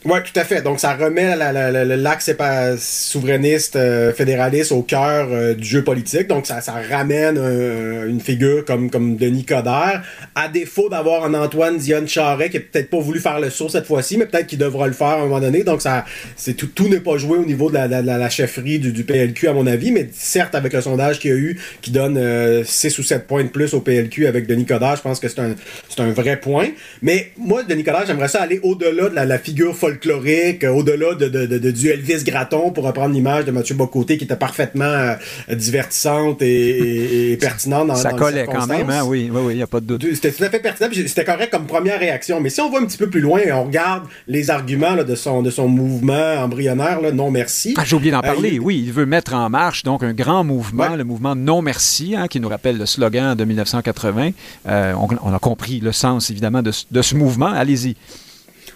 Oui, 0.04 0.18
tout 0.24 0.40
à 0.40 0.42
fait. 0.42 0.62
Donc, 0.62 0.80
ça 0.80 0.94
remet 0.94 1.36
l'axe 1.36 2.30
souverainiste 2.78 3.76
euh, 3.76 4.12
fédéraliste 4.12 4.72
au 4.72 4.82
cœur 4.82 5.28
euh, 5.30 5.54
du 5.54 5.64
jeu 5.64 5.84
politique. 5.84 6.26
Donc, 6.26 6.44
ça, 6.46 6.60
ramène 6.90 7.36
euh, 7.38 8.08
une 8.08 8.20
figure 8.20 8.64
comme, 8.64 8.90
comme 8.90 9.16
Denis 9.16 9.44
Coderre. 9.44 10.02
À 10.34 10.48
défaut 10.48 10.88
d'avoir 10.88 11.24
un 11.24 11.34
Antoine 11.34 11.78
Dionne 11.78 12.08
Charret 12.08 12.50
qui 12.50 12.56
n'a 12.56 12.64
peut-être 12.64 12.90
pas 12.90 12.98
voulu 12.98 13.20
faire 13.20 13.38
le 13.38 13.48
saut 13.48 13.68
cette 13.68 13.86
fois-ci, 13.86 14.16
mais 14.18 14.26
peut-être 14.26 14.48
qu'il 14.48 14.58
devra 14.58 14.88
le 14.88 14.92
faire 14.92 15.06
à 15.06 15.14
un 15.18 15.26
moment 15.26 15.38
donné. 15.38 15.62
Donc, 15.62 15.82
ça, 15.82 16.04
c'est 16.34 16.54
tout, 16.54 16.66
tout 16.66 16.88
n'est 16.88 16.98
pas 16.98 17.16
joué 17.16 17.38
au 17.38 17.44
niveau 17.44 17.70
de 17.70 17.74
la, 17.74 17.86
la, 17.86 18.30
chefferie 18.30 18.80
du, 18.80 19.04
PLQ, 19.04 19.46
à 19.46 19.52
mon 19.52 19.68
avis. 19.68 19.92
Mais 19.92 20.08
certes, 20.12 20.56
avec 20.56 20.72
le 20.72 20.80
sondage 20.80 21.20
qu'il 21.20 21.30
y 21.30 21.34
a 21.34 21.36
eu, 21.36 21.60
qui 21.80 21.92
donne 21.92 22.64
6 22.64 22.98
ou 22.98 23.04
7 23.04 23.28
points 23.28 23.44
de 23.44 23.50
plus 23.50 23.72
au 23.72 23.80
PLQ 23.80 24.26
avec 24.26 24.48
Denis 24.48 24.66
Coderre, 24.66 24.96
je 24.96 25.02
pense 25.02 25.20
que 25.20 25.28
c'est 25.28 25.40
un, 25.40 25.54
un 25.98 26.10
vrai 26.10 26.40
point. 26.40 26.70
Mais 27.02 27.30
moi, 27.38 27.62
Denis 27.62 27.84
Coderre, 27.84 28.06
j'aimerais 28.06 28.28
ça 28.28 28.42
aller 28.42 28.58
au-delà 28.64 29.08
de 29.08 29.14
la, 29.14 29.38
figure 29.38 29.74
folklorique 29.76 29.91
folklorique, 29.92 30.64
au-delà 30.64 31.14
de, 31.14 31.28
de, 31.28 31.46
de, 31.46 31.58
de, 31.58 31.70
du 31.70 31.88
Elvis 31.88 32.24
Gratton, 32.24 32.70
pour 32.70 32.84
reprendre 32.84 33.14
l'image 33.14 33.44
de 33.44 33.50
Mathieu 33.50 33.74
Bocoté, 33.74 34.16
qui 34.16 34.24
était 34.24 34.36
parfaitement 34.36 34.84
euh, 34.84 35.14
divertissante 35.54 36.42
et, 36.42 36.46
et, 36.46 37.32
et, 37.32 37.36
pertinente 37.42 37.88
dans 37.88 37.94
Ça 37.94 38.10
dans 38.10 38.16
collait 38.16 38.46
quand 38.46 38.66
même, 38.66 38.88
hein? 38.90 39.02
oui, 39.04 39.30
oui, 39.32 39.40
oui, 39.44 39.52
il 39.54 39.56
n'y 39.56 39.62
a 39.62 39.66
pas 39.66 39.80
de 39.80 39.86
doute. 39.86 40.06
C'était 40.14 40.32
tout 40.32 40.44
à 40.44 40.50
fait 40.50 40.60
pertinent, 40.60 40.88
c'était 40.92 41.24
correct 41.24 41.50
comme 41.50 41.66
première 41.66 41.98
réaction. 41.98 42.40
Mais 42.40 42.50
si 42.50 42.60
on 42.60 42.70
va 42.70 42.78
un 42.78 42.86
petit 42.86 42.98
peu 42.98 43.08
plus 43.08 43.20
loin 43.20 43.40
et 43.40 43.52
on 43.52 43.64
regarde 43.64 44.04
les 44.26 44.50
arguments 44.50 44.94
là, 44.94 45.04
de, 45.04 45.14
son, 45.14 45.42
de 45.42 45.50
son 45.50 45.68
mouvement 45.68 46.36
embryonnaire, 46.38 47.00
là, 47.00 47.12
non 47.12 47.30
merci. 47.30 47.74
Ah, 47.76 47.82
j'ai 47.84 47.96
oublié 47.96 48.12
d'en 48.12 48.20
parler, 48.20 48.50
euh, 48.50 48.54
il... 48.54 48.60
oui, 48.60 48.82
il 48.84 48.92
veut 48.92 49.06
mettre 49.06 49.34
en 49.34 49.48
marche 49.50 49.82
donc 49.82 50.02
un 50.02 50.12
grand 50.12 50.44
mouvement, 50.44 50.90
ouais. 50.90 50.96
le 50.96 51.04
mouvement 51.04 51.34
non 51.34 51.62
merci, 51.62 52.14
hein, 52.16 52.28
qui 52.28 52.40
nous 52.40 52.48
rappelle 52.48 52.78
le 52.78 52.86
slogan 52.86 53.36
de 53.36 53.44
1980. 53.44 54.30
Euh, 54.68 54.94
on, 54.94 55.08
on, 55.22 55.34
a 55.34 55.38
compris 55.38 55.80
le 55.80 55.92
sens, 55.92 56.30
évidemment, 56.30 56.62
de, 56.62 56.72
de 56.90 57.02
ce 57.02 57.14
mouvement. 57.14 57.46
Allez-y. 57.46 57.96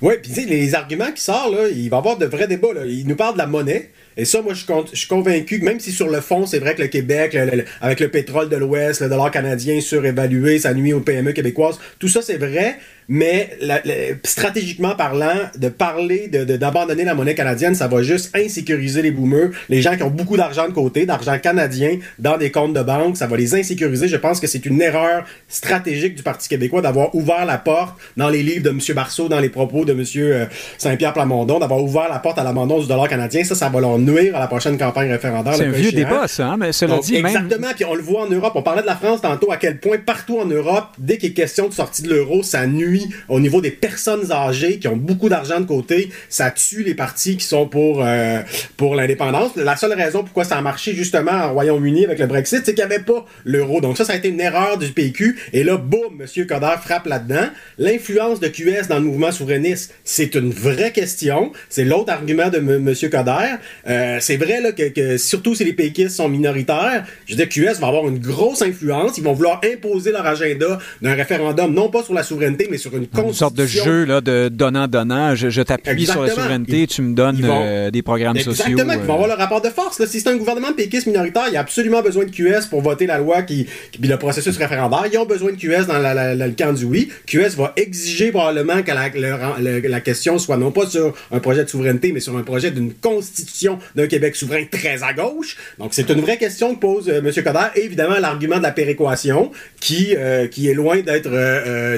Oui, 0.03 0.15
puis 0.23 0.45
les 0.45 0.75
arguments 0.75 1.13
qui 1.13 1.23
sortent, 1.23 1.55
là, 1.55 1.69
il 1.69 1.89
va 1.89 1.97
y 1.97 1.99
avoir 1.99 2.19
de 2.19 2.27
vrais 2.27 2.47
débats. 2.47 2.73
Là. 2.75 2.85
Il 2.87 3.07
nous 3.07 3.17
parle 3.17 3.35
de 3.35 3.39
la 3.39 3.47
monnaie. 3.47 3.91
Et 4.19 4.25
ça, 4.25 4.41
moi, 4.41 4.55
je 4.55 4.65
suis, 4.95 5.09
convaincu 5.09 5.61
que 5.61 5.65
même 5.65 5.79
si 5.79 5.93
sur 5.93 6.09
le 6.09 6.21
fond, 6.21 6.47
c'est 6.47 6.59
vrai 6.59 6.75
que 6.75 6.83
le 6.83 6.89
Québec, 6.89 7.37
avec 7.81 8.01
le 8.01 8.09
pétrole 8.09 8.49
de 8.49 8.57
l'Ouest, 8.57 9.03
le 9.03 9.09
dollar 9.09 9.31
canadien 9.31 9.81
surévalué, 9.81 10.59
ça 10.59 10.73
nuit 10.73 10.93
aux 10.93 11.01
PME 11.01 11.33
québécoises, 11.33 11.79
tout 11.99 12.09
ça, 12.09 12.23
c'est 12.23 12.39
vrai. 12.39 12.79
Mais 13.09 13.51
la, 13.61 13.81
la, 13.85 13.95
stratégiquement 14.25 14.95
parlant, 14.95 15.35
de 15.57 15.69
parler 15.69 16.29
d'abandonner 16.29 17.03
de, 17.03 17.07
la 17.07 17.15
monnaie 17.15 17.35
canadienne, 17.35 17.75
ça 17.75 17.87
va 17.87 18.03
juste 18.03 18.35
insécuriser 18.37 19.03
les 19.03 19.11
boomers, 19.11 19.51
les 19.69 19.81
gens 19.81 19.97
qui 19.97 20.03
ont 20.03 20.11
beaucoup 20.11 20.37
d'argent 20.37 20.67
de 20.69 20.73
côté, 20.73 21.07
d'argent 21.07 21.39
canadien 21.39 21.99
dans 22.19 22.37
des 22.37 22.51
comptes 22.51 22.75
de 22.75 22.83
banque, 22.83 23.17
ça 23.17 23.27
va 23.27 23.37
les 23.37 23.55
insécuriser. 23.55 24.09
Je 24.09 24.17
pense 24.17 24.41
que 24.41 24.47
c'est 24.47 24.67
une 24.67 24.81
erreur 24.83 25.25
stratégique 25.49 26.17
du 26.17 26.23
Parti 26.23 26.49
québécois 26.49 26.83
d'avoir 26.83 27.15
ouvert 27.15 27.45
la 27.45 27.59
porte 27.59 27.97
dans 28.17 28.29
les 28.29 28.43
livres 28.43 28.65
de 28.65 28.71
M. 28.71 28.81
Barceau, 28.95 29.29
dans 29.29 29.41
les 29.41 29.51
propos 29.51 29.85
de 29.85 29.93
M. 29.93 30.49
Saint-Pierre 30.79 31.13
Plamondon, 31.13 31.59
d'avoir 31.59 31.83
ouvert 31.83 32.09
la 32.09 32.19
porte 32.19 32.39
à 32.39 32.45
l'abandon 32.45 32.81
du 32.81 32.87
dollar 32.87 33.09
canadien. 33.09 33.45
Ça, 33.45 33.55
ça 33.55 33.69
va 33.69 33.81
leur 33.81 33.99
nuire 33.99 34.35
à 34.37 34.41
la 34.41 34.47
prochaine 34.49 34.79
campagne 34.79 35.11
référendaire. 35.11 35.55
C'est 35.55 35.67
un 35.67 35.71
vieux 35.71 35.93
débat, 35.93 36.27
ça, 36.27 36.49
hein? 36.49 36.57
mais 36.59 36.73
cela 36.73 36.97
Donc, 36.97 37.05
dit 37.05 37.17
Exactement, 37.17 37.69
même... 37.69 37.77
puis 37.77 37.85
on 37.85 37.95
le 37.95 38.03
voit 38.03 38.23
en 38.23 38.31
Europe. 38.31 38.53
On 38.57 38.63
parlait 38.63 38.83
de 38.83 38.87
la 38.87 38.97
France 38.97 39.21
tantôt, 39.21 39.53
à 39.53 39.57
quel 39.57 39.79
point 39.79 39.99
partout 39.99 40.41
en 40.41 40.47
Europe, 40.47 40.87
dès 40.99 41.19
qu'il 41.19 41.31
est 41.31 41.35
question 41.35 41.69
de 41.69 41.75
sortie 41.75 42.03
de 42.03 42.09
l'euro, 42.09 42.43
ça 42.43 42.67
nuit 42.67 42.96
au 43.29 43.41
niveau 43.41 43.61
des 43.61 43.71
personnes 43.71 44.31
âgées 44.33 44.79
qui 44.79 44.89
ont 44.89 44.97
beaucoup 44.97 45.29
d'argent 45.29 45.61
de 45.61 45.67
côté. 45.67 46.11
Ça 46.29 46.51
tue 46.51 46.83
les 46.83 46.95
partis 46.95 47.37
qui 47.37 47.45
sont 47.45 47.67
pour, 47.67 48.03
euh, 48.05 48.41
pour 48.77 48.95
l'indépendance. 48.95 49.57
La 49.57 49.77
seule 49.77 49.93
raison 49.93 50.23
pourquoi 50.23 50.45
ça 50.45 50.57
a 50.57 50.61
marché 50.61 50.95
justement 50.95 51.51
au 51.51 51.55
Royaume-Uni 51.55 52.05
avec 52.05 52.19
le 52.19 52.27
Brexit, 52.27 52.63
c'est 52.65 52.75
qu'il 52.75 52.85
n'y 52.85 52.93
avait 52.95 53.05
pas 53.05 53.25
l'euro. 53.45 53.81
Donc 53.81 53.97
ça, 53.97 54.05
ça 54.05 54.13
a 54.13 54.17
été 54.17 54.29
une 54.29 54.41
erreur 54.41 54.79
du 54.79 54.89
PQ. 54.89 55.37
Et 55.53 55.65
là, 55.65 55.77
boum, 55.77 56.21
M. 56.21 56.47
Coder 56.47 56.75
frappe 56.83 57.07
là-dedans. 57.07 57.49
L'influence 57.79 58.41
de 58.41 58.49
QS 58.49 58.89
dans 58.89 58.97
le 58.97 59.05
mouvement 59.05 59.33
souverainiste, 59.33 59.95
c'est 60.05 60.35
une 60.35 60.51
vraie 60.51 60.93
question. 60.93 61.53
C'est 61.69 61.85
l'autre 61.85 62.13
argument 62.13 62.49
de 62.49 62.59
M. 62.59 62.95
Coder. 63.11 63.57
Euh, 63.89 64.19
c'est 64.21 64.37
vrai 64.37 64.61
là, 64.61 64.73
que, 64.73 65.17
surtout 65.17 65.55
si 65.55 65.65
les 65.65 65.73
péquistes 65.73 66.17
sont 66.17 66.29
minoritaires, 66.29 67.05
je 67.27 67.35
veux 67.35 67.45
dire, 67.45 67.49
QS 67.49 67.81
va 67.81 67.89
avoir 67.89 68.09
une 68.09 68.19
grosse 68.19 68.63
influence. 68.63 69.19
Ils 69.19 69.25
vont 69.25 69.33
vouloir 69.33 69.61
imposer 69.65 70.13
leur 70.13 70.27
agenda 70.27 70.79
d'un 71.03 71.15
référendum, 71.15 71.73
non 71.73 71.89
pas 71.91 72.03
sur 72.03 72.15
la 72.15 72.23
souveraineté, 72.23 72.69
mais 72.71 72.79
sur 72.79 72.86
une 72.93 73.07
une 73.27 73.33
sorte 73.33 73.55
de 73.55 73.67
jeu 73.67 74.05
là, 74.05 74.21
de 74.21 74.49
donnant-donnant. 74.49 75.35
Je, 75.35 75.51
je 75.51 75.63
t'appuie 75.63 76.07
sur 76.07 76.23
la 76.23 76.31
souveraineté, 76.31 76.83
ils, 76.83 76.87
tu 76.87 77.03
me 77.03 77.15
donnes 77.15 77.41
vont, 77.41 77.63
euh, 77.63 77.91
des 77.91 78.03
programmes 78.03 78.37
exactement, 78.37 78.57
sociaux. 78.57 78.79
Exactement, 78.79 79.03
ils 79.03 79.07
vont 79.07 79.15
avoir 79.15 79.29
le 79.29 79.35
rapport 79.35 79.61
de 79.61 79.69
force. 79.69 79.99
Là. 79.99 80.07
Si 80.07 80.21
c'est 80.21 80.29
un 80.29 80.37
gouvernement 80.37 80.73
péquiste 80.73 81.07
minoritaire, 81.07 81.45
il 81.49 81.55
y 81.55 81.57
a 81.57 81.61
absolument 81.61 82.03
besoin 82.03 82.25
de 82.25 82.31
QS 82.31 82.67
pour 82.71 82.83
voter 82.83 83.07
la 83.07 83.19
loi 83.19 83.43
qui, 83.43 83.67
qui 83.93 83.99
puis 83.99 84.09
le 84.09 84.19
processus 84.19 84.57
référendaire. 84.57 85.05
Ils 85.13 85.19
ont 85.19 85.27
besoin 85.27 85.53
de 85.53 85.57
QS 85.57 85.87
dans, 85.87 85.99
la, 85.99 86.15
la, 86.15 86.35
la, 86.35 86.47
le 86.47 86.53
camp 86.55 86.73
du 86.73 86.85
oui. 86.85 87.11
QS 87.27 87.57
va 87.57 87.73
exiger 87.77 88.31
probablement 88.31 88.83
que 88.83 88.93
la, 88.93 89.89
la 89.89 90.01
question 90.01 90.39
soit 90.39 90.57
non 90.57 90.71
pas 90.71 90.87
sur 90.87 91.15
un 91.31 91.41
projet 91.41 91.65
de 91.65 91.69
souveraineté, 91.69 92.13
mais 92.13 92.21
sur 92.21 92.37
un 92.37 92.43
projet 92.43 92.71
d'une 92.71 92.93
constitution 92.93 93.79
d'un 93.95 94.07
Québec 94.07 94.37
souverain 94.37 94.65
très 94.71 95.03
à 95.03 95.13
gauche. 95.13 95.57
Donc, 95.79 95.95
c'est 95.95 96.09
une 96.11 96.21
vraie 96.21 96.39
question 96.39 96.75
que 96.75 96.81
pose 96.81 97.09
euh, 97.09 97.19
M. 97.19 97.33
Coder. 97.33 97.67
Et 97.77 97.85
évidemment, 97.85 98.19
l'argument 98.19 98.59
de 98.59 98.63
la 98.63 98.73
péréquation, 98.73 99.51
qui, 99.81 100.15
euh, 100.17 100.47
qui 100.49 100.69
est 100.69 100.75
loin 100.75 101.01
d'être 101.01 101.31
euh, 101.31 101.97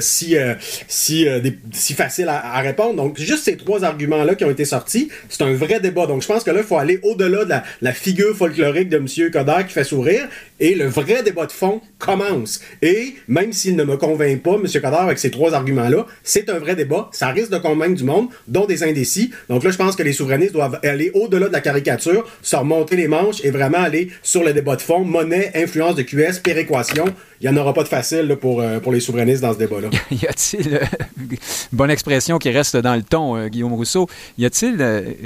si, 0.87 1.27
si, 1.71 1.93
facile 1.93 2.27
à, 2.29 2.59
répondre. 2.61 2.95
Donc, 2.95 3.19
juste 3.19 3.45
ces 3.45 3.57
trois 3.57 3.83
arguments-là 3.83 4.35
qui 4.35 4.45
ont 4.45 4.51
été 4.51 4.65
sortis, 4.65 5.09
c'est 5.29 5.43
un 5.43 5.53
vrai 5.53 5.79
débat. 5.79 6.05
Donc, 6.05 6.21
je 6.21 6.27
pense 6.27 6.43
que 6.43 6.51
là, 6.51 6.59
il 6.61 6.65
faut 6.65 6.77
aller 6.77 6.99
au-delà 7.03 7.45
de 7.45 7.49
la, 7.49 7.63
la, 7.81 7.93
figure 7.93 8.35
folklorique 8.35 8.89
de 8.89 8.97
M. 8.97 9.31
Coder 9.31 9.65
qui 9.67 9.73
fait 9.73 9.83
sourire. 9.83 10.27
Et 10.59 10.75
le 10.75 10.87
vrai 10.87 11.23
débat 11.23 11.45
de 11.45 11.51
fond 11.51 11.81
commence. 11.99 12.61
Et 12.81 13.15
même 13.27 13.53
s'il 13.53 13.75
ne 13.75 13.83
me 13.83 13.97
convainc 13.97 14.41
pas, 14.41 14.55
M. 14.55 14.63
Coder, 14.63 14.97
avec 14.97 15.19
ces 15.19 15.31
trois 15.31 15.53
arguments-là, 15.53 16.05
c'est 16.23 16.49
un 16.49 16.59
vrai 16.59 16.75
débat. 16.75 17.09
Ça 17.11 17.29
risque 17.29 17.51
de 17.51 17.57
convaincre 17.57 17.95
du 17.95 18.03
monde, 18.03 18.27
dont 18.47 18.65
des 18.65 18.83
indécis. 18.83 19.31
Donc 19.49 19.63
là, 19.63 19.71
je 19.71 19.77
pense 19.77 19.95
que 19.95 20.03
les 20.03 20.13
souverainistes 20.13 20.53
doivent 20.53 20.79
aller 20.83 21.11
au-delà 21.13 21.47
de 21.47 21.53
la 21.53 21.61
caricature, 21.61 22.29
se 22.41 22.55
remonter 22.55 22.95
les 22.95 23.07
manches 23.07 23.43
et 23.43 23.51
vraiment 23.51 23.79
aller 23.79 24.09
sur 24.21 24.43
le 24.43 24.53
débat 24.53 24.75
de 24.75 24.81
fond. 24.81 25.03
Monnaie, 25.03 25.51
influence 25.55 25.95
de 25.95 26.03
QS, 26.03 26.39
péréquation. 26.43 27.05
Il 27.41 27.49
n'y 27.49 27.57
en 27.57 27.61
aura 27.61 27.73
pas 27.73 27.83
de 27.83 27.87
facile 27.87 28.35
pour, 28.39 28.59
euh, 28.59 28.79
pour 28.79 28.91
les 28.91 28.99
souverainistes 28.99 29.41
dans 29.41 29.53
ce 29.53 29.59
débat-là. 29.59 29.89
y 30.11 30.25
a-t-il, 30.25 30.75
euh, 30.75 31.35
bonne 31.71 31.89
expression 31.89 32.37
qui 32.37 32.49
reste 32.49 32.75
dans 32.75 32.95
le 32.95 33.01
ton, 33.01 33.37
euh, 33.37 33.47
Guillaume 33.47 33.73
Rousseau, 33.73 34.07
y 34.37 34.45
a-t-il, 34.45 34.81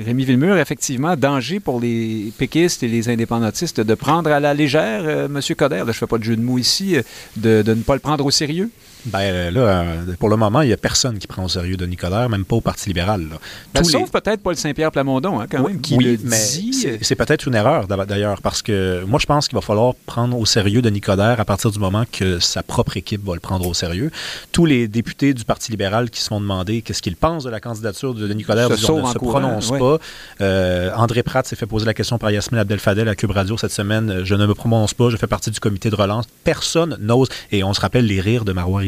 Rémi 0.05 0.23
Villemur, 0.23 0.57
effectivement, 0.57 1.15
danger 1.15 1.59
pour 1.59 1.81
les 1.81 2.31
péquistes 2.37 2.83
et 2.83 2.87
les 2.87 3.09
indépendantistes 3.09 3.81
de 3.81 3.95
prendre 3.95 4.29
à 4.31 4.39
la 4.39 4.53
légère 4.53 5.09
M. 5.09 5.39
Coder, 5.57 5.79
je 5.79 5.87
ne 5.87 5.91
fais 5.93 6.07
pas 6.07 6.19
de 6.19 6.23
jeu 6.23 6.35
de 6.35 6.41
mots 6.41 6.59
ici, 6.59 6.97
de, 7.35 7.63
de 7.63 7.73
ne 7.73 7.81
pas 7.81 7.95
le 7.95 7.99
prendre 7.99 8.23
au 8.25 8.31
sérieux? 8.31 8.69
Ben 9.05 9.19
euh, 9.19 9.51
là, 9.51 9.61
euh, 9.61 10.15
pour 10.17 10.29
le 10.29 10.37
moment, 10.37 10.61
il 10.61 10.67
n'y 10.67 10.73
a 10.73 10.77
personne 10.77 11.17
qui 11.17 11.27
prend 11.27 11.43
au 11.43 11.49
sérieux 11.49 11.77
Denis 11.77 11.97
Coderre, 11.97 12.29
même 12.29 12.45
pas 12.45 12.55
au 12.55 12.61
Parti 12.61 12.89
libéral. 12.89 13.27
Ben, 13.73 13.83
sauf 13.83 14.11
peut-être 14.11 14.41
Paul 14.41 14.55
Saint-Pierre 14.55 14.91
Plamondon, 14.91 15.39
hein, 15.39 15.47
quand 15.49 15.67
même, 15.67 15.81
qui 15.81 15.97
le 15.97 16.17
dit. 16.17 16.87
C'est 17.01 17.15
peut-être 17.15 17.47
une 17.47 17.55
erreur 17.55 17.87
d'ailleurs, 17.87 18.41
parce 18.41 18.61
que 18.61 19.03
moi, 19.05 19.19
je 19.19 19.25
pense 19.25 19.47
qu'il 19.47 19.55
va 19.55 19.61
falloir 19.61 19.95
prendre 20.05 20.37
au 20.37 20.45
sérieux 20.45 20.81
Denis 20.81 21.01
Coderre 21.01 21.39
à 21.39 21.45
partir 21.45 21.71
du 21.71 21.79
moment 21.79 22.03
que 22.11 22.39
sa 22.39 22.63
propre 22.63 22.97
équipe 22.97 23.25
va 23.25 23.33
le 23.33 23.39
prendre 23.39 23.67
au 23.67 23.73
sérieux. 23.73 24.11
Tous 24.51 24.65
les 24.65 24.87
députés 24.87 25.33
du 25.33 25.43
Parti 25.43 25.71
libéral 25.71 26.09
qui 26.09 26.21
se 26.21 26.27
font 26.27 26.39
demander 26.39 26.81
qu'est-ce 26.81 27.01
qu'ils 27.01 27.15
pensent 27.15 27.43
de 27.43 27.49
la 27.49 27.59
candidature 27.59 28.13
de 28.13 28.27
Denis 28.27 28.43
Coderre, 28.43 28.69
se 28.69 28.91
ne 28.91 29.05
se 29.05 29.17
prononcent 29.17 29.71
pas. 29.71 29.97
Euh, 30.41 30.91
André 30.95 31.23
Pratt 31.23 31.45
s'est 31.45 31.55
fait 31.55 31.65
poser 31.65 31.85
la 31.85 31.93
question 31.93 32.17
par 32.17 32.31
Yasmine 32.31 32.59
Abdel-Fadel 32.59 33.07
à 33.07 33.15
Cube 33.15 33.31
Radio 33.31 33.57
cette 33.57 33.71
semaine. 33.71 34.21
Je 34.23 34.35
ne 34.35 34.45
me 34.45 34.53
prononce 34.53 34.93
pas, 34.93 35.09
je 35.09 35.17
fais 35.17 35.27
partie 35.27 35.51
du 35.51 35.59
comité 35.59 35.89
de 35.89 35.95
relance. 35.95 36.25
Personne 36.43 36.97
n'ose. 36.99 37.27
Et 37.51 37.63
on 37.63 37.73
se 37.73 37.81
rappelle 37.81 38.05
les 38.05 38.21
rires 38.21 38.45
de 38.45 38.53
Marois 38.53 38.83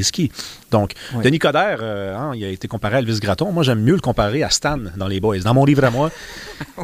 Donc, 0.72 0.93
Denis 1.24 1.39
Coderre, 1.39 1.80
euh, 1.82 2.16
hein, 2.16 2.32
il 2.36 2.43
a 2.43 2.49
été 2.49 2.68
comparé 2.68 2.97
à 2.97 2.99
Elvis 2.99 3.20
Gratton. 3.20 3.51
Moi, 3.51 3.64
j'aime 3.64 3.82
mieux 3.82 3.93
le 3.93 4.01
comparer 4.01 4.43
à 4.43 4.49
Stan 4.49 4.78
dans 4.97 5.08
Les 5.08 5.20
Boys, 5.20 5.39
dans 5.39 5.53
mon 5.53 5.66
livre 5.66 5.84
à 5.84 5.91
moi. 5.91 6.12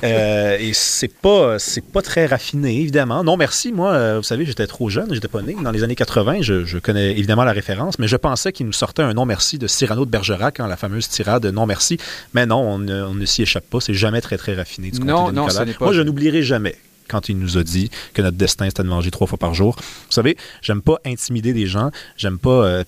Euh, 0.03 0.57
et 0.59 0.73
c'est 0.73 1.13
pas, 1.13 1.59
c'est 1.59 1.83
pas 1.83 2.01
très 2.01 2.25
raffiné, 2.25 2.79
évidemment. 2.79 3.23
Non, 3.23 3.37
merci. 3.37 3.71
Moi, 3.71 3.91
euh, 3.91 4.17
vous 4.17 4.23
savez, 4.23 4.45
j'étais 4.45 4.65
trop 4.65 4.89
jeune, 4.89 5.13
j'étais 5.13 5.27
pas 5.27 5.41
né. 5.41 5.55
Dans 5.61 5.71
les 5.71 5.83
années 5.83 5.95
80, 5.95 6.41
je, 6.41 6.77
connais 6.79 7.11
évidemment 7.11 7.43
la 7.43 7.51
référence, 7.51 7.99
mais 7.99 8.07
je 8.07 8.17
pensais 8.17 8.51
qu'il 8.51 8.65
nous 8.65 8.73
sortait 8.73 9.03
un 9.03 9.13
non 9.13 9.25
merci 9.25 9.57
de 9.57 9.67
Cyrano 9.67 10.05
de 10.05 10.09
Bergerac, 10.09 10.59
hein, 10.59 10.67
la 10.67 10.77
fameuse 10.77 11.07
tirade 11.07 11.45
non 11.45 11.65
merci. 11.65 11.97
Mais 12.33 12.45
non, 12.45 12.57
on, 12.59 12.79
ne 12.79 13.25
s'y 13.25 13.43
échappe 13.43 13.65
pas. 13.69 13.79
C'est 13.79 13.93
jamais 13.93 14.21
très, 14.21 14.37
très 14.37 14.55
raffiné 14.55 14.91
du 14.91 14.99
non, 15.01 15.31
non, 15.31 15.47
Moi, 15.79 15.93
je 15.93 16.01
n'oublierai 16.01 16.41
jamais 16.41 16.75
quand 17.07 17.29
il 17.29 17.37
nous 17.37 17.57
a 17.57 17.63
dit 17.63 17.91
que 18.13 18.21
notre 18.21 18.37
destin 18.37 18.65
c'était 18.65 18.83
de 18.83 18.87
manger 18.87 19.11
trois 19.11 19.27
fois 19.27 19.37
par 19.37 19.53
jour. 19.53 19.75
Vous 19.77 20.11
savez, 20.11 20.37
j'aime 20.61 20.81
pas 20.81 20.99
intimider 21.05 21.53
des 21.53 21.67
gens, 21.67 21.91
j'aime 22.17 22.39
pas 22.39 22.83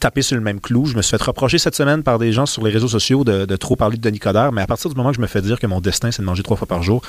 taper 0.00 0.22
sur 0.22 0.36
le 0.36 0.42
même 0.42 0.60
clou. 0.60 0.86
Je 0.86 0.96
me 0.96 1.02
suis 1.02 1.16
fait 1.16 1.22
reprocher 1.22 1.58
cette 1.58 1.76
semaine 1.76 2.02
par 2.02 2.18
des 2.18 2.32
gens 2.32 2.46
sur 2.46 2.64
les 2.64 2.72
réseaux 2.72 2.88
sociaux 2.88 3.22
de, 3.22 3.56
trop 3.56 3.76
parler 3.76 3.96
de 3.96 4.02
Denis 4.02 4.18
Coderre, 4.18 4.52
mais 4.52 4.62
à 4.62 4.66
partir 4.66 4.90
du 4.90 4.96
moment 4.96 5.10
que 5.10 5.16
je 5.16 5.20
me 5.20 5.26
fais 5.26 5.42
dire 5.42 5.60
que 5.60 5.66
mon 5.66 5.80
destin, 5.80 6.10
c'est 6.10 6.22
de 6.22 6.26
manger 6.26 6.42
trois 6.42 6.56
fois 6.56 6.66
par 6.66 6.82
jour, 6.82 7.02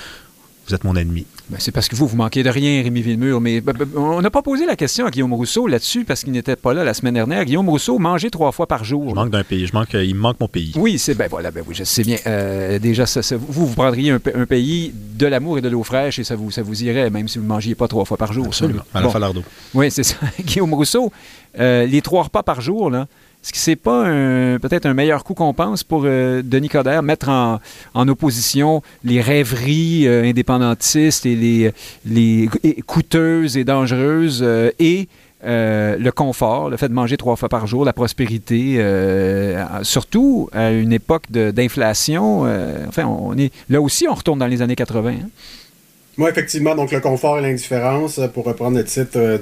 vous 0.67 0.75
êtes 0.75 0.83
mon 0.83 0.95
ennemi. 0.95 1.25
Ben, 1.49 1.57
c'est 1.59 1.71
parce 1.71 1.87
que 1.87 1.95
vous, 1.95 2.07
vous 2.07 2.15
manquez 2.15 2.43
de 2.43 2.49
rien, 2.49 2.83
Rémi 2.83 3.01
Villemur. 3.01 3.41
Mais 3.41 3.61
ben, 3.61 3.73
ben, 3.73 3.87
on 3.95 4.21
n'a 4.21 4.29
pas 4.29 4.41
posé 4.41 4.65
la 4.65 4.75
question 4.75 5.05
à 5.05 5.11
Guillaume 5.11 5.33
Rousseau 5.33 5.67
là-dessus 5.67 6.05
parce 6.05 6.23
qu'il 6.23 6.31
n'était 6.33 6.55
pas 6.55 6.73
là 6.73 6.83
la 6.83 6.93
semaine 6.93 7.15
dernière. 7.15 7.43
Guillaume 7.45 7.67
Rousseau, 7.67 7.97
manger 7.97 8.29
trois 8.29 8.51
fois 8.51 8.67
par 8.67 8.83
jour. 8.83 9.09
Je 9.09 9.15
manque 9.15 9.31
d'un 9.31 9.43
pays. 9.43 9.65
Je 9.65 9.73
manque, 9.73 9.93
il 9.93 10.15
me 10.15 10.19
manque 10.19 10.39
mon 10.39 10.47
pays. 10.47 10.71
Oui, 10.75 10.99
c'est 10.99 11.15
ben 11.15 11.27
voilà, 11.29 11.51
ben 11.51 11.63
oui, 11.67 11.75
je 11.75 11.83
sais 11.83 12.03
bien. 12.03 12.17
Euh, 12.27 12.77
déjà, 12.79 13.05
vous, 13.37 13.67
vous 13.67 13.73
prendriez 13.73 14.11
un, 14.11 14.19
pays 14.19 14.93
de 14.95 15.25
l'amour 15.25 15.57
et 15.57 15.61
de 15.61 15.69
l'eau 15.69 15.83
fraîche 15.83 16.19
et 16.19 16.23
ça 16.23 16.35
vous, 16.35 16.51
ça 16.51 16.61
vous 16.61 16.83
irait, 16.83 17.09
même 17.09 17.27
si 17.27 17.37
vous 17.39 17.43
ne 17.43 17.49
mangiez 17.49 17.75
pas 17.75 17.87
trois 17.87 18.05
fois 18.05 18.17
par 18.17 18.31
jour. 18.31 18.45
Absolument. 18.45 18.83
À 18.93 19.01
la 19.01 19.33
bon. 19.33 19.43
Oui, 19.73 19.89
c'est 19.89 20.03
ça. 20.03 20.15
Guillaume 20.43 20.73
Rousseau, 20.73 21.11
euh, 21.59 21.85
les 21.85 22.01
trois 22.01 22.23
repas 22.23 22.43
par 22.43 22.61
jour. 22.61 22.93
Est-ce 22.95 23.51
que 23.51 23.57
c'est 23.57 23.75
pas 23.75 24.03
peut-être 24.61 24.85
un 24.85 24.93
meilleur 24.93 25.23
coup 25.23 25.33
qu'on 25.33 25.53
pense 25.53 25.83
pour 25.83 26.03
euh, 26.05 26.41
Denis 26.43 26.69
Coderre, 26.69 27.01
mettre 27.01 27.29
en, 27.29 28.07
opposition 28.07 28.83
les 29.03 29.19
rêveries 29.19 30.07
euh, 30.07 30.23
indépendantistes 30.23 31.25
et 31.25 31.73
les, 32.05 32.49
coûteuses 32.85 33.57
et 33.57 33.63
dangereuses 33.63 34.45
et 34.79 35.07
le 35.43 36.09
confort, 36.11 36.69
le 36.69 36.77
fait 36.77 36.87
de 36.87 36.93
manger 36.93 37.17
trois 37.17 37.35
fois 37.35 37.49
par 37.49 37.65
jour, 37.65 37.83
la 37.83 37.93
prospérité, 37.93 38.79
surtout 39.81 40.49
à 40.53 40.69
une 40.69 40.93
époque 40.93 41.31
d'inflation. 41.31 42.41
enfin, 42.87 43.35
là 43.69 43.81
aussi, 43.81 44.07
on 44.07 44.13
retourne 44.13 44.37
dans 44.37 44.47
les 44.47 44.61
années 44.61 44.75
80. 44.75 45.15
Moi, 46.17 46.29
effectivement, 46.29 46.75
donc 46.75 46.91
le 46.91 46.99
confort 46.99 47.39
et 47.39 47.41
l'indifférence, 47.41 48.19
euh, 48.19 48.27
pour 48.27 48.45
reprendre 48.45 48.77
le 48.77 48.83
titre 48.83 49.17
euh, 49.17 49.37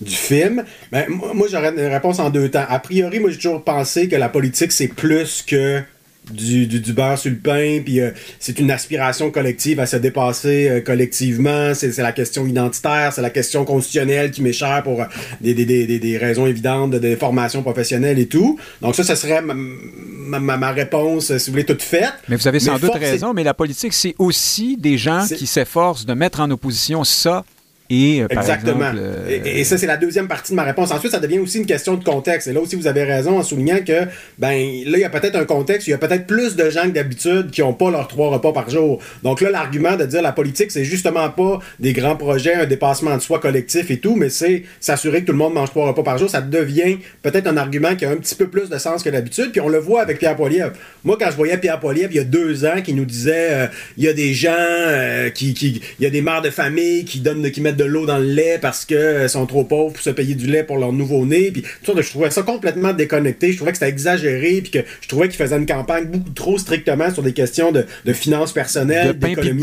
du 0.00 0.14
film. 0.14 0.64
Ben, 0.92 1.06
moi, 1.08 1.48
j'aurais 1.50 1.70
une 1.70 1.92
réponse 1.92 2.20
en 2.20 2.30
deux 2.30 2.48
temps. 2.48 2.64
A 2.68 2.78
priori, 2.78 3.18
moi, 3.18 3.30
j'ai 3.30 3.36
toujours 3.36 3.64
pensé 3.64 4.08
que 4.08 4.16
la 4.16 4.28
politique, 4.28 4.72
c'est 4.72 4.88
plus 4.88 5.42
que 5.42 5.82
du, 6.30 6.66
du, 6.66 6.92
beurre 6.92 7.18
sur 7.18 7.30
le 7.30 7.36
pain, 7.36 7.80
puis 7.84 8.00
euh, 8.00 8.10
c'est 8.38 8.58
une 8.60 8.70
aspiration 8.70 9.30
collective 9.30 9.80
à 9.80 9.86
se 9.86 9.96
dépasser 9.96 10.68
euh, 10.68 10.80
collectivement, 10.80 11.74
c'est 11.74 11.96
la 11.98 12.12
question 12.12 12.46
identitaire, 12.46 13.12
c'est 13.12 13.22
la 13.22 13.30
question 13.30 13.64
constitutionnelle 13.64 14.30
qui 14.30 14.40
m'est 14.40 14.52
chère 14.52 14.82
pour 14.84 15.02
euh, 15.02 15.06
des, 15.40 15.54
des, 15.54 15.64
des, 15.64 15.98
des, 15.98 16.18
raisons 16.18 16.46
évidentes 16.46 16.92
de, 16.92 16.98
de 16.98 17.16
formation 17.16 17.62
professionnelle 17.62 18.18
et 18.18 18.26
tout. 18.26 18.58
Donc 18.80 18.94
ça, 18.94 19.02
ce 19.02 19.14
serait 19.16 19.42
ma, 19.42 19.54
ma, 20.38 20.56
ma, 20.56 20.70
réponse, 20.70 21.36
si 21.36 21.50
vous 21.50 21.54
voulez, 21.54 21.64
toute 21.64 21.82
faite. 21.82 22.12
Mais 22.28 22.36
vous 22.36 22.46
avez 22.46 22.60
sans 22.60 22.78
doute 22.78 22.94
raison, 22.94 23.34
mais 23.34 23.42
la 23.42 23.54
politique, 23.54 23.92
c'est 23.92 24.14
aussi 24.18 24.76
des 24.76 24.98
gens 24.98 25.26
qui 25.26 25.46
s'efforcent 25.46 26.06
de 26.06 26.14
mettre 26.14 26.40
en 26.40 26.50
opposition 26.50 27.04
ça 27.04 27.44
euh, 27.92 28.26
Exactement. 28.30 28.92
Euh, 28.96 29.40
et, 29.44 29.64
ça, 29.64 29.76
c'est 29.76 29.86
la 29.86 29.96
deuxième 29.96 30.28
partie 30.28 30.52
de 30.52 30.56
ma 30.56 30.62
réponse. 30.62 30.90
Ensuite, 30.92 31.12
ça 31.12 31.20
devient 31.20 31.38
aussi 31.38 31.58
une 31.58 31.66
question 31.66 31.94
de 31.94 32.04
contexte. 32.04 32.48
Et 32.48 32.52
là 32.52 32.60
aussi, 32.60 32.76
vous 32.76 32.86
avez 32.86 33.04
raison 33.04 33.38
en 33.38 33.42
soulignant 33.42 33.80
que, 33.86 34.06
ben, 34.38 34.54
là, 34.86 34.98
il 34.98 35.00
y 35.00 35.04
a 35.04 35.10
peut-être 35.10 35.36
un 35.36 35.44
contexte, 35.44 35.86
il 35.88 35.90
y 35.90 35.94
a 35.94 35.98
peut-être 35.98 36.26
plus 36.26 36.56
de 36.56 36.70
gens 36.70 36.84
que 36.84 36.90
d'habitude 36.90 37.50
qui 37.50 37.60
n'ont 37.60 37.74
pas 37.74 37.90
leurs 37.90 38.08
trois 38.08 38.30
repas 38.30 38.52
par 38.52 38.70
jour. 38.70 39.00
Donc 39.22 39.40
là, 39.40 39.50
l'argument 39.50 39.96
de 39.96 40.04
dire 40.04 40.22
la 40.22 40.32
politique, 40.32 40.70
c'est 40.70 40.84
justement 40.84 41.28
pas 41.30 41.58
des 41.80 41.92
grands 41.92 42.16
projets, 42.16 42.54
un 42.54 42.66
dépassement 42.66 43.16
de 43.16 43.22
soi 43.22 43.38
collectif 43.38 43.90
et 43.90 43.98
tout, 43.98 44.16
mais 44.16 44.28
c'est 44.28 44.62
s'assurer 44.80 45.22
que 45.22 45.26
tout 45.26 45.32
le 45.32 45.38
monde 45.38 45.54
mange 45.54 45.70
trois 45.70 45.86
repas 45.88 46.02
par 46.02 46.18
jour. 46.18 46.30
Ça 46.30 46.40
devient 46.40 46.98
peut-être 47.22 47.46
un 47.46 47.56
argument 47.56 47.94
qui 47.96 48.04
a 48.04 48.10
un 48.10 48.16
petit 48.16 48.34
peu 48.34 48.48
plus 48.48 48.68
de 48.68 48.78
sens 48.78 49.02
que 49.02 49.10
d'habitude. 49.10 49.52
Puis 49.52 49.60
on 49.60 49.68
le 49.68 49.78
voit 49.78 50.02
avec 50.02 50.18
Pierre 50.18 50.36
Poilievre. 50.36 50.72
Moi, 51.04 51.16
quand 51.18 51.30
je 51.30 51.36
voyais 51.36 51.58
Pierre 51.58 51.80
Poilievre 51.80 52.10
il 52.12 52.16
y 52.16 52.20
a 52.20 52.24
deux 52.24 52.64
ans, 52.64 52.80
qui 52.82 52.94
nous 52.94 53.04
disait, 53.04 53.48
euh, 53.50 53.66
il 53.96 54.04
y 54.04 54.08
a 54.08 54.12
des 54.12 54.34
gens 54.34 54.50
qui, 55.34 55.54
qui, 55.54 55.82
il 55.98 56.04
y 56.04 56.06
a 56.06 56.10
des 56.10 56.22
mères 56.22 56.42
de 56.42 56.50
famille 56.50 57.04
qui 57.04 57.20
donnent, 57.20 57.50
qui 57.50 57.60
mettent 57.60 57.76
de 57.76 57.81
l'eau 57.82 58.06
dans 58.06 58.18
le 58.18 58.26
lait 58.26 58.58
parce 58.60 58.84
qu'ils 58.84 58.96
euh, 58.96 59.28
sont 59.28 59.46
trop 59.46 59.64
pauvres 59.64 59.92
pour 59.92 60.02
se 60.02 60.10
payer 60.10 60.34
du 60.34 60.46
lait 60.46 60.64
pour 60.64 60.78
leur 60.78 60.92
nouveau-né. 60.92 61.50
Puis 61.50 61.64
je 61.82 62.10
trouvais 62.10 62.30
ça 62.30 62.42
complètement 62.42 62.92
déconnecté. 62.92 63.52
Je 63.52 63.56
trouvais 63.56 63.72
que 63.72 63.78
c'était 63.78 63.90
exagéré. 63.90 64.60
Puis 64.62 64.70
que 64.70 64.78
je 65.00 65.08
trouvais 65.08 65.28
qu'ils 65.28 65.36
faisaient 65.38 65.56
une 65.56 65.66
campagne 65.66 66.06
beaucoup 66.06 66.30
trop 66.30 66.58
strictement 66.58 67.12
sur 67.12 67.22
des 67.22 67.32
questions 67.32 67.72
de, 67.72 67.84
finances 68.12 68.52
personnelles, 68.52 69.18
d'économie, 69.18 69.62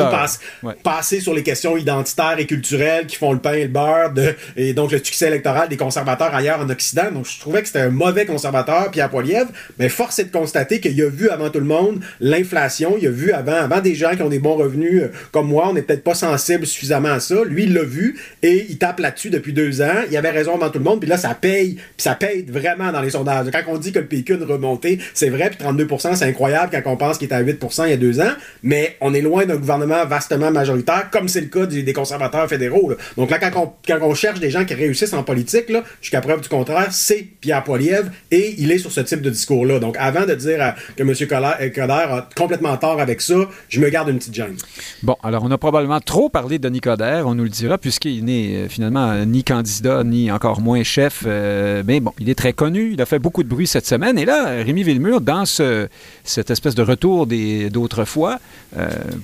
passer 0.84 1.20
sur 1.20 1.34
les 1.34 1.44
questions 1.44 1.78
identitaires 1.78 2.40
et 2.40 2.46
culturelles 2.46 3.06
qui 3.06 3.16
font 3.16 3.32
le 3.32 3.40
pain 3.40 3.54
et 3.54 3.64
le 3.64 3.70
beurre, 3.70 4.12
de, 4.12 4.34
et 4.58 4.74
donc 4.74 4.92
le 4.92 4.98
succès 4.98 5.28
électoral 5.28 5.70
des 5.70 5.78
conservateurs 5.78 6.34
ailleurs 6.34 6.60
en 6.60 6.70
Occident. 6.70 7.12
Donc 7.12 7.28
je 7.28 7.40
trouvais 7.40 7.62
que 7.62 7.68
c'était 7.68 7.82
un 7.82 7.90
mauvais 7.90 8.26
conservateur, 8.26 8.92
Pierre 8.92 9.10
Poilievre. 9.10 9.50
Mais 9.78 9.90
force 9.90 10.20
est 10.20 10.26
de 10.26 10.32
constater 10.32 10.80
qu'il 10.80 11.00
a 11.02 11.10
vu 11.10 11.30
avant 11.30 11.50
tout 11.50 11.60
le 11.60 11.66
monde 11.66 12.02
l'inflation. 12.20 12.96
Il 13.00 13.08
a 13.08 13.12
vu 13.12 13.32
avant, 13.32 13.54
avant 13.54 13.82
des 13.82 13.96
gens 13.96 14.16
qui 14.16 14.22
ont 14.22 14.30
des 14.30 14.40
bons 14.40 14.56
revenus 14.56 15.04
euh, 15.04 15.12
comme 15.32 15.48
moi. 15.48 15.68
On 15.70 15.74
n'est 15.74 15.82
peut-être 15.82 16.04
pas 16.04 16.16
sensible 16.16 16.66
suffisamment 16.66 17.10
à 17.10 17.20
ça. 17.20 17.44
Lui, 17.46 17.64
il 17.64 17.74
l'a 17.74 17.84
vu 17.84 18.09
et 18.44 18.66
il 18.70 18.78
tape 18.78 19.00
là-dessus 19.00 19.30
depuis 19.30 19.54
deux 19.54 19.82
ans. 19.82 20.04
Il 20.10 20.18
avait 20.18 20.32
raison 20.32 20.56
avant 20.56 20.70
tout 20.70 20.80
le 20.80 20.86
monde, 20.86 21.00
puis 21.00 21.10
là, 21.10 21.18
ça 21.18 21.34
paye, 21.34 21.76
puis 21.76 21.84
ça 21.98 22.16
paye 22.16 22.46
vraiment 22.48 22.92
dans 22.92 23.02
les 23.02 23.12
sondages. 23.12 23.48
Quand 23.52 23.62
on 23.68 23.78
dit 23.78 23.92
que 23.92 24.00
le 24.00 24.06
PQ 24.06 24.34
a 24.42 24.46
remonté, 24.46 25.00
c'est 25.14 25.30
vrai, 25.30 25.50
puis 25.50 25.66
32% 25.66 26.16
c'est 26.16 26.26
incroyable 26.26 26.72
quand 26.72 26.92
on 26.92 26.98
pense 26.98 27.18
qu'il 27.18 27.26
était 27.26 27.36
à 27.36 27.44
8% 27.44 27.86
il 27.86 27.90
y 27.90 27.94
a 27.94 27.98
deux 27.98 28.20
ans, 28.20 28.32
mais 28.64 28.98
on 29.02 29.14
est 29.14 29.22
loin 29.22 29.46
d'un 29.46 29.58
gouvernement 29.58 30.06
vastement 30.06 30.52
majoritaire, 30.52 31.10
comme 31.12 31.28
c'est 31.28 31.42
le 31.42 31.48
cas 31.48 31.66
des, 31.66 31.94
conservateurs 31.94 32.48
fédéraux. 32.48 32.94
Donc 33.18 33.30
là, 33.30 33.40
quand 33.40 33.76
on, 34.02 34.14
cherche 34.14 34.40
des 34.40 34.50
gens 34.50 34.66
qui 34.66 34.74
réussissent 34.74 35.14
en 35.14 35.24
politique, 35.24 35.72
jusqu'à 36.02 36.22
preuve 36.22 36.42
du 36.42 36.50
contraire, 36.50 36.88
c'est 36.92 37.28
Pierre 37.42 37.64
Poilievre, 37.64 38.10
et 38.32 38.56
il 38.58 38.72
est 38.72 38.78
sur 38.78 38.92
ce 38.92 39.02
type 39.02 39.22
de 39.22 39.30
discours-là. 39.30 39.80
Donc 39.80 39.96
avant 39.98 40.26
de 40.26 40.34
dire 40.36 40.76
que 40.96 41.04
M. 41.04 41.10
Euh, 41.10 41.70
Coder 41.70 41.94
a 41.94 42.30
complètement 42.36 42.76
tort 42.78 43.00
avec 43.00 43.22
ça, 43.22 43.36
je 43.70 43.80
me 43.80 43.90
garde 43.90 44.10
une 44.10 44.18
petite 44.18 44.34
gêne. 44.34 44.56
Bon, 45.04 45.16
alors 45.24 45.44
on 45.44 45.52
a 45.52 45.58
probablement 45.58 46.00
trop 46.00 46.30
parlé 46.30 46.58
de 46.58 46.64
Denis 46.64 46.82
Coderre, 46.82 47.28
on 47.28 47.36
nous 47.36 47.44
le 47.44 47.50
dira, 47.50 47.78
puis 47.78 47.89
puisqu'il 47.90 48.24
n'est 48.24 48.70
finalement 48.70 49.26
ni 49.26 49.44
candidat, 49.44 50.04
ni 50.04 50.32
encore 50.32 50.62
moins 50.62 50.84
chef. 50.84 51.26
mais 51.26 52.00
bon, 52.00 52.14
il 52.20 52.30
est 52.30 52.36
très 52.36 52.54
connu. 52.54 52.92
Il 52.94 53.02
a 53.02 53.08
fait 53.08 53.18
beaucoup 53.18 53.42
de 53.42 53.48
bruit 53.48 53.66
cette 53.66 53.88
semaine. 53.88 54.20
Et 54.20 54.26
là, 54.26 54.62
Rémi 54.64 54.84
Villemur, 54.84 55.22
dans 55.22 55.46
ce, 55.46 55.88
cette 56.24 56.52
espèce 56.52 56.76
de 56.76 56.84
retour 56.84 57.26
d'autrefois, 57.26 58.38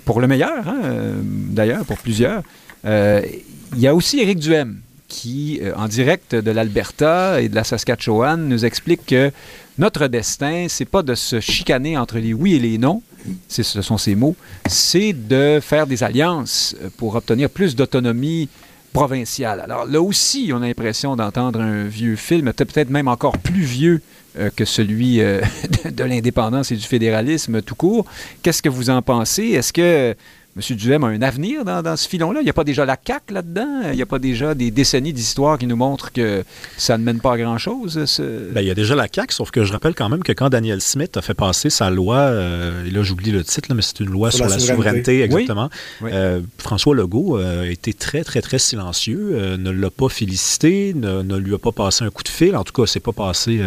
pour 0.03 0.20
le 0.20 0.26
meilleur, 0.26 0.68
hein, 0.68 0.82
d'ailleurs, 1.24 1.86
pour 1.86 1.99
plusieurs, 1.99 2.41
il 2.84 3.78
y 3.78 3.86
a 3.86 3.93
aussi 3.93 4.20
Éric 4.20 4.39
Duhem 4.39 4.80
qui, 5.07 5.61
en 5.76 5.88
direct 5.88 6.34
de 6.34 6.49
l'Alberta 6.49 7.39
et 7.39 7.49
de 7.49 7.53
la 7.53 7.63
Saskatchewan, 7.63 8.47
nous 8.47 8.66
explique 8.66 9.05
que 9.05 9.32
notre 9.78 10.08
destin, 10.08 10.68
c'est 10.70 10.86
pas 10.86 11.04
de 11.04 11.16
se 11.16 11.40
chicaner 11.40 11.98
entre 11.98 12.18
les 12.18 12.34
oui 12.34 12.56
et 12.56 12.60
les 12.60 12.78
non, 12.78 13.02
ce 13.48 13.64
sont 13.64 13.98
ces 13.98 14.16
mots, 14.16 14.36
c'est 14.68 15.14
de 15.14 15.60
faire 15.62 15.88
des 15.88 16.04
alliances 16.04 16.76
pour 16.98 17.16
obtenir 17.16 17.50
plus 17.50 17.76
d'autonomie 17.76 18.50
provinciale. 18.96 19.60
Alors 19.60 19.86
là 19.86 20.02
aussi, 20.02 20.52
on 20.54 20.62
a 20.62 20.68
l'impression 20.68 21.18
d'entendre 21.18 21.60
un 21.60 21.84
vieux 21.84 22.16
film, 22.16 22.54
peut-être 22.54 22.90
même 22.90 23.10
encore 23.10 23.38
plus 23.38 23.64
vieux 23.64 24.02
euh, 24.40 24.50
que 24.56 24.64
celui 24.64 25.20
euh, 25.20 25.42
de 25.86 26.04
l'indépendance 26.06 26.72
et 26.72 26.78
du 26.78 26.84
fédéralisme 26.84 27.62
tout 27.62 27.76
court. 27.76 28.06
Qu'est-ce 28.42 28.62
que 28.62 28.70
vous 28.70 28.90
en 28.90 29.02
pensez? 29.02 29.48
Est-ce 29.48 29.74
que 29.74 30.16
M. 30.58 30.78
Duhem 30.78 31.03
a 31.03 31.08
un 31.08 31.22
avenir 31.22 31.66
dans, 31.66 31.97
ce 31.97 32.08
filon-là? 32.08 32.39
Il 32.39 32.45
n'y 32.45 32.49
a 32.49 32.53
pas 32.53 32.64
déjà 32.64 32.86
la 32.86 32.95
CAQ 32.95 33.34
là-dedans? 33.34 33.82
Il 33.89 33.95
n'y 33.97 34.01
a 34.01 34.06
pas 34.06 34.20
déjà 34.20 34.56
des 34.56 34.72
décennies 34.72 35.12
d'histoire 35.12 35.58
qui 35.58 35.68
nous 35.68 35.76
montrent 35.76 36.14
que 36.14 36.45
ça 36.78 36.97
ne 36.97 37.03
mène 37.03 37.20
pas 37.20 37.34
à 37.34 37.38
grand-chose? 37.38 38.18
Ben, 38.53 38.62
il 38.62 38.68
y 38.68 38.72
a 38.72 38.74
déjà 38.74 38.95
la 38.95 39.10
CAQ, 39.14 39.34
sauf 39.34 39.51
que 39.51 39.66
je 39.66 39.74
rappelle 39.74 39.95
quand 39.95 40.08
même 40.08 40.24
que 40.24 40.32
quand 40.32 40.49
Daniel 40.49 40.80
Smith 40.80 41.18
a 41.18 41.22
fait 41.22 41.34
passer 41.34 41.70
sa 41.70 41.89
loi, 41.89 42.16
euh, 42.16 42.86
et 42.86 42.89
là 42.89 43.03
j'oublie 43.03 43.32
le 43.32 43.43
titre, 43.43 43.74
mais 43.76 43.82
c'est 43.82 43.99
une 43.99 44.10
loi 44.10 44.32
sur, 44.32 44.47
la, 44.47 44.58
souveraineté, 44.58 45.24
exactement, 45.24 45.70
euh, 46.03 46.39
François 46.58 46.95
Legault 46.95 47.38
euh, 47.38 47.64
a 47.64 47.68
été 47.68 47.93
très, 47.93 48.24
très, 48.24 48.41
très 48.41 48.60
silencieux, 48.60 49.58
ne 49.58 49.72
l'a 49.72 49.89
pas 49.89 50.08
félicité, 50.08 50.93
ne, 50.95 51.36
lui 51.36 51.53
a 51.53 51.58
pas 51.58 51.74
passé 51.74 52.06
un 52.06 52.10
coup 52.10 52.24
de 52.24 52.30
fil, 52.30 52.56
en 52.56 52.64
tout 52.64 52.72
cas, 52.72 52.88
c'est 52.88 53.01
pas 53.01 53.12
passé 53.12 53.60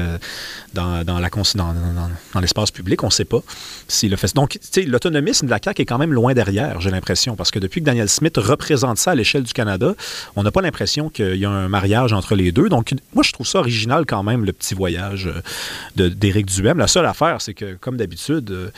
dans, 0.73 1.05
dans, 1.05 1.19
la, 1.19 1.29
dans, 1.29 1.75
dans 2.33 2.41
l'espace 2.41 2.71
public, 2.71 3.03
on 3.03 3.09
ne 3.09 3.13
sait 3.13 3.27
pas 3.27 3.43
s'il 3.89 4.15
a 4.15 4.17
fait 4.17 4.35
Donc, 4.35 4.59
l'autonomisme 4.87 5.45
de 5.45 5.51
la 5.51 5.59
CAQ 5.63 5.83
est 5.83 5.87
quand 5.87 5.99
même 5.99 6.15
loin 6.15 6.33
derrière 6.33 6.78
j'ai 6.81 6.91
l'impression, 6.91 7.37
parce 7.37 7.51
que 7.51 7.59
depuis 7.59 7.81
que 7.81 7.87
Daniel 7.87 8.09
Smith 8.09 8.37
représente 8.37 8.99
ça 8.99 9.13
à 9.13 9.15
l'échelle 9.15 9.43
du 9.43 9.53
Canada, 9.53 9.95
on 10.37 10.43
n'a 10.43 10.51
pas 10.51 10.61
l'impression 10.61 11.09
qu'il 11.09 11.37
y 11.37 11.45
a 11.45 11.51
un 11.51 11.69
mariage 11.69 12.13
entre 12.13 12.35
les 12.35 12.53
deux. 12.53 12.69
Donc, 12.69 12.95
moi, 13.15 13.23
je 13.23 13.33
trouve 13.33 13.47
ça 13.47 13.59
original 13.59 14.07
quand 14.07 14.23
même, 14.23 14.45
le 14.45 14.53
petit 14.53 14.75
voyage 14.75 15.29
euh, 15.97 16.11
d'Éric 16.11 16.47
Duhem. 16.47 16.79
La 16.79 16.89
seule 16.89 17.07
affaire, 17.07 17.41
c'est 17.41 17.55
que, 17.55 17.75
comme 17.75 17.97
d'habitude, 17.97 18.51
euh, 18.51 18.71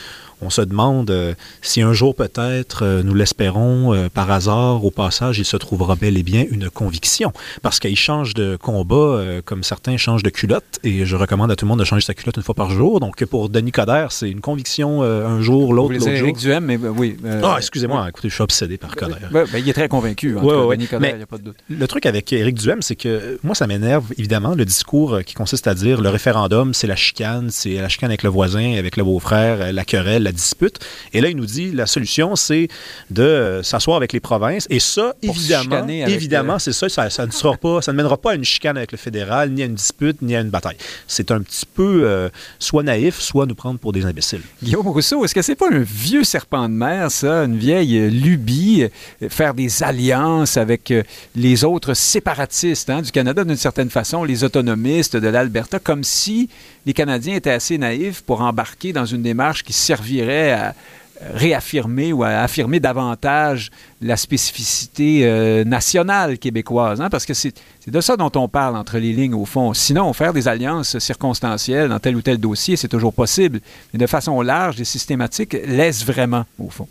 on 0.42 0.50
se 0.50 0.62
demande 0.62 1.10
euh, 1.10 1.34
si 1.62 1.82
un 1.82 1.92
jour 1.92 2.14
peut-être, 2.14 2.84
euh, 2.84 3.02
nous 3.02 3.14
l'espérons, 3.14 3.94
euh, 3.94 4.08
par 4.08 4.30
hasard, 4.30 4.84
au 4.84 4.90
passage, 4.90 5.38
il 5.38 5.44
se 5.44 5.56
trouvera 5.56 5.96
bel 5.96 6.16
et 6.16 6.22
bien 6.22 6.44
une 6.50 6.70
conviction. 6.70 7.32
Parce 7.62 7.78
qu'il 7.78 7.96
change 7.96 8.34
de 8.34 8.56
combat 8.56 9.20
comme 9.44 9.62
certains 9.62 9.96
changent 9.96 10.22
de 10.22 10.30
culotte. 10.30 10.78
Et 10.84 11.04
je 11.04 11.16
recommande 11.16 11.50
à 11.50 11.56
tout 11.56 11.64
le 11.64 11.68
monde 11.68 11.80
de 11.80 11.84
changer 11.84 12.04
sa 12.04 12.14
culotte 12.14 12.36
une 12.36 12.42
fois 12.42 12.54
par 12.54 12.70
jour. 12.70 13.00
Donc 13.00 13.24
pour 13.26 13.48
Denis 13.48 13.72
Coderre, 13.72 14.12
c'est 14.12 14.30
une 14.30 14.40
conviction 14.40 15.02
un 15.02 15.40
jour, 15.40 15.74
l'autre, 15.74 15.94
l'autre 15.94 16.14
jour. 16.14 16.36
Duhem, 16.36 16.64
mais 16.64 16.76
oui. 16.76 17.16
ah, 17.42 17.56
excusez-moi, 17.58 18.06
écoutez, 18.08 18.28
je 18.28 18.34
suis 18.34 18.42
obsédé 18.42 18.76
par 18.78 18.96
Coderre. 18.96 19.30
Ben, 19.30 19.46
il 19.54 19.68
est 19.68 19.72
très 19.72 19.88
convaincu. 19.88 20.36
En 20.36 20.42
ouais, 20.42 20.76
Denis 20.76 20.86
Coderre, 20.86 21.10
il 21.10 21.16
n'y 21.18 21.22
a 21.22 21.26
pas 21.26 21.38
de 21.38 21.44
doute. 21.44 21.56
Le 21.68 21.86
truc 21.86 22.06
avec 22.06 22.32
Éric 22.32 22.56
Duhem, 22.56 22.82
c'est 22.82 22.96
que 22.96 23.38
moi, 23.42 23.54
ça 23.54 23.66
m'énerve, 23.66 24.04
évidemment, 24.18 24.54
le 24.54 24.64
discours 24.64 25.20
qui 25.24 25.34
consiste 25.34 25.66
à 25.66 25.74
dire 25.74 26.00
le 26.00 26.08
référendum, 26.08 26.74
c'est 26.74 26.86
la 26.86 26.96
chicane, 26.96 27.50
c'est 27.50 27.74
la 27.74 27.88
chicane 27.88 28.10
avec 28.10 28.22
le 28.22 28.30
voisin, 28.30 28.76
avec 28.78 28.96
le 28.96 29.04
beau-frère, 29.04 29.72
la 29.72 29.84
querelle, 29.84 30.29
dispute. 30.32 30.78
Et 31.12 31.20
là, 31.20 31.28
il 31.28 31.36
nous 31.36 31.46
dit 31.46 31.72
la 31.72 31.86
solution, 31.86 32.36
c'est 32.36 32.68
de 33.10 33.22
euh, 33.22 33.62
s'asseoir 33.62 33.96
avec 33.96 34.12
les 34.12 34.20
provinces. 34.20 34.66
Et 34.70 34.80
ça, 34.80 35.14
évidemment, 35.22 35.86
évidemment, 35.88 36.54
euh, 36.54 36.58
c'est 36.58 36.72
ça, 36.72 36.88
ça, 37.10 37.26
ne 37.26 37.32
sera 37.32 37.56
pas, 37.56 37.82
ça 37.82 37.92
ne 37.92 37.96
mènera 37.96 38.16
pas 38.16 38.32
à 38.32 38.34
une 38.34 38.44
chicane 38.44 38.76
avec 38.76 38.92
le 38.92 38.98
fédéral, 38.98 39.50
ni 39.50 39.62
à 39.62 39.66
une 39.66 39.74
dispute, 39.74 40.22
ni 40.22 40.36
à 40.36 40.40
une 40.40 40.50
bataille. 40.50 40.76
C'est 41.06 41.30
un 41.30 41.40
petit 41.40 41.66
peu 41.66 42.02
euh, 42.04 42.28
soit 42.58 42.82
naïf, 42.82 43.18
soit 43.20 43.46
nous 43.46 43.54
prendre 43.54 43.78
pour 43.78 43.92
des 43.92 44.04
imbéciles. 44.04 44.42
Guillaume 44.62 44.88
Rousseau, 44.88 45.24
est-ce 45.24 45.34
que 45.34 45.42
c'est 45.42 45.56
pas 45.56 45.70
un 45.70 45.80
vieux 45.80 46.24
serpent 46.24 46.68
de 46.68 46.74
mer, 46.74 47.10
ça, 47.10 47.44
une 47.44 47.56
vieille 47.56 48.10
lubie, 48.10 48.86
faire 49.28 49.54
des 49.54 49.82
alliances 49.82 50.56
avec 50.56 50.92
les 51.34 51.64
autres 51.64 51.94
séparatistes 51.94 52.90
hein, 52.90 53.02
du 53.02 53.10
Canada 53.10 53.44
d'une 53.44 53.56
certaine 53.56 53.90
façon, 53.90 54.24
les 54.24 54.44
autonomistes 54.44 55.16
de 55.16 55.28
l'Alberta, 55.28 55.78
comme 55.78 56.04
si 56.04 56.48
les 56.86 56.92
Canadiens 56.92 57.36
étaient 57.36 57.50
assez 57.50 57.78
naïfs 57.78 58.22
pour 58.22 58.40
embarquer 58.40 58.92
dans 58.92 59.04
une 59.04 59.22
démarche 59.22 59.62
qui 59.62 59.72
servirait 59.72 60.52
à 60.52 60.74
réaffirmer 61.20 62.12
ou 62.12 62.24
à 62.24 62.28
affirmer 62.28 62.80
davantage 62.80 63.70
la 64.00 64.16
spécificité 64.16 65.20
euh, 65.24 65.64
nationale 65.64 66.38
québécoise, 66.38 67.00
hein, 67.00 67.10
parce 67.10 67.26
que 67.26 67.34
c'est 67.34 67.52
de 67.86 68.00
ça 68.00 68.16
dont 68.16 68.32
on 68.36 68.48
parle 68.48 68.76
entre 68.76 68.98
les 68.98 69.12
lignes, 69.12 69.34
au 69.34 69.44
fond. 69.44 69.74
Sinon, 69.74 70.12
faire 70.12 70.32
des 70.32 70.48
alliances 70.48 70.98
circonstancielles 70.98 71.88
dans 71.90 71.98
tel 71.98 72.16
ou 72.16 72.22
tel 72.22 72.38
dossier, 72.38 72.76
c'est 72.76 72.88
toujours 72.88 73.12
possible, 73.12 73.60
mais 73.92 73.98
de 73.98 74.06
façon 74.06 74.40
large 74.40 74.80
et 74.80 74.84
systématique, 74.84 75.56
laisse 75.66 76.04
vraiment, 76.04 76.44
au 76.58 76.70
fond. 76.70 76.88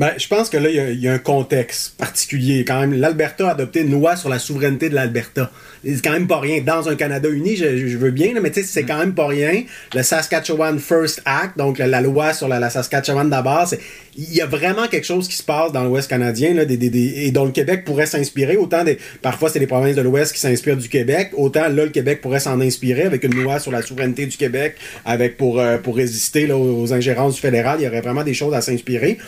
Ben, 0.00 0.12
je 0.16 0.28
pense 0.28 0.48
que 0.48 0.56
là, 0.56 0.70
il 0.70 0.98
y, 0.98 1.08
a 1.08 1.12
un 1.12 1.18
contexte 1.18 1.94
particulier. 1.98 2.64
Quand 2.64 2.80
même, 2.80 2.94
l'Alberta 2.94 3.48
a 3.48 3.50
adopté 3.50 3.80
une 3.80 3.90
loi 3.90 4.16
sur 4.16 4.30
la 4.30 4.38
souveraineté 4.38 4.88
de 4.88 4.94
l'Alberta. 4.94 5.50
C'est 5.84 6.02
quand 6.02 6.12
même 6.12 6.26
pas 6.26 6.40
rien. 6.40 6.62
Dans 6.62 6.88
un 6.88 6.96
Canada 6.96 7.28
uni, 7.28 7.54
je, 7.54 7.98
veux 7.98 8.10
bien, 8.10 8.32
mais 8.40 8.50
tu 8.50 8.62
sais, 8.62 8.66
c'est 8.66 8.84
quand 8.84 8.96
même 8.96 9.12
pas 9.12 9.26
rien. 9.26 9.64
Le 9.94 10.02
Saskatchewan 10.02 10.78
First 10.78 11.20
Act, 11.26 11.58
donc 11.58 11.76
la, 11.76 12.00
loi 12.00 12.32
sur 12.32 12.48
la, 12.48 12.70
Saskatchewan 12.70 13.28
d'abord, 13.28 13.70
il 14.16 14.34
y 14.34 14.40
a 14.40 14.46
vraiment 14.46 14.88
quelque 14.88 15.06
chose 15.06 15.28
qui 15.28 15.36
se 15.36 15.42
passe 15.42 15.70
dans 15.70 15.84
l'Ouest 15.84 16.08
canadien, 16.08 16.54
là, 16.54 16.64
des, 16.64 16.78
et 17.26 17.30
dont 17.30 17.44
le 17.44 17.52
Québec 17.52 17.84
pourrait 17.84 18.06
s'inspirer. 18.06 18.56
Autant 18.56 18.84
des, 18.84 18.96
parfois, 19.20 19.50
c'est 19.50 19.58
les 19.58 19.66
provinces 19.66 19.96
de 19.96 20.02
l'Ouest 20.02 20.32
qui 20.32 20.40
s'inspirent 20.40 20.78
du 20.78 20.88
Québec. 20.88 21.32
Autant 21.36 21.68
là, 21.68 21.84
le 21.84 21.90
Québec 21.90 22.22
pourrait 22.22 22.40
s'en 22.40 22.58
inspirer 22.62 23.02
avec 23.02 23.22
une 23.22 23.34
loi 23.34 23.58
sur 23.58 23.70
la 23.70 23.82
souveraineté 23.82 24.24
du 24.24 24.38
Québec, 24.38 24.76
avec 25.04 25.36
pour, 25.36 25.60
euh, 25.60 25.76
pour 25.76 25.96
résister 25.96 26.46
là, 26.46 26.56
aux 26.56 26.90
ingérences 26.94 27.34
du 27.34 27.42
fédéral. 27.42 27.76
Il 27.80 27.84
y 27.84 27.86
aurait 27.86 28.00
vraiment 28.00 28.24
des 28.24 28.32
choses 28.32 28.54
à 28.54 28.62
s'inspirer 28.62 29.18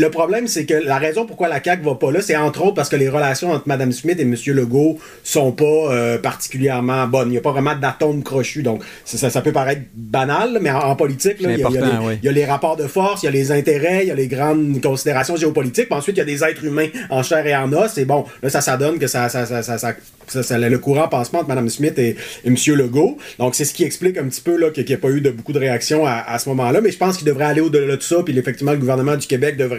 le 0.00 0.10
problème, 0.10 0.46
c'est 0.46 0.64
que 0.64 0.74
la 0.74 0.98
raison 0.98 1.26
pourquoi 1.26 1.48
la 1.48 1.62
CAQ 1.62 1.84
va 1.84 1.94
pas 1.94 2.10
là, 2.10 2.20
c'est 2.20 2.36
entre 2.36 2.62
autres 2.64 2.74
parce 2.74 2.88
que 2.88 2.96
les 2.96 3.08
relations 3.08 3.52
entre 3.52 3.66
Mme 3.68 3.92
Smith 3.92 4.18
et 4.18 4.22
M. 4.22 4.34
Legault 4.46 4.98
sont 5.22 5.52
pas 5.52 5.64
euh, 5.64 6.18
particulièrement 6.18 7.06
bonnes. 7.06 7.28
Il 7.28 7.32
n'y 7.32 7.38
a 7.38 7.40
pas 7.40 7.52
vraiment 7.52 7.74
d'atome 7.74 8.22
crochu. 8.22 8.62
Donc, 8.62 8.82
ça, 9.04 9.30
ça, 9.30 9.40
peut 9.40 9.52
paraître 9.52 9.82
banal, 9.94 10.58
mais 10.60 10.70
en, 10.70 10.94
politique, 10.96 11.36
il, 11.40 11.46
y 11.50 12.28
a, 12.28 12.32
les, 12.32 12.44
rapports 12.44 12.76
de 12.76 12.86
force, 12.86 13.22
il 13.22 13.26
y 13.26 13.28
a 13.28 13.32
les 13.32 13.52
intérêts, 13.52 14.00
il 14.02 14.08
y 14.08 14.10
a 14.10 14.14
les 14.14 14.28
grandes 14.28 14.80
considérations 14.82 15.36
géopolitiques. 15.36 15.86
Puis 15.86 15.98
ensuite, 15.98 16.16
il 16.16 16.20
y 16.20 16.22
a 16.22 16.26
des 16.26 16.44
êtres 16.44 16.64
humains 16.64 16.88
en 17.10 17.22
chair 17.22 17.46
et 17.46 17.56
en 17.56 17.72
os. 17.72 17.96
Et 17.98 18.04
bon, 18.04 18.24
là, 18.42 18.50
ça, 18.50 18.60
ça 18.60 18.76
donne 18.76 18.98
que 18.98 19.06
ça, 19.06 19.28
ça, 19.28 19.46
ça, 19.46 19.62
ça 19.62 19.94
ça, 20.28 20.58
le 20.58 20.78
courant 20.78 21.08
passement 21.08 21.40
entre 21.40 21.48
Mme 21.48 21.68
Smith 21.68 21.98
et, 21.98 22.16
M. 22.44 22.56
Legault. 22.68 23.18
Donc, 23.38 23.54
c'est 23.54 23.64
ce 23.64 23.74
qui 23.74 23.84
explique 23.84 24.16
un 24.18 24.24
petit 24.24 24.40
peu 24.40 24.54
qu'il 24.70 24.84
n'y 24.84 24.94
a 24.94 24.98
pas 24.98 25.10
eu 25.10 25.20
de 25.20 25.30
beaucoup 25.30 25.52
de 25.52 25.58
réactions 25.58 26.06
à, 26.06 26.38
ce 26.38 26.48
moment-là. 26.50 26.80
Mais 26.80 26.90
je 26.90 26.98
pense 26.98 27.16
qu'il 27.16 27.26
devrait 27.26 27.44
aller 27.44 27.60
au-delà 27.60 27.96
de 27.96 28.02
ça. 28.02 28.22
Puis, 28.24 28.36
effectivement, 28.38 28.72
le 28.72 28.78
gouvernement 28.78 29.16
du 29.16 29.26
Québec 29.26 29.56
devrait 29.56 29.73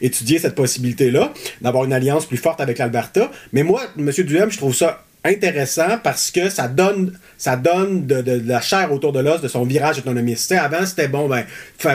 étudier 0.00 0.38
cette 0.38 0.54
possibilité-là, 0.54 1.32
d'avoir 1.60 1.84
une 1.84 1.92
alliance 1.92 2.26
plus 2.26 2.36
forte 2.36 2.60
avec 2.60 2.78
l'Alberta. 2.78 3.30
Mais 3.52 3.62
moi, 3.62 3.82
M. 3.98 4.10
Duhem, 4.10 4.50
je 4.50 4.58
trouve 4.58 4.74
ça 4.74 5.04
intéressant 5.24 5.98
parce 6.02 6.30
que 6.30 6.48
ça 6.48 6.68
donne 6.68 7.12
ça 7.40 7.56
donne 7.56 8.04
de, 8.04 8.22
la 8.44 8.60
chair 8.60 8.92
autour 8.92 9.12
de 9.12 9.20
l'os 9.20 9.40
de 9.40 9.48
son 9.48 9.64
virage 9.64 9.98
autonomiste. 9.98 10.52
avant, 10.52 10.84
c'était 10.84 11.08
bon, 11.08 11.26
ben, 11.26 11.44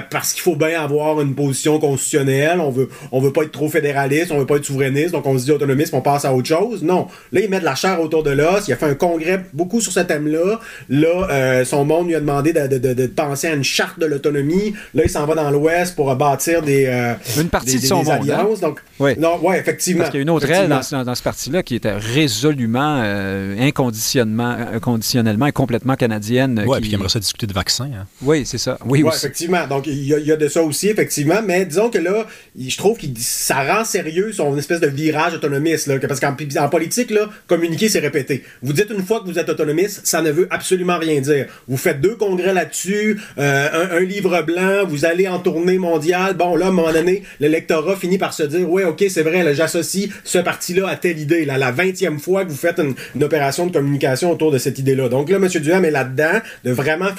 parce 0.09 0.33
qu'il 0.33 0.41
faut 0.41 0.55
bien 0.55 0.83
avoir 0.83 1.21
une 1.21 1.35
position 1.35 1.77
constitutionnelle, 1.77 2.59
on 2.59 2.71
veut, 2.71 2.89
on 3.11 3.21
veut 3.21 3.31
pas 3.31 3.43
être 3.43 3.51
trop 3.51 3.69
fédéraliste, 3.69 4.31
on 4.31 4.39
veut 4.39 4.47
pas 4.47 4.55
être 4.55 4.65
souverainiste, 4.65 5.11
donc 5.11 5.23
on 5.27 5.37
se 5.37 5.45
dit 5.45 5.51
autonomiste, 5.51 5.93
on 5.93 6.01
passe 6.01 6.25
à 6.25 6.33
autre 6.33 6.47
chose. 6.47 6.81
Non. 6.81 7.09
Là, 7.31 7.41
il 7.41 7.49
met 7.51 7.59
de 7.59 7.65
la 7.65 7.75
chair 7.75 8.01
autour 8.01 8.23
de 8.23 8.31
l'os, 8.31 8.67
il 8.67 8.73
a 8.73 8.75
fait 8.75 8.87
un 8.87 8.95
congrès 8.95 9.45
beaucoup 9.53 9.81
sur 9.81 9.91
ce 9.91 9.99
thème-là. 9.99 10.59
Là, 10.89 11.27
euh, 11.29 11.63
son 11.63 11.85
monde 11.85 12.07
lui 12.07 12.15
a 12.15 12.19
demandé 12.19 12.51
de, 12.51 13.05
penser 13.05 13.45
à 13.45 13.53
une 13.53 13.63
charte 13.63 13.99
de 13.99 14.07
l'autonomie. 14.07 14.73
Là, 14.95 15.03
il 15.05 15.11
s'en 15.11 15.27
va 15.27 15.35
dans 15.35 15.51
l'Ouest 15.51 15.95
pour 15.95 16.15
bâtir 16.15 16.63
des, 16.63 16.87
euh, 16.87 17.13
une 17.39 17.49
partie 17.49 17.79
de 17.79 17.85
son 17.85 17.97
monde, 17.97 18.09
hein? 18.09 18.19
alliances. 18.19 18.61
Donc, 18.61 18.81
non, 18.99 19.39
ouais, 19.43 19.59
effectivement. 19.59 19.99
Parce 19.99 20.09
qu'il 20.09 20.21
y 20.21 20.21
a 20.21 20.23
une 20.23 20.31
autre 20.31 20.49
aile 20.49 20.69
dans, 20.69 20.81
ce 21.15 21.21
parti-là 21.21 21.61
qui 21.61 21.75
était 21.75 21.93
résolument, 21.93 22.99
euh, 23.03 23.14
inconditionnellement, 23.59 24.55
inconditionnellement 24.73 25.47
est 25.47 25.51
complètement 25.51 25.95
canadienne. 25.95 26.63
Oui, 26.65 26.75
qui... 26.75 26.81
puis 26.81 26.89
il 26.91 26.95
aimerait 26.95 27.09
ça 27.09 27.19
discuter 27.19 27.47
de 27.47 27.53
vaccins. 27.53 27.85
Hein. 27.85 28.05
Oui, 28.21 28.45
c'est 28.45 28.57
ça. 28.57 28.77
Oui, 28.85 29.03
ouais, 29.03 29.11
effectivement. 29.15 29.67
Donc, 29.67 29.87
il 29.87 30.03
y, 30.03 30.31
a, 30.31 30.35
de 30.35 30.47
ça 30.47 30.61
aussi, 30.61 30.89
effectivement. 30.89 31.41
Mais 31.45 31.65
disons 31.65 31.89
que 31.89 31.97
là, 31.97 32.27
je 32.57 32.77
trouve 32.77 32.97
que 32.97 33.05
ça 33.17 33.63
rend 33.63 33.85
sérieux 33.85 34.31
son 34.33 34.57
espèce 34.57 34.79
de 34.79 34.87
virage 34.87 35.33
autonomiste. 35.33 35.87
Là, 35.87 35.99
parce 35.99 36.19
qu'en 36.19 36.35
en 36.57 36.69
politique, 36.69 37.11
là, 37.11 37.29
communiquer, 37.47 37.89
c'est 37.89 37.99
répéter. 37.99 38.43
Vous 38.61 38.73
dites 38.73 38.89
une 38.89 39.05
fois 39.05 39.21
que 39.21 39.25
vous 39.25 39.39
êtes 39.39 39.49
autonomiste, 39.49 40.01
ça 40.05 40.21
ne 40.21 40.31
veut 40.31 40.47
absolument 40.49 40.97
rien 40.97 41.21
dire. 41.21 41.47
Vous 41.67 41.77
faites 41.77 42.01
deux 42.01 42.15
congrès 42.15 42.53
là-dessus, 42.53 43.19
euh, 43.37 43.97
un, 43.97 43.99
livre 43.99 44.41
blanc, 44.43 44.85
vous 44.87 45.05
allez 45.05 45.27
en 45.27 45.39
tournée 45.39 45.77
mondiale. 45.77 46.35
Bon, 46.35 46.55
là, 46.55 46.67
à 46.67 46.69
un 46.69 46.71
moment 46.71 46.91
donné, 46.91 47.23
l'électorat 47.39 47.95
finit 47.95 48.17
par 48.17 48.33
se 48.33 48.43
dire, 48.43 48.69
ouais, 48.69 48.83
ok, 48.83 49.05
c'est 49.09 49.23
vrai, 49.23 49.53
j'associe 49.55 50.09
ce 50.23 50.37
parti-là 50.37 50.87
à 50.87 50.95
telle 50.95 51.19
idée. 51.19 51.45
Là, 51.45 51.57
la 51.57 51.71
vingtième 51.71 52.19
fois 52.19 52.45
que 52.45 52.49
vous 52.49 52.57
faites 52.57 52.79
une, 52.79 52.95
une 53.15 53.23
opération 53.23 53.67
de 53.67 53.71
communication 53.71 54.31
autour 54.31 54.51
de 54.51 54.57
cette 54.57 54.79
idée-là. 54.79 55.09
Donc 55.09 55.29
là, 55.29 55.37
M. 55.37 55.47
Duham 55.47 55.85
est 55.85 55.91
là-dedans 55.91 56.39
de 56.63 56.71
vraiment 56.71 57.09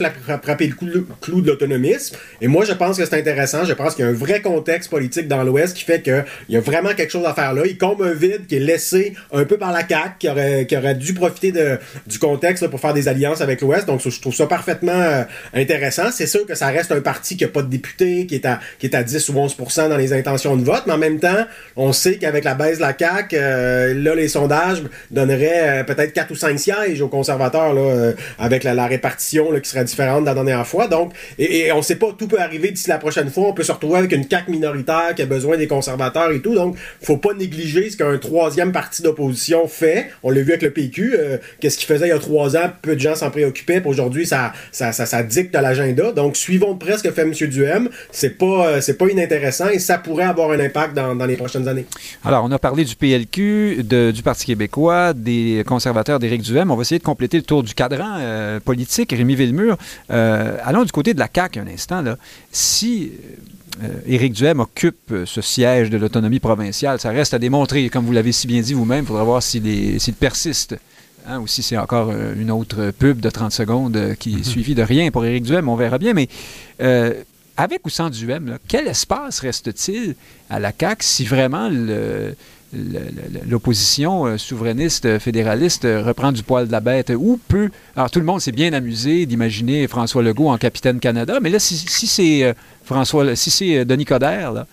frapper 0.42 0.72
le 0.80 1.06
clou 1.20 1.40
de 1.40 1.46
l'autonomisme. 1.46 2.16
Et 2.40 2.48
moi, 2.48 2.64
je 2.64 2.72
pense 2.72 2.96
que 2.98 3.04
c'est 3.04 3.18
intéressant. 3.18 3.64
Je 3.64 3.72
pense 3.72 3.94
qu'il 3.94 4.04
y 4.04 4.08
a 4.08 4.10
un 4.10 4.14
vrai 4.14 4.40
contexte 4.40 4.90
politique 4.90 5.28
dans 5.28 5.42
l'Ouest 5.44 5.76
qui 5.76 5.84
fait 5.84 6.02
qu'il 6.02 6.24
y 6.48 6.56
a 6.56 6.60
vraiment 6.60 6.94
quelque 6.94 7.10
chose 7.10 7.26
à 7.26 7.34
faire 7.34 7.52
là. 7.52 7.62
Il 7.64 7.78
comble 7.78 8.06
un 8.06 8.12
vide 8.14 8.46
qui 8.48 8.56
est 8.56 8.60
laissé 8.60 9.14
un 9.32 9.44
peu 9.44 9.58
par 9.58 9.72
la 9.72 9.86
CAQ, 9.86 10.66
qui 10.66 10.76
aurait, 10.76 10.94
dû 10.94 11.14
profiter 11.14 11.52
du 12.06 12.18
contexte 12.18 12.66
pour 12.68 12.80
faire 12.80 12.94
des 12.94 13.08
alliances 13.08 13.40
avec 13.40 13.60
l'Ouest. 13.60 13.86
Donc, 13.86 14.00
je 14.04 14.20
trouve 14.20 14.34
ça 14.34 14.46
parfaitement 14.46 14.92
euh, 14.92 15.22
intéressant. 15.54 16.10
C'est 16.10 16.26
sûr 16.26 16.46
que 16.46 16.54
ça 16.54 16.68
reste 16.68 16.92
un 16.92 17.00
parti 17.00 17.36
qui 17.36 17.44
n'a 17.44 17.50
pas 17.50 17.62
de 17.62 17.68
députés, 17.68 18.26
qui 18.26 18.36
est, 18.36 18.46
à, 18.46 18.60
qui 18.78 18.86
est 18.86 18.94
à 18.94 19.02
10 19.02 19.28
ou 19.30 19.34
11% 19.34 19.88
dans 19.88 19.96
les 19.96 20.12
intentions 20.12 20.56
de 20.56 20.64
vote, 20.64 20.84
mais 20.86 20.92
en 20.92 20.98
même 20.98 21.18
temps, 21.18 21.46
on 21.76 21.92
sait 21.92 22.16
qu'avec 22.16 22.44
la 22.44 22.54
baisse 22.54 22.78
de 22.78 22.82
la 22.82 22.96
CAQ, 22.96 23.36
euh, 23.36 23.94
là, 23.94 24.14
les 24.14 24.28
sondages 24.28 24.82
donneraient 25.10 25.75
peut-être 25.84 26.12
4 26.12 26.30
ou 26.30 26.34
5 26.34 26.58
sièges 26.58 27.00
aux 27.00 27.08
conservateurs, 27.08 27.72
là, 27.74 28.12
avec 28.38 28.64
la, 28.64 28.86
répartition 28.86 29.48
qui 29.60 29.68
serait 29.68 29.84
différente 29.84 30.20
de 30.22 30.26
la 30.26 30.34
dernière 30.34 30.66
fois. 30.66 30.86
Donc, 30.86 31.12
et, 31.38 31.72
on 31.72 31.82
sait 31.82 31.96
pas, 31.96 32.08
tout 32.16 32.28
peut 32.28 32.40
arriver 32.40 32.70
d'ici 32.70 32.88
la 32.88 32.98
prochaine 32.98 33.30
fois. 33.30 33.48
On 33.48 33.52
peut 33.52 33.64
se 33.64 33.72
retrouver 33.72 33.98
avec 33.98 34.12
une 34.12 34.28
CAQ 34.28 34.50
minoritaire 34.50 35.14
qui 35.14 35.22
a 35.22 35.26
besoin 35.26 35.56
des 35.56 35.66
conservateurs 35.66 36.30
et 36.30 36.40
tout. 36.40 36.54
Donc, 36.54 36.76
faut 37.02 37.16
pas 37.16 37.34
négliger 37.34 37.90
ce 37.90 37.96
qu'un 37.96 38.16
troisième 38.18 38.72
parti 38.72 39.02
d'opposition 39.02 39.66
fait. 39.66 40.10
On 40.22 40.30
l'a 40.30 40.42
vu 40.42 40.50
avec 40.50 40.62
le 40.62 40.70
PQ. 40.70 41.16
Qu'est-ce 41.60 41.78
qu'il 41.78 41.86
faisait 41.86 42.06
il 42.06 42.10
y 42.10 42.12
a 42.12 42.18
trois 42.18 42.56
ans? 42.56 42.70
Peu 42.82 42.94
de 42.94 43.00
gens 43.00 43.14
s'en 43.14 43.30
préoccupaient. 43.30 43.82
Aujourd'hui, 43.84 44.26
ça, 44.26 44.52
ça, 44.72 44.92
ça, 44.92 45.22
dicte 45.22 45.54
l'agenda. 45.54 46.12
Donc, 46.12 46.36
suivons 46.36 46.74
de 46.74 46.78
près 46.78 46.98
ce 46.98 47.02
que 47.02 47.10
fait 47.10 47.22
M. 47.22 47.32
Duhem. 47.32 47.88
C'est 48.10 48.38
pas, 48.38 48.66
euh, 48.66 48.80
c'est 48.80 48.98
pas 48.98 49.06
inintéressant 49.08 49.68
et 49.68 49.78
ça 49.78 49.98
pourrait 49.98 50.24
avoir 50.24 50.50
un 50.50 50.60
impact 50.60 50.94
dans, 50.94 51.14
dans, 51.14 51.26
les 51.26 51.36
prochaines 51.36 51.68
années. 51.68 51.86
Alors, 52.24 52.44
on 52.44 52.52
a 52.52 52.58
parlé 52.58 52.84
du 52.84 52.94
PLQ, 52.94 53.84
du 54.12 54.22
Parti 54.22 54.46
québécois, 54.46 55.12
des 55.12 55.62
conservateurs 55.66 56.18
d'Éric 56.18 56.42
Duhem. 56.42 56.70
On 56.70 56.76
va 56.76 56.82
essayer 56.82 56.98
de 56.98 57.04
compléter 57.04 57.36
le 57.36 57.42
tour 57.42 57.62
du 57.62 57.74
cadran 57.74 58.16
euh, 58.18 58.60
politique. 58.60 59.12
Rémi 59.12 59.34
Villemur, 59.34 59.76
euh, 60.10 60.56
allons 60.64 60.84
du 60.84 60.92
côté 60.92 61.12
de 61.12 61.18
la 61.18 61.28
CAQ 61.32 61.60
un 61.60 61.66
instant. 61.66 62.02
Là. 62.02 62.16
Si 62.50 63.12
Éric 64.06 64.32
Duhem 64.32 64.60
occupe 64.60 65.14
ce 65.26 65.42
siège 65.42 65.90
de 65.90 65.98
l'autonomie 65.98 66.40
provinciale. 66.40 66.98
Ça 66.98 67.10
reste 67.10 67.34
à 67.34 67.38
démontrer, 67.38 67.90
comme 67.90 68.06
vous 68.06 68.12
l'avez 68.12 68.32
si 68.32 68.46
bien 68.46 68.62
dit 68.62 68.72
vous-même. 68.72 69.04
Il 69.04 69.06
faudra 69.06 69.24
voir 69.24 69.42
s'il 69.42 69.62
persiste 70.18 70.76
Hein, 71.28 71.40
ou 71.40 71.48
si 71.48 71.62
c'est 71.64 71.76
encore 71.76 72.10
euh, 72.10 72.34
une 72.36 72.52
autre 72.52 72.92
pub 72.96 73.18
de 73.18 73.28
30 73.30 73.50
secondes 73.50 73.96
euh, 73.96 74.14
qui 74.14 74.34
est 74.34 74.38
mhm. 74.38 74.44
suivie 74.44 74.74
de 74.76 74.82
rien 74.82 75.10
pour 75.10 75.24
Éric 75.24 75.42
Duhem, 75.42 75.68
on 75.68 75.74
verra 75.74 75.98
bien. 75.98 76.14
Mais 76.14 76.28
euh, 76.80 77.14
avec 77.56 77.84
ou 77.84 77.90
sans 77.90 78.10
Duhem, 78.10 78.58
quel 78.68 78.86
espace 78.86 79.40
reste-t-il 79.40 80.14
à 80.50 80.60
la 80.60 80.72
CAQ 80.78 81.04
si 81.04 81.24
vraiment 81.24 81.68
l'opposition 83.48 84.38
souverainiste 84.38 85.18
fédéraliste 85.18 85.84
reprend 85.84 86.32
du 86.32 86.42
poil 86.42 86.66
de 86.66 86.72
la 86.72 86.80
bête 86.80 87.12
ou 87.16 87.40
peut 87.48 87.70
alors 87.94 88.10
tout 88.10 88.18
le 88.18 88.24
monde 88.24 88.40
s'est 88.40 88.52
bien 88.52 88.72
amusé 88.72 89.26
d'imaginer 89.26 89.86
François 89.88 90.22
Legault 90.22 90.48
en 90.48 90.58
capitaine 90.58 91.00
Canada 91.00 91.38
mais 91.40 91.50
là 91.50 91.58
si, 91.58 91.76
c'est 91.76 92.54
François 92.84 93.34
si 93.36 93.50
c'est 93.50 93.84
Denis 93.84 94.04
Coderre 94.04 94.66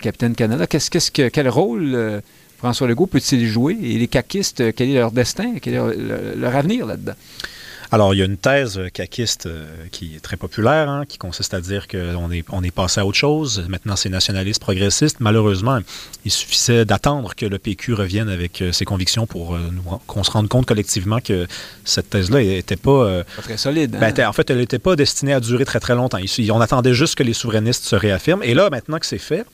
capitaine 0.00 0.34
Canada 0.34 0.66
qu'est-ce 0.66 0.90
qu'est-ce 0.90 1.10
que 1.10 1.28
quel 1.28 1.48
rôle 1.48 2.22
François 2.58 2.88
Legault 2.88 3.06
peut-il 3.06 3.46
jouer? 3.46 3.76
Et 3.82 3.98
les 3.98 4.08
caquistes, 4.08 4.74
quel 4.74 4.90
est 4.90 4.94
leur 4.94 5.12
destin? 5.12 5.54
Quel 5.60 5.74
est 5.74 6.36
leur, 6.36 6.56
avenir 6.56 6.86
là-dedans? 6.86 7.12
Alors, 7.92 8.14
il 8.14 8.18
y 8.18 8.22
a 8.22 8.24
une 8.24 8.36
thèse 8.36 8.80
caquiste 8.92 9.46
euh, 9.46 9.66
qui 9.92 10.16
est 10.16 10.20
très 10.20 10.36
populaire, 10.36 10.88
hein, 10.88 11.04
qui 11.06 11.18
consiste 11.18 11.54
à 11.54 11.60
dire 11.60 11.88
qu'on 11.88 12.30
est, 12.30 12.44
on 12.50 12.62
est 12.62 12.70
passé 12.70 13.00
à 13.00 13.06
autre 13.06 13.16
chose. 13.16 13.64
Maintenant, 13.68 13.96
c'est 13.96 14.08
nationaliste, 14.08 14.60
progressiste. 14.60 15.18
Malheureusement, 15.20 15.78
il 16.24 16.30
suffisait 16.30 16.84
d'attendre 16.84 17.34
que 17.34 17.46
le 17.46 17.58
PQ 17.58 17.94
revienne 17.94 18.28
avec 18.28 18.60
euh, 18.60 18.72
ses 18.72 18.84
convictions 18.84 19.26
pour 19.26 19.54
euh, 19.54 19.60
qu'on 20.06 20.24
se 20.24 20.30
rende 20.30 20.48
compte 20.48 20.66
collectivement 20.66 21.20
que 21.20 21.46
cette 21.84 22.10
thèse-là 22.10 22.42
n'était 22.42 22.76
pas... 22.76 23.22
pas 23.22 23.42
très 23.42 23.56
solide. 23.56 23.96
Ben, 23.98 24.12
hein? 24.18 24.28
en 24.28 24.32
fait, 24.32 24.50
elle 24.50 24.58
n'était 24.58 24.78
pas 24.78 24.96
destinée 24.96 25.32
à 25.32 25.40
durer 25.40 25.64
très, 25.64 25.80
très 25.80 25.94
longtemps. 25.94 26.18
On 26.50 26.60
attendait 26.60 26.94
juste 26.94 27.14
que 27.14 27.22
les 27.22 27.32
souverainistes 27.32 27.84
se 27.84 27.96
réaffirment. 27.96 28.42
Et 28.42 28.54
là, 28.54 28.70
maintenant 28.70 28.98
que 28.98 29.06
c'est 29.06 29.18
fait, 29.18 29.44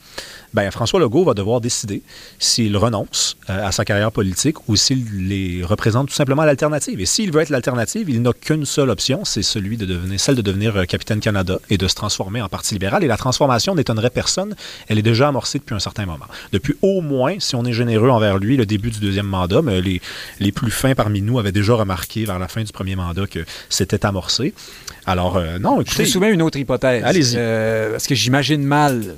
ben, 0.54 0.70
François 0.70 1.00
Legault 1.00 1.24
va 1.24 1.34
devoir 1.34 1.60
décider 1.60 2.02
s'il 2.38 2.76
renonce 2.76 3.36
euh, 3.48 3.66
à 3.66 3.72
sa 3.72 3.84
carrière 3.84 4.12
politique 4.12 4.68
ou 4.68 4.76
s'il 4.76 5.28
les 5.28 5.64
représente 5.64 6.08
tout 6.08 6.14
simplement 6.14 6.44
l'alternative. 6.44 7.00
Et 7.00 7.06
s'il 7.06 7.32
veut 7.32 7.40
être 7.40 7.50
l'alternative, 7.50 8.10
il 8.10 8.20
n'a 8.20 8.32
qu'une 8.32 8.66
seule 8.66 8.90
option, 8.90 9.24
c'est 9.24 9.42
celui 9.42 9.76
de 9.76 9.86
devenir, 9.86 10.20
celle 10.20 10.34
de 10.34 10.42
devenir 10.42 10.76
euh, 10.76 10.84
capitaine 10.84 11.20
Canada 11.20 11.58
et 11.70 11.78
de 11.78 11.88
se 11.88 11.94
transformer 11.94 12.42
en 12.42 12.48
Parti 12.48 12.74
libéral. 12.74 13.02
Et 13.02 13.06
la 13.06 13.16
transformation 13.16 13.74
n'étonnerait 13.74 14.10
personne. 14.10 14.54
Elle 14.88 14.98
est 14.98 15.02
déjà 15.02 15.28
amorcée 15.28 15.58
depuis 15.58 15.74
un 15.74 15.80
certain 15.80 16.04
moment. 16.04 16.26
Depuis 16.52 16.74
au 16.82 17.00
moins, 17.00 17.36
si 17.38 17.54
on 17.54 17.64
est 17.64 17.72
généreux 17.72 18.10
envers 18.10 18.38
lui, 18.38 18.56
le 18.56 18.66
début 18.66 18.90
du 18.90 19.00
deuxième 19.00 19.26
mandat, 19.26 19.62
mais 19.62 19.80
les, 19.80 20.02
les 20.38 20.52
plus 20.52 20.70
fins 20.70 20.94
parmi 20.94 21.22
nous 21.22 21.38
avaient 21.38 21.52
déjà 21.52 21.74
remarqué 21.74 22.24
vers 22.24 22.38
la 22.38 22.48
fin 22.48 22.62
du 22.62 22.72
premier 22.72 22.96
mandat 22.96 23.26
que 23.26 23.44
c'était 23.70 24.04
amorcé. 24.04 24.52
Alors, 25.06 25.36
euh, 25.36 25.58
non, 25.58 25.80
écoutez... 25.80 26.04
Je 26.04 26.08
vous 26.08 26.12
soumets 26.12 26.32
une 26.32 26.42
autre 26.42 26.58
hypothèse. 26.58 27.02
Allez-y. 27.04 27.36
parce 27.90 28.06
que 28.06 28.14
j'imagine 28.14 28.62
mal 28.62 29.16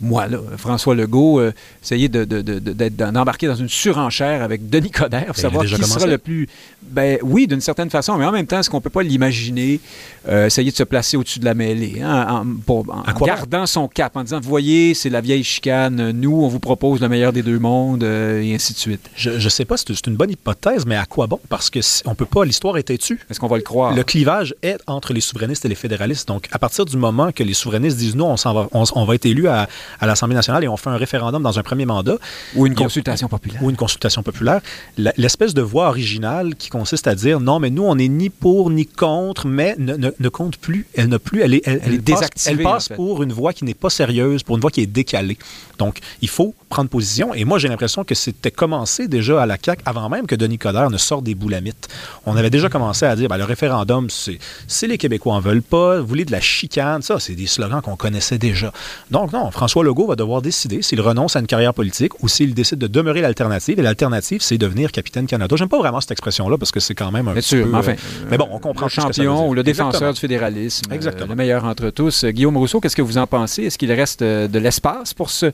moi, 0.00 0.26
là, 0.26 0.38
François 0.56 0.94
Legault, 0.94 1.40
euh, 1.40 1.52
essayer 1.82 2.08
d'embarquer 2.08 3.46
dans 3.46 3.54
une 3.54 3.68
surenchère 3.68 4.42
avec 4.42 4.68
Denis 4.68 4.90
Coderre 4.90 5.26
pour 5.26 5.36
savoir 5.36 5.64
qui 5.64 5.82
sera 5.82 6.06
le 6.06 6.18
plus. 6.18 6.48
Ben 6.82 7.18
oui, 7.22 7.46
d'une 7.46 7.60
certaine 7.60 7.90
façon, 7.90 8.16
mais 8.16 8.24
en 8.24 8.32
même 8.32 8.46
temps, 8.46 8.60
est-ce 8.60 8.70
qu'on 8.70 8.76
ne 8.76 8.82
peut 8.82 8.90
pas 8.90 9.02
l'imaginer 9.02 9.80
euh, 10.28 10.46
essayer 10.46 10.70
de 10.70 10.76
se 10.76 10.82
placer 10.82 11.16
au-dessus 11.16 11.38
de 11.38 11.44
la 11.44 11.54
mêlée, 11.54 12.00
hein, 12.02 12.44
en, 12.68 13.24
gardant 13.24 13.66
son 13.66 13.88
cap, 13.88 14.16
en 14.16 14.22
disant 14.22 14.40
Vous 14.40 14.48
voyez, 14.48 14.94
c'est 14.94 15.10
la 15.10 15.20
vieille 15.20 15.44
chicane, 15.44 16.10
nous, 16.12 16.42
on 16.42 16.48
vous 16.48 16.60
propose 16.60 17.00
le 17.00 17.08
meilleur 17.08 17.32
des 17.32 17.42
deux 17.42 17.58
mondes, 17.58 18.04
euh, 18.04 18.42
et 18.42 18.54
ainsi 18.54 18.72
de 18.72 18.78
suite. 18.78 19.10
Je 19.16 19.30
ne 19.30 19.48
sais 19.48 19.64
pas, 19.64 19.76
c'est 19.76 20.06
une 20.06 20.16
bonne 20.16 20.30
hypothèse, 20.30 20.84
mais 20.86 20.96
à 20.96 21.06
quoi 21.06 21.26
bon? 21.26 21.40
Parce 21.48 21.70
que 21.70 21.80
on 22.04 22.14
peut 22.14 22.26
pas, 22.26 22.44
l'histoire 22.44 22.76
est 22.76 22.84
têtue. 22.84 23.20
Est-ce 23.30 23.40
qu'on 23.40 23.46
va 23.46 23.56
le 23.56 23.62
croire? 23.62 23.94
Le 23.94 24.02
clivage 24.02 24.54
est 24.62 24.78
entre 24.86 25.12
les 25.12 25.20
souverainistes 25.20 25.64
et 25.64 25.68
les 25.68 25.74
fédéralistes. 25.74 26.28
Donc, 26.28 26.48
à 26.52 26.58
partir 26.58 26.84
du 26.84 26.96
moment 26.96 27.32
que 27.32 27.42
les 27.42 27.54
souverainistes 27.54 27.96
disent 27.96 28.16
Non, 28.16 28.34
on, 28.44 28.52
va, 28.52 28.68
on 28.72 29.04
va 29.04 29.14
être 29.14 29.26
élus 29.26 29.48
à 29.48 29.68
à 30.00 30.06
l'Assemblée 30.06 30.34
nationale 30.34 30.64
et 30.64 30.68
on 30.68 30.76
fait 30.76 30.90
un 30.90 30.96
référendum 30.96 31.42
dans 31.42 31.58
un 31.58 31.62
premier 31.62 31.86
mandat. 31.86 32.16
Ou 32.54 32.66
une 32.66 32.74
consultation 32.74 33.28
populaire. 33.28 33.62
Ou 33.62 33.70
une 33.70 33.76
consultation 33.76 34.22
populaire. 34.22 34.60
L'espèce 34.96 35.54
de 35.54 35.62
voix 35.62 35.88
originale 35.88 36.54
qui 36.54 36.68
consiste 36.68 37.06
à 37.06 37.14
dire 37.14 37.40
non, 37.40 37.58
mais 37.58 37.70
nous, 37.70 37.84
on 37.84 37.96
n'est 37.96 38.08
ni 38.08 38.30
pour 38.30 38.70
ni 38.70 38.86
contre, 38.86 39.46
mais 39.46 39.74
ne, 39.78 40.28
compte 40.28 40.56
plus. 40.56 40.86
Elle 40.94 41.08
n'a 41.08 41.18
plus. 41.18 41.42
Elle 41.42 41.54
est, 41.54 41.62
elle, 41.64 41.94
est 41.94 41.98
désactivée. 41.98 42.56
Elle 42.58 42.62
passe 42.62 42.88
pour 42.88 43.22
une 43.22 43.32
voix 43.32 43.52
qui 43.52 43.64
n'est 43.64 43.74
pas 43.74 43.90
sérieuse, 43.90 44.42
pour 44.42 44.56
une 44.56 44.60
voix 44.60 44.70
qui 44.70 44.80
est 44.80 44.86
décalée. 44.86 45.38
Donc, 45.78 46.00
il 46.22 46.28
faut 46.28 46.54
prendre 46.68 46.90
position. 46.90 47.34
Et 47.34 47.44
moi, 47.44 47.58
j'ai 47.58 47.68
l'impression 47.68 48.04
que 48.04 48.14
c'était 48.14 48.50
commencé 48.50 49.08
déjà 49.08 49.42
à 49.42 49.46
la 49.46 49.56
CAQ 49.62 49.82
avant 49.84 50.08
même 50.08 50.26
que 50.26 50.34
Denis 50.34 50.58
Coderre 50.58 50.90
ne 50.90 50.98
sorte 50.98 51.24
des 51.24 51.34
boulamites. 51.34 51.88
On 52.24 52.36
avait 52.36 52.50
déjà 52.50 52.68
commencé 52.68 53.06
à 53.06 53.14
dire 53.16 53.28
ben, 53.28 53.36
le 53.36 53.44
référendum, 53.44 54.08
c'est 54.10 54.86
les 54.86 54.98
Québécois 54.98 55.34
en 55.34 55.40
veulent 55.40 55.62
pas. 55.62 56.00
Vous 56.00 56.06
voulez 56.06 56.24
de 56.24 56.32
la 56.32 56.40
chicane, 56.40 57.02
ça, 57.02 57.20
c'est 57.20 57.34
des 57.34 57.46
slogans 57.46 57.82
qu'on 57.82 57.96
connaissait 57.96 58.38
déjà. 58.38 58.72
Donc, 59.10 59.32
non, 59.32 59.50
François 59.50 59.75
Legault 59.82 60.06
va 60.06 60.16
devoir 60.16 60.42
décider 60.42 60.82
s'il 60.82 61.00
renonce 61.00 61.36
à 61.36 61.40
une 61.40 61.46
carrière 61.46 61.74
politique 61.74 62.22
ou 62.22 62.28
s'il 62.28 62.54
décide 62.54 62.78
de 62.78 62.86
demeurer 62.86 63.20
l'alternative. 63.20 63.78
Et 63.78 63.82
l'alternative, 63.82 64.42
c'est 64.42 64.58
devenir 64.58 64.92
capitaine 64.92 65.26
Canada. 65.26 65.54
J'aime 65.56 65.68
pas 65.68 65.78
vraiment 65.78 66.00
cette 66.00 66.12
expression-là 66.12 66.58
parce 66.58 66.70
que 66.70 66.80
c'est 66.80 66.94
quand 66.94 67.10
même 67.10 67.28
un 67.28 67.34
peu... 67.34 67.40
Sûr, 67.40 67.66
mais, 67.66 67.78
enfin, 67.78 67.92
euh, 67.92 68.26
mais 68.30 68.38
bon, 68.38 68.48
on 68.50 68.58
comprend 68.58 68.86
le 68.86 68.90
champion 68.90 69.48
ou 69.48 69.54
le 69.54 69.62
défenseur 69.62 70.12
du 70.12 70.20
fédéralisme. 70.20 70.90
Euh, 70.90 70.94
Exactement. 70.94 71.28
le 71.28 71.36
meilleur 71.36 71.64
entre 71.64 71.90
tous. 71.90 72.24
Guillaume 72.24 72.56
Rousseau, 72.56 72.80
qu'est-ce 72.80 72.96
que 72.96 73.02
vous 73.02 73.18
en 73.18 73.26
pensez? 73.26 73.64
Est-ce 73.64 73.78
qu'il 73.78 73.92
reste 73.92 74.22
euh, 74.22 74.48
de 74.48 74.58
l'espace 74.58 75.14
pour 75.14 75.30
ce 75.30 75.52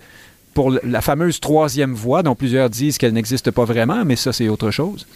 pour 0.55 0.71
la 0.71 1.01
fameuse 1.01 1.41
troisième 1.41 1.95
voie 1.95 2.23
dont 2.23 2.35
plusieurs 2.35 2.69
disent 2.69 2.99
qu'elle 2.99 3.15
n'existe 3.15 3.51
pas 3.51 3.65
vraiment, 3.65 4.05
mais 4.05 4.17
ça, 4.17 4.35
c'est 4.35 4.49
autre 4.49 4.71
chose? 4.71 5.07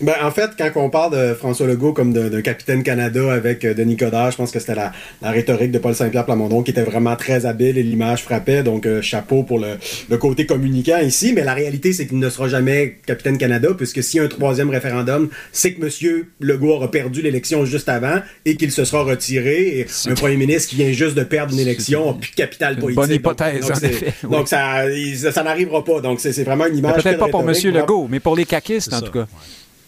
Ben, 0.00 0.14
en 0.22 0.30
fait, 0.30 0.50
quand 0.56 0.70
on 0.76 0.90
parle 0.90 1.16
de 1.16 1.34
François 1.34 1.66
Legault 1.66 1.92
comme 1.92 2.12
de, 2.12 2.40
capitaine 2.40 2.84
Canada 2.84 3.32
avec 3.32 3.64
euh, 3.64 3.74
Denis 3.74 3.96
Coderre, 3.96 4.30
je 4.30 4.36
pense 4.36 4.52
que 4.52 4.60
c'était 4.60 4.76
la, 4.76 4.92
rhétorique 5.22 5.72
de 5.72 5.78
Paul 5.78 5.94
Saint-Pierre 5.94 6.24
Plamondon 6.24 6.62
qui 6.62 6.70
était 6.70 6.82
vraiment 6.82 7.16
très 7.16 7.46
habile 7.46 7.78
et 7.78 7.82
l'image 7.82 8.22
frappait. 8.22 8.62
Donc, 8.62 8.86
euh, 8.86 9.02
chapeau 9.02 9.42
pour 9.42 9.58
le, 9.58 10.16
côté 10.16 10.46
communicant 10.46 10.98
ici. 11.00 11.32
Mais 11.32 11.42
la 11.42 11.54
réalité, 11.54 11.92
c'est 11.92 12.06
qu'il 12.06 12.18
ne 12.18 12.30
sera 12.30 12.48
jamais 12.48 12.98
capitaine 13.06 13.38
Canada, 13.38 13.70
puisque 13.76 14.02
s'il 14.02 14.18
y 14.18 14.20
a 14.20 14.24
un 14.24 14.28
troisième 14.28 14.70
référendum, 14.70 15.30
c'est 15.52 15.74
que 15.74 15.84
M. 15.84 16.24
Legault 16.40 16.74
aura 16.74 16.90
perdu 16.90 17.20
l'élection 17.20 17.64
juste 17.64 17.88
avant 17.88 18.20
et 18.44 18.56
qu'il 18.56 18.70
se 18.70 18.84
sera 18.84 19.02
retiré. 19.02 19.80
Et 19.80 19.86
un 20.06 20.14
premier 20.14 20.36
ministre 20.36 20.70
qui 20.70 20.76
vient 20.76 20.92
juste 20.92 21.16
de 21.16 21.24
perdre 21.24 21.52
une 21.52 21.60
élection 21.60 22.06
n'a 22.06 22.12
plus 22.14 22.30
de 22.30 22.36
capital 22.36 22.78
politique. 22.78 22.96
Bonne 22.96 23.12
hypothèse, 23.12 23.66
donc, 23.66 23.76
en 23.76 23.80
effet. 23.80 24.14
Donc, 24.22 24.48
ça, 24.48 24.84
ça, 25.32 25.42
n'arrivera 25.42 25.84
pas. 25.84 26.00
Donc, 26.00 26.20
c'est 26.20 26.44
vraiment 26.44 26.66
une 26.66 26.76
image. 26.76 27.02
Peut-être 27.02 27.18
pas 27.18 27.28
pour 27.28 27.48
M. 27.48 27.54
Legault, 27.74 28.06
mais 28.08 28.20
pour 28.20 28.36
les 28.36 28.44
caquistes, 28.44 28.92
en 28.92 29.00
tout 29.00 29.12
cas. 29.12 29.26
Ouais, 29.26 29.26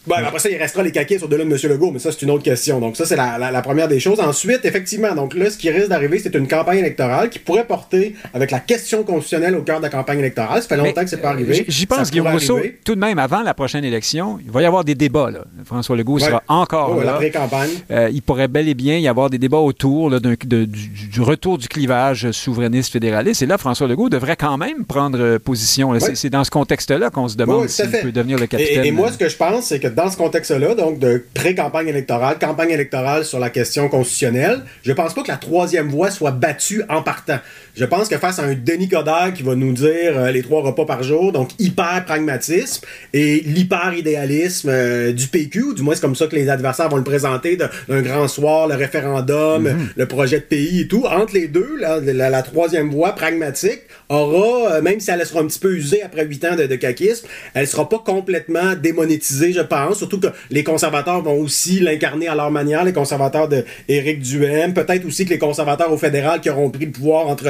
après 0.09 0.38
ça, 0.38 0.48
il 0.48 0.57
restera 0.57 0.82
les 0.82 0.92
caquets 0.92 1.18
sur 1.18 1.28
de 1.28 1.36
là 1.36 1.44
de 1.44 1.51
M. 1.51 1.59
Legault, 1.70 1.90
mais 1.90 1.98
ça, 1.98 2.11
c'est 2.11 2.22
une 2.22 2.30
autre 2.30 2.42
question. 2.42 2.80
Donc, 2.80 2.96
ça, 2.96 3.05
c'est 3.05 3.16
la, 3.16 3.38
la, 3.38 3.62
première 3.62 3.88
des 3.88 4.01
choses. 4.01 4.20
Ensuite, 4.20 4.64
effectivement, 4.64 5.14
donc 5.14 5.34
là, 5.34 5.51
ce 5.51 5.59
qui 5.59 5.70
risque 5.70 5.88
d'arriver, 5.88 6.18
c'est 6.18 6.34
une 6.34 6.48
campagne 6.48 6.78
électorale 6.78 7.28
qui 7.28 7.38
pourrait 7.38 7.66
porter 7.66 8.14
avec 8.32 8.51
la 8.51 8.61
question 8.61 9.03
constitutionnelle 9.03 9.55
au 9.57 9.62
cœur 9.62 9.78
de 9.78 9.84
la 9.84 9.90
campagne 9.90 10.18
électorale. 10.18 10.62
Ça 10.62 10.68
fait 10.68 10.76
longtemps 10.76 11.03
que 11.03 11.11
c'est 11.11 11.20
pas 11.20 11.30
arrivé. 11.30 11.64
J'y 11.68 11.86
pense, 11.86 12.11
Guillaume 12.11 12.28
Rousseau, 12.28 12.61
tout 12.84 12.94
de 12.94 13.01
même, 13.01 13.18
avant 13.18 13.42
la 13.42 13.55
prochaine 13.55 13.84
élection, 13.84 14.38
il 14.44 14.51
va 14.51 14.62
y 14.62 14.64
avoir 14.64 14.84
des 14.84 14.94
débats. 14.94 15.30
Là. 15.30 15.40
François 15.64 15.96
Legault 15.96 16.18
sera 16.18 16.42
encore 16.48 16.96
oh, 16.96 17.03
là. 17.03 17.18
La 17.20 17.30
campagne 17.30 17.70
euh, 17.90 18.09
il 18.12 18.22
pourrait 18.22 18.48
bel 18.48 18.68
et 18.68 18.74
bien 18.74 18.98
y 18.98 19.09
avoir 19.09 19.30
des 19.30 19.38
débats 19.38 19.59
autour 19.59 20.11
de, 20.11 20.34
du, 20.34 20.66
du, 20.66 21.20
retour 21.20 21.59
du 21.59 21.68
clivage 21.68 22.30
souverainiste 22.30 22.92
fédéraliste. 22.92 23.42
Et 23.42 23.46
là, 23.46 23.59
François 23.59 23.86
Legault 23.86 24.09
devrait 24.09 24.36
quand 24.36 24.57
même 24.57 24.84
prendre 24.84 25.38
position. 25.38 25.92
C'est 26.14 26.30
dans 26.30 26.44
ce 26.44 26.51
contexte-là 26.51 27.11
qu'on 27.11 27.28
se 27.28 27.36
demande 27.36 27.68
s'il 27.68 27.90
peut 27.90 28.12
devenir 28.12 28.38
le 28.38 28.46
capitaine. 28.46 28.84
et 28.84 28.92
moi, 28.92 29.12
ce 29.12 29.18
que 29.18 29.28
je 29.28 29.36
pense, 29.36 29.66
c'est 29.66 29.80
que 29.80 29.89
dans 29.95 30.11
ce 30.11 30.16
contexte-là, 30.16 30.74
donc 30.74 30.99
de 30.99 31.22
pré-campagne 31.34 31.88
électorale, 31.88 32.38
campagne 32.38 32.70
électorale 32.70 33.24
sur 33.24 33.38
la 33.38 33.51
question 33.51 33.88
constitutionnelle, 33.88 34.62
je 34.82 34.93
pense 34.93 35.14
pas 35.14 35.22
que 35.22 35.28
la 35.28 35.36
troisième 35.36 35.88
voie 35.88 36.11
soit 36.11 36.30
battue 36.30 36.82
en 36.88 37.03
partant. 37.03 37.38
Je 37.76 37.84
pense 37.84 38.09
que 38.09 38.18
face 38.18 38.38
à 38.38 38.43
un 38.43 38.55
Denis 38.55 38.88
Coderre 38.88 39.32
qui 39.34 39.43
va 39.43 39.55
nous 39.55 39.72
dire 39.72 40.18
euh, 40.18 40.30
les 40.30 40.43
trois 40.43 40.62
repas 40.62 40.84
par 40.84 41.03
jour, 41.03 41.32
donc 41.32 41.51
hyper 41.59 42.05
pragmatisme 42.05 42.84
et 43.12 43.41
l'hyper 43.41 43.95
idéalisme 43.95 44.68
euh, 44.70 45.12
du 45.12 45.28
PQ, 45.28 45.62
ou 45.62 45.74
du 45.74 45.82
moins 45.82 45.95
c'est 45.95 46.01
comme 46.01 46.16
ça 46.16 46.26
que 46.26 46.36
les 46.36 46.49
adversaires 46.49 46.88
vont 46.88 46.97
le 46.97 47.05
présenter 47.05 47.57
d'un 47.57 48.03
grand 48.03 48.28
soir, 48.28 48.68
le 48.68 48.74
référendum, 48.74 49.62
mhm. 49.62 49.88
le 49.97 50.07
projet 50.07 50.41
de 50.41 50.45
pays 50.45 50.80
et 50.80 50.88
tout. 50.88 51.05
Entre 51.07 51.34
les 51.34 51.49
deux, 51.49 51.76
la, 51.78 52.43
troisième 52.43 52.91
voie 52.91 53.12
pragmatique 53.14 53.82
aura, 54.09 54.72
euh, 54.72 54.82
même 54.82 54.99
si 55.01 55.11
elle 55.11 55.24
sera 55.24 55.41
un 55.41 55.47
petit 55.47 55.59
peu 55.59 55.74
usée 55.74 56.03
après 56.03 56.24
huit 56.24 56.45
ans 56.45 56.57
de, 56.57 56.66
de 56.66 56.76
caquisme, 56.76 57.26
elle 57.55 57.66
sera 57.66 57.88
pas 57.88 58.03
complètement 58.05 58.74
démonétisée, 58.74 59.53
je 59.53 59.61
pense. 59.61 59.80
Surtout 59.95 60.20
que 60.20 60.28
les 60.51 60.64
conservateurs 60.64 61.22
vont 61.22 61.39
aussi 61.39 61.81
l'incarner 61.81 62.28
à 62.28 62.35
leur 62.35 62.51
manière, 62.51 62.85
les 62.85 62.93
conservateurs 62.93 63.49
de 63.49 63.64
Éric 63.89 64.20
Duhem, 64.20 64.74
peut-être 64.74 65.07
aussi 65.07 65.24
que 65.24 65.31
les 65.31 65.39
conservateurs 65.39 65.93
au 65.93 65.97
fédéral 65.97 66.41
qui 66.41 66.51
auront 66.51 66.70
pris 66.70 66.87
le 66.87 66.93
pouvoir 66.93 67.26
entre 67.28 67.45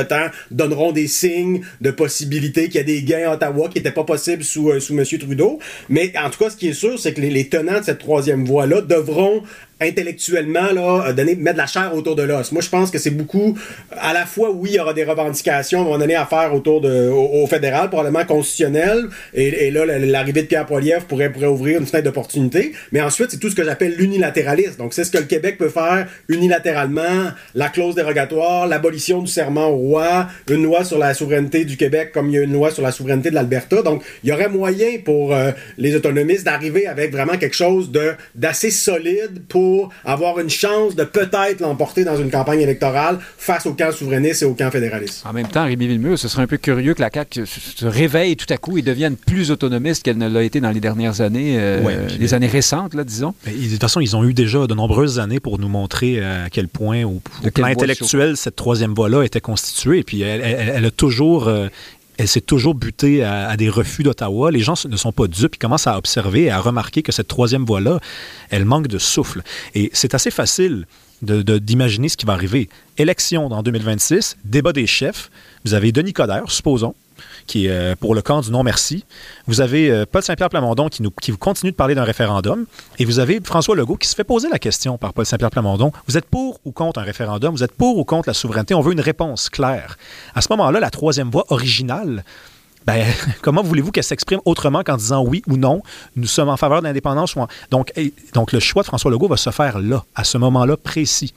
donneront 0.51 0.93
des 0.93 1.07
signes 1.07 1.63
de 1.81 1.91
possibilité 1.91 2.69
qu'il 2.69 2.77
y 2.77 2.79
a 2.79 2.85
des 2.85 3.03
gains 3.03 3.31
à 3.31 3.35
Ottawa 3.35 3.69
qui 3.69 3.79
n'étaient 3.79 3.91
pas 3.91 4.05
possibles 4.05 4.45
sous, 4.45 4.71
euh, 4.71 4.81
M. 4.91 5.05
Trudeau. 5.05 5.59
Mais 5.89 6.13
en 6.19 6.31
tout 6.31 6.39
cas, 6.39 6.51
ce 6.51 6.57
qui 6.57 6.69
est 6.69 6.75
sûr, 6.75 6.99
c'est 6.99 7.13
que 7.13 7.21
les, 7.21 7.31
les 7.31 7.49
tenants 7.49 7.81
de 7.81 7.85
cette 7.85 7.99
troisième 7.99 8.45
voie-là 8.45 8.81
devront 8.83 9.43
intellectuellement 9.81 10.73
là, 10.73 11.09
euh, 11.09 11.13
donner, 11.13 11.35
mettre 11.35 11.55
de 11.55 11.59
la 11.59 11.67
chair 11.67 11.95
autour 11.95 12.17
de 12.17 12.23
l'os. 12.23 12.53
Moi, 12.53 12.63
je 12.63 12.69
pense 12.69 12.91
que 12.91 12.99
c'est 12.99 13.11
beaucoup, 13.11 13.57
à 13.91 14.13
la 14.13 14.27
fois, 14.27 14.51
oui, 14.51 14.71
il 14.73 14.77
y 14.77 14.81
aura 14.81 14.95
des 14.95 15.05
revendications 15.05 15.79
à 15.79 15.83
un 15.83 15.85
moment 15.85 15.99
donné 15.99 16.15
à 16.15 16.27
faire 16.27 16.55
autour 16.55 16.81
de, 16.81 17.09
au, 17.09 17.47
fédéral, 17.47 17.89
probablement 17.89 18.25
constitutionnel, 18.25 19.09
et, 19.35 19.71
là, 19.71 19.85
l'arrivée 19.87 20.43
de 20.43 20.47
Pierre 20.47 20.67
Poilievre 20.67 21.05
pourrait, 21.07 21.31
pourrait 21.31 21.47
ouvrir 21.47 21.81
une 21.81 21.87
fenêtre 21.87 22.05
d'opportunité, 22.05 22.73
mais 22.93 23.01
ensuite, 23.01 23.31
c'est 23.31 23.39
tout 23.39 23.51
ce 23.51 23.57
que 23.57 23.65
j'appelle 23.65 23.95
l'unilatéralisme. 23.97 24.77
Donc, 24.77 24.95
c'est 24.95 25.05
ce 25.05 25.11
que 25.11 25.19
le 25.19 25.25
Québec 25.25 25.59
peut 25.59 25.69
faire 25.69 26.07
unilatéralement, 26.29 27.31
la 27.55 27.69
clause 27.69 27.95
dérogatoire, 27.95 28.67
l'abolition 28.67 29.23
du 29.23 29.31
serment 29.31 29.69
au 29.69 29.77
roi, 29.77 30.29
une 30.49 30.63
loi 30.63 30.85
sur 30.85 30.99
la 30.99 31.15
souveraineté 31.15 31.65
du 31.65 31.77
Québec 31.77 32.11
comme 32.13 32.29
il 32.29 32.35
y 32.35 32.39
a 32.39 32.43
une 32.43 32.53
loi 32.53 32.71
sur 32.71 32.83
la 32.83 32.93
souveraineté 32.93 33.31
de 33.31 33.35
l'Alberta. 33.35 33.83
Donc, 33.83 34.03
il 34.23 34.31
y 34.31 34.33
aurait 34.33 34.49
moyen 34.49 34.99
pour 35.05 35.35
euh, 35.35 35.53
les 35.79 35.95
autonomistes 35.95 36.45
d'arriver 36.45 36.87
avec 36.87 37.13
vraiment 37.13 37.37
quelque 37.37 37.57
chose 37.57 37.91
de 37.91 38.13
d'assez 38.35 38.71
solide 38.71 39.43
pour 39.49 39.70
avoir 40.05 40.39
une 40.39 40.51
chance 40.51 40.95
de 40.95 41.05
peut-être 41.05 41.61
l'emporter 41.61 42.05
dans 42.05 42.17
une 42.17 42.31
campagne 42.31 42.61
électorale 42.61 43.19
face 43.39 43.67
au 43.67 43.75
camp 43.75 43.93
souverainiste 43.93 44.43
et 44.43 44.47
au 44.47 44.55
camp 44.55 44.71
fédéraliste. 44.71 45.25
En 45.25 45.33
même 45.33 45.49
temps, 45.49 45.65
Rémi 45.65 45.87
Villemur, 45.87 46.19
ce 46.19 46.29
serait 46.29 46.43
un 46.43 46.47
peu 46.47 46.57
curieux 46.57 46.95
que 46.95 47.01
la 47.01 47.11
CAQ 47.13 47.47
se 47.47 47.87
réveille 47.87 48.37
tout 48.37 48.47
à 48.53 48.57
coup 48.57 48.79
et 48.79 48.83
devienne 48.83 49.17
plus 49.17 49.51
autonomiste 49.51 50.03
qu'elle 50.03 50.19
ne 50.19 50.29
l'a 50.29 50.43
été 50.43 50.61
dans 50.61 50.71
les 50.71 50.81
dernières 50.81 51.21
années, 51.21 51.57
euh, 51.59 52.09
les 52.19 52.35
années 52.35 52.47
récentes, 52.47 52.95
là, 52.95 53.05
disons. 53.05 53.35
de 53.47 53.53
toute 53.53 53.81
façon, 53.81 54.01
ils 54.01 54.17
ont 54.17 54.25
eu 54.25 54.35
déjà 54.35 54.67
de 54.67 54.75
nombreuses 54.75 55.19
années 55.19 55.41
pour 55.41 55.59
nous 55.59 55.69
montrer 55.69 56.19
euh, 56.19 56.47
à 56.47 56.51
quel 56.51 56.69
point, 56.69 57.05
au, 57.05 57.21
plan 57.53 57.67
intellectuel, 57.67 58.37
cette 58.37 58.57
troisième 58.57 58.95
voie-là 58.95 59.23
était 59.23 59.41
constituée. 59.41 59.99
Et 59.99 60.05
puis, 60.05 60.23
elle, 60.23 60.85
a 60.85 60.91
toujours 60.91 61.49
euh, 61.49 61.69
elle 62.21 62.29
s'est 62.29 62.43
toujours 62.43 62.75
butée 62.75 63.25
à, 63.25 63.57
des 63.57 63.71
refus 63.71 64.03
d'Ottawa. 64.03 64.51
Les 64.51 64.61
gens 64.61 64.75
ne 64.87 64.97
sont 64.97 65.11
pas 65.11 65.27
dupes, 65.27 65.57
ils 65.57 65.59
commencent 65.59 65.87
à 65.87 65.97
observer 65.97 66.45
et 66.45 66.51
à 66.51 66.61
remarquer 66.61 67.03
que 67.03 67.13
cette 67.13 67.29
troisième 67.29 67.65
voie-là, 67.65 67.99
elle 68.51 68.67
manque 68.67 68.89
de 68.89 68.99
souffle. 68.99 69.43
Et 69.75 69.89
c'est 69.95 70.15
assez 70.15 70.31
facile 70.31 70.87
d'imaginer 71.23 72.11
ce 72.11 72.19
qui 72.19 72.27
va 72.27 72.35
arriver. 72.35 72.69
Élection 72.99 73.47
en 73.47 73.63
2026, 73.63 74.37
débat 74.45 74.75
des 74.75 74.87
chefs. 74.87 75.31
Vous 75.65 75.73
avez 75.73 75.93
Denis 75.93 76.13
Coderre, 76.13 76.51
supposons, 76.51 76.95
qui 77.51 77.67
est 77.67 77.71
euh, 77.71 77.97
pour 77.97 78.15
le 78.15 78.23
camp 78.23 78.43
du 78.43 78.53
non-merci. 78.53 79.05
Vous 79.49 79.61
avez 79.61 79.91
euh, 79.91 80.05
Paul 80.11 80.23
Saint-Pierre 80.23 80.51
Plamondon 80.51 80.89
qui, 80.89 81.03
nous, 81.03 81.11
continue 81.37 81.73
de 81.73 81.77
parler 81.77 81.97
d'un 81.97 82.05
référendum. 82.05 82.65
Et 83.01 83.05
vous 83.05 83.19
avez 83.19 83.41
François 83.43 83.75
Legault 83.75 83.97
qui 83.97 84.07
se 84.07 84.15
fait 84.15 84.23
poser 84.23 84.49
la 84.49 84.61
question 84.61 84.99
par 84.99 85.13
Paul 85.13 85.27
Saint-Pierre 85.27 85.51
Plamondon. 85.51 85.91
Vous 86.07 86.17
êtes 86.17 86.27
pour 86.27 86.61
ou 86.65 86.71
contre 86.71 87.01
un 87.01 87.03
référendum? 87.03 87.53
Vous 87.53 87.65
êtes 87.65 87.73
pour 87.73 87.99
ou 87.99 88.05
contre 88.05 88.29
la 88.29 88.35
souveraineté? 88.35 88.75
On 88.75 88.83
veut 88.83 88.93
une 88.93 89.01
réponse 89.01 89.51
claire. 89.51 89.97
À 90.37 90.43
ce 90.43 90.47
moment-là, 90.51 90.79
la 90.79 90.91
troisième 90.91 91.29
voie 91.29 91.45
originale, 91.49 92.25
ben, 92.91 93.07
comment 93.43 93.63
voulez-vous 93.63 93.91
qu'elle 93.91 94.05
s'exprime 94.05 94.41
autrement 94.45 94.83
qu'en 94.83 94.97
disant 94.97 95.25
oui 95.25 95.43
ou 95.49 95.57
non, 95.57 95.83
nous 96.17 96.27
sommes 96.27 96.49
en 96.49 96.57
faveur 96.57 96.81
de 96.81 96.87
l'indépendance 96.87 97.35
Donc, 97.71 97.93
donc, 98.35 98.53
le 98.53 98.61
choix 98.61 98.83
de 98.83 98.87
François 98.87 99.11
Legault 99.11 99.29
va 99.29 99.37
se 99.37 99.51
faire 99.51 99.79
là, 99.79 100.05
à 100.15 100.25
ce 100.25 100.39
moment-là 100.39 100.77
précis. 100.77 101.35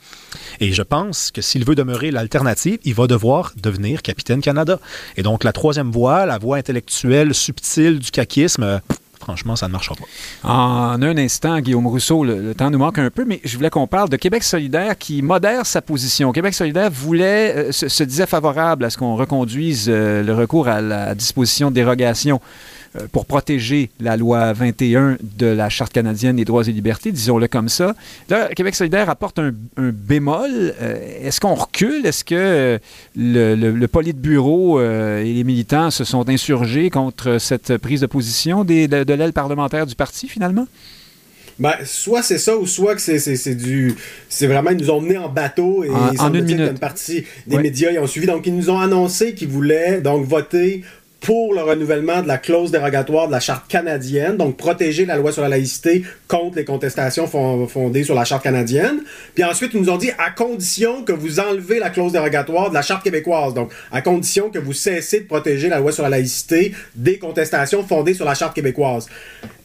Et 0.60 0.72
je 0.72 0.82
pense 0.82 1.30
que 1.30 1.42
s'il 1.42 1.64
veut 1.64 1.74
demeurer 1.74 2.10
l'alternative, 2.10 2.78
il 2.84 2.94
va 2.94 3.06
devoir 3.06 3.52
devenir 3.56 4.02
capitaine 4.02 4.40
Canada. 4.40 4.78
Et 5.16 5.22
donc, 5.22 5.44
la 5.44 5.52
troisième 5.52 5.90
voie, 5.90 6.26
la 6.26 6.38
voie 6.38 6.56
intellectuelle 6.56 7.34
subtile 7.34 7.98
du 7.98 8.10
caquisme, 8.10 8.80
franchement, 9.24 9.56
ça 9.56 9.66
ne 9.66 9.72
marchera 9.72 9.96
pas. 9.96 10.48
En 10.48 11.02
un 11.02 11.16
instant, 11.16 11.58
Guillaume 11.60 11.86
Rousseau, 11.86 12.24
le, 12.24 12.54
temps 12.54 12.70
nous 12.70 12.78
manque 12.78 12.98
un 12.98 13.10
peu, 13.10 13.24
mais 13.24 13.40
je 13.42 13.56
voulais 13.56 13.70
qu'on 13.70 13.86
parle 13.86 14.08
de 14.10 14.16
Québec 14.16 14.42
solidaire 14.42 14.96
qui 14.98 15.22
modère 15.22 15.64
sa 15.66 15.80
position. 15.80 16.30
Québec 16.32 16.54
solidaire 16.54 16.90
voulait, 16.90 17.68
euh, 17.68 17.72
se, 17.72 18.04
disait 18.04 18.26
favorable 18.26 18.84
à 18.84 18.90
ce 18.90 18.98
qu'on 18.98 19.16
reconduise 19.16 19.86
euh, 19.88 20.22
le 20.22 20.34
recours 20.34 20.68
à 20.68 20.80
la 20.80 21.14
disposition 21.14 21.70
de 21.70 21.74
dérogation 21.74 22.40
pour 23.12 23.26
protéger 23.26 23.90
la 24.00 24.16
loi 24.16 24.52
21 24.52 25.18
de 25.20 25.46
la 25.46 25.68
Charte 25.68 25.92
canadienne 25.92 26.36
des 26.36 26.44
droits 26.44 26.66
et 26.66 26.72
libertés, 26.72 27.12
disons-le 27.12 27.48
comme 27.48 27.68
ça. 27.68 27.94
Là, 28.28 28.48
Québec 28.54 28.74
solidaire 28.74 29.10
apporte 29.10 29.38
un, 29.38 29.52
bémol. 29.76 30.50
Euh, 30.50 31.26
est-ce 31.26 31.40
qu'on 31.40 31.54
recule? 31.54 32.06
Est-ce 32.06 32.24
que 32.24 32.34
euh, 32.34 32.78
le, 33.16 33.54
le, 33.54 33.88
politburo 33.88 34.80
et 34.80 35.32
les 35.32 35.44
militants 35.44 35.90
se 35.90 36.04
sont 36.04 36.28
insurgés 36.28 36.90
contre 36.90 37.38
cette 37.38 37.76
prise 37.78 38.00
de 38.00 38.06
position 38.06 38.64
des, 38.64 38.88
de, 38.88 39.12
l'aile 39.12 39.32
parlementaire 39.32 39.86
du 39.86 39.94
parti, 39.94 40.28
finalement? 40.28 40.66
Ben, 41.58 41.74
soit 41.84 42.22
c'est 42.22 42.38
ça, 42.38 42.56
ou 42.56 42.66
soit 42.66 42.96
que 42.96 43.00
c'est 43.00 43.54
du. 43.54 43.94
C'est 44.28 44.48
vraiment, 44.48 44.70
ils 44.70 44.78
nous 44.78 44.90
ont 44.90 45.00
menés 45.00 45.18
en 45.18 45.28
bateau 45.28 45.84
et 45.84 45.90
en, 45.90 46.34
une 46.34 46.44
minute. 46.44 46.70
une 46.70 46.78
partie 46.78 47.24
des 47.46 47.58
médias 47.58 47.92
ils 47.92 48.00
ont 48.00 48.08
suivi. 48.08 48.26
Donc, 48.26 48.46
ils 48.46 48.56
nous 48.56 48.70
ont 48.70 48.80
annoncé 48.80 49.34
qu'ils 49.34 49.48
voulaient 49.48 50.00
donc 50.00 50.26
voter 50.26 50.82
pour 51.24 51.54
le 51.54 51.62
renouvellement 51.62 52.20
de 52.20 52.28
la 52.28 52.36
clause 52.36 52.70
dérogatoire 52.70 53.28
de 53.28 53.32
la 53.32 53.40
charte 53.40 53.66
canadienne, 53.66 54.36
donc 54.36 54.58
protéger 54.58 55.06
la 55.06 55.16
loi 55.16 55.32
sur 55.32 55.40
la 55.40 55.48
laïcité 55.48 56.04
contre 56.28 56.56
les 56.56 56.66
contestations 56.66 57.26
fondées 57.26 58.04
sur 58.04 58.14
la 58.14 58.26
charte 58.26 58.42
canadienne. 58.42 59.00
Puis 59.34 59.42
ensuite, 59.42 59.72
ils 59.72 59.80
nous 59.80 59.88
ont 59.88 59.96
dit 59.96 60.10
à 60.18 60.30
condition 60.30 61.02
que 61.02 61.12
vous 61.12 61.40
enlevez 61.40 61.78
la 61.78 61.88
clause 61.88 62.12
dérogatoire 62.12 62.68
de 62.68 62.74
la 62.74 62.82
charte 62.82 63.02
québécoise, 63.02 63.54
donc 63.54 63.72
à 63.90 64.02
condition 64.02 64.50
que 64.50 64.58
vous 64.58 64.74
cessez 64.74 65.20
de 65.20 65.26
protéger 65.26 65.70
la 65.70 65.78
loi 65.78 65.92
sur 65.92 66.02
la 66.02 66.10
laïcité 66.10 66.74
des 66.94 67.18
contestations 67.18 67.82
fondées 67.82 68.12
sur 68.12 68.26
la 68.26 68.34
charte 68.34 68.54
québécoise. 68.54 69.08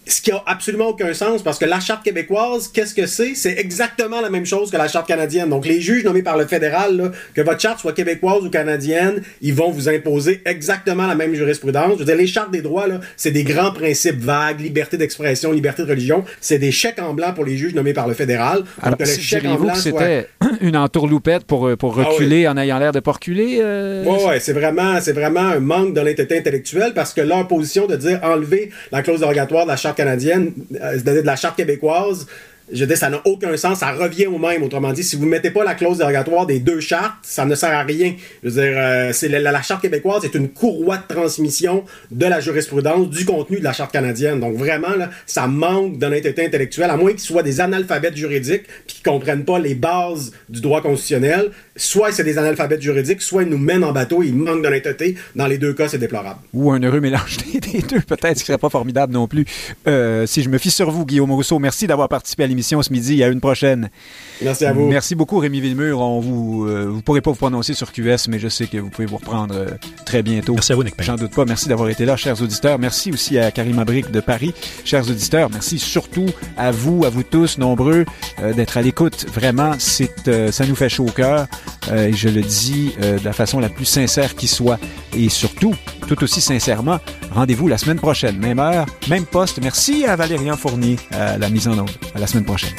Ce 0.09 0.21
qui 0.21 0.31
a 0.31 0.41
absolument 0.47 0.87
aucun 0.87 1.13
sens 1.13 1.43
parce 1.43 1.59
que 1.59 1.65
la 1.65 1.79
charte 1.79 2.03
québécoise, 2.03 2.67
qu'est-ce 2.67 2.95
que 2.95 3.05
c'est? 3.05 3.35
C'est 3.35 3.59
exactement 3.59 4.21
la 4.21 4.31
même 4.31 4.45
chose 4.45 4.71
que 4.71 4.77
la 4.77 4.87
charte 4.87 5.07
canadienne. 5.07 5.49
Donc 5.49 5.67
les 5.67 5.79
juges 5.81 6.03
nommés 6.03 6.23
par 6.23 6.35
le 6.35 6.47
fédéral, 6.47 7.11
que 7.35 7.41
votre 7.41 7.59
charte 7.61 7.79
soit 7.79 7.93
québécoise 7.93 8.43
ou 8.43 8.49
canadienne, 8.49 9.21
ils 9.41 9.53
vont 9.53 9.69
vous 9.69 9.87
imposer 9.87 10.41
exactement 10.45 11.05
la 11.05 11.13
même 11.13 11.35
jurisprudence. 11.35 11.93
Je 11.93 11.99
veux 11.99 12.05
dire, 12.05 12.15
les 12.15 12.25
chartes 12.25 12.49
des 12.49 12.63
droits, 12.63 12.87
c'est 13.17 13.29
des 13.29 13.43
grands 13.43 13.71
principes 13.71 14.19
vagues, 14.19 14.61
liberté 14.61 14.97
d'expression, 14.97 15.51
liberté 15.51 15.83
de 15.83 15.89
religion. 15.89 16.25
C'est 16.41 16.57
des 16.57 16.71
chèques 16.71 16.99
en 16.99 17.13
blanc 17.13 17.33
pour 17.33 17.45
les 17.45 17.55
juges 17.55 17.75
nommés 17.75 17.93
par 17.93 18.07
le 18.07 18.15
fédéral. 18.15 18.63
Alors, 18.81 18.97
que 18.97 19.05
c'était 19.05 20.27
une 20.61 20.75
entourloupette 20.75 21.45
pour, 21.45 21.67
euh, 21.67 21.75
pour 21.75 21.99
ah 21.99 22.05
reculer 22.05 22.47
en 22.47 22.57
ayant 22.57 22.79
l'air 22.79 22.93
de 22.93 22.99
pas 22.99 23.11
reculer. 23.11 23.59
Euh... 23.61 24.03
Ouais, 24.05 24.39
c'est 24.39 24.53
vraiment, 24.53 24.99
c'est 25.01 25.13
vraiment 25.13 25.41
un 25.41 25.59
manque 25.59 25.93
d'honnêteté 25.93 26.39
intellectuelle 26.39 26.93
parce 26.95 27.13
que 27.13 27.21
leur 27.21 27.47
position 27.47 27.85
de 27.85 27.95
dire 27.95 28.19
enlever 28.23 28.71
la 28.91 29.03
clause 29.03 29.19
dérogatoire 29.19 29.65
de 29.65 29.69
la 29.69 29.77
charte 29.77 29.98
canadienne, 29.99 30.53
euh, 30.81 30.99
de 30.99 31.25
la 31.25 31.35
charte 31.35 31.57
québécoise, 31.57 32.25
je 32.71 32.85
dis, 32.85 32.95
ça 32.95 33.09
n'a 33.09 33.21
aucun 33.25 33.55
sens, 33.57 33.79
ça 33.79 33.91
revient 33.91 34.27
au 34.27 34.37
même. 34.37 34.63
Autrement 34.63 34.93
dit, 34.93 35.03
si 35.03 35.15
vous 35.15 35.25
ne 35.25 35.31
mettez 35.31 35.49
pas 35.49 35.63
la 35.63 35.75
clause 35.75 35.97
dérogatoire 35.97 36.45
des 36.45 36.59
deux 36.59 36.79
chartes, 36.79 37.15
ça 37.23 37.45
ne 37.45 37.55
sert 37.55 37.71
à 37.71 37.83
rien. 37.83 38.13
Je 38.43 38.49
veux 38.49 38.61
dire, 38.61 38.73
euh, 38.77 39.11
la, 39.39 39.61
charte 39.61 39.81
québécoise 39.81 40.23
est 40.25 40.35
une 40.35 40.49
courroie 40.49 40.97
de 40.97 41.13
transmission 41.13 41.83
de 42.11 42.25
la 42.25 42.39
jurisprudence, 42.39 43.09
du 43.09 43.25
contenu 43.25 43.59
de 43.59 43.63
la 43.63 43.73
charte 43.73 43.91
canadienne. 43.91 44.39
Donc 44.39 44.55
vraiment, 44.55 44.95
là, 44.95 45.09
ça 45.25 45.47
manque 45.47 45.97
d'honnêteté 45.97 46.45
intellectuelle, 46.45 46.89
à 46.89 46.97
moins 46.97 47.11
qu'ils 47.11 47.21
soient 47.21 47.43
des 47.43 47.59
analphabètes 47.59 48.15
juridiques 48.15 48.65
qui 48.87 49.01
comprennent 49.01 49.45
pas 49.45 49.59
les 49.59 49.75
bases 49.75 50.31
du 50.47 50.61
droit 50.61 50.81
constitutionnel. 50.81 51.51
Soit 51.79 52.11
c'est 52.11 52.25
des 52.25 52.37
analphabètes 52.37 52.81
juridiques, 52.81 53.21
soit 53.21 53.43
ils 53.43 53.49
nous 53.49 53.57
mènent 53.57 53.85
en 53.85 53.93
bateau, 53.93 54.21
ils 54.21 54.35
manquent 54.35 54.61
d'honnêteté. 54.61 55.15
Dans 55.35 55.47
les 55.47 55.57
deux 55.57 55.73
cas, 55.73 55.87
c'est 55.87 55.97
déplorable. 55.97 56.39
Ou 56.53 56.71
un 56.71 56.79
heureux 56.81 56.99
mélange 56.99 57.37
des 57.53 57.81
deux, 57.81 58.01
peut-être, 58.01 58.37
ce 58.37 58.43
qui 58.43 58.47
serait 58.47 58.57
pas 58.57 58.69
formidable 58.69 59.13
non 59.13 59.27
plus. 59.27 59.45
Euh, 59.87 60.25
si 60.25 60.43
je 60.43 60.49
me 60.49 60.57
fie 60.57 60.71
sur 60.71 60.91
vous, 60.91 61.05
Guillaume 61.05 61.31
Rousseau, 61.31 61.57
merci 61.57 61.87
d'avoir 61.87 62.09
participé 62.09 62.43
à 62.43 62.47
l'émission 62.47 62.81
ce 62.81 62.91
midi. 62.91 63.23
À 63.23 63.29
une 63.29 63.39
prochaine. 63.39 63.89
Merci 64.41 64.65
à 64.65 64.73
vous. 64.73 64.87
Merci 64.89 65.15
beaucoup, 65.15 65.37
Rémi 65.39 65.61
Villemur. 65.61 66.01
On 66.01 66.19
vous, 66.19 66.65
euh, 66.67 66.85
vous 66.85 67.01
pourrez 67.01 67.21
pas 67.21 67.31
vous 67.31 67.37
prononcer 67.37 67.73
sur 67.73 67.93
QS, 67.93 68.27
mais 68.27 68.39
je 68.39 68.49
sais 68.49 68.67
que 68.67 68.77
vous 68.77 68.89
pouvez 68.89 69.07
vous 69.07 69.17
reprendre 69.17 69.55
euh, 69.55 69.67
très 70.05 70.21
bientôt. 70.21 70.53
Merci 70.55 70.73
à 70.73 70.75
vous, 70.75 70.83
Nick. 70.83 70.95
J'en 70.99 71.15
doute 71.15 71.33
pas. 71.33 71.45
Merci 71.45 71.69
d'avoir 71.69 71.89
été 71.89 72.05
là, 72.05 72.17
chers 72.17 72.41
auditeurs. 72.41 72.77
Merci 72.77 73.11
aussi 73.11 73.37
à 73.37 73.51
Karim 73.51 73.79
Abric 73.79 74.11
de 74.11 74.19
Paris. 74.19 74.53
Chers 74.83 75.09
auditeurs, 75.09 75.49
merci 75.49 75.79
surtout 75.79 76.27
à 76.57 76.71
vous, 76.71 77.05
à 77.05 77.09
vous 77.09 77.23
tous, 77.23 77.57
nombreux, 77.57 78.05
euh, 78.41 78.53
d'être 78.53 78.77
à 78.77 78.81
l'écoute. 78.81 79.25
Vraiment, 79.33 79.73
c'est, 79.79 80.09
ça 80.51 80.65
nous 80.65 80.75
fait 80.75 80.89
chaud 80.89 81.05
au 81.07 81.11
cœur. 81.11 81.47
Et 81.93 82.13
je 82.13 82.29
le 82.29 82.41
dis 82.41 82.91
de 83.01 83.23
la 83.23 83.33
façon 83.33 83.59
la 83.59 83.69
plus 83.69 83.85
sincère 83.85 84.35
qui 84.35 84.47
soit. 84.47 84.79
Et 85.15 85.29
surtout, 85.29 85.75
tout 86.07 86.23
aussi 86.23 86.41
sincèrement, 86.41 86.99
rendez-vous 87.31 87.67
la 87.67 87.77
semaine 87.77 87.99
prochaine. 87.99 88.37
Même 88.37 88.59
heure, 88.59 88.85
même 89.09 89.25
poste. 89.25 89.59
Merci 89.61 90.05
à 90.05 90.15
Valérian 90.15 90.55
Fournier 90.55 90.97
à 91.11 91.37
la 91.37 91.49
mise 91.49 91.67
en 91.67 91.77
œuvre. 91.77 91.93
À 92.15 92.19
la 92.19 92.27
semaine 92.27 92.45
prochaine. 92.45 92.73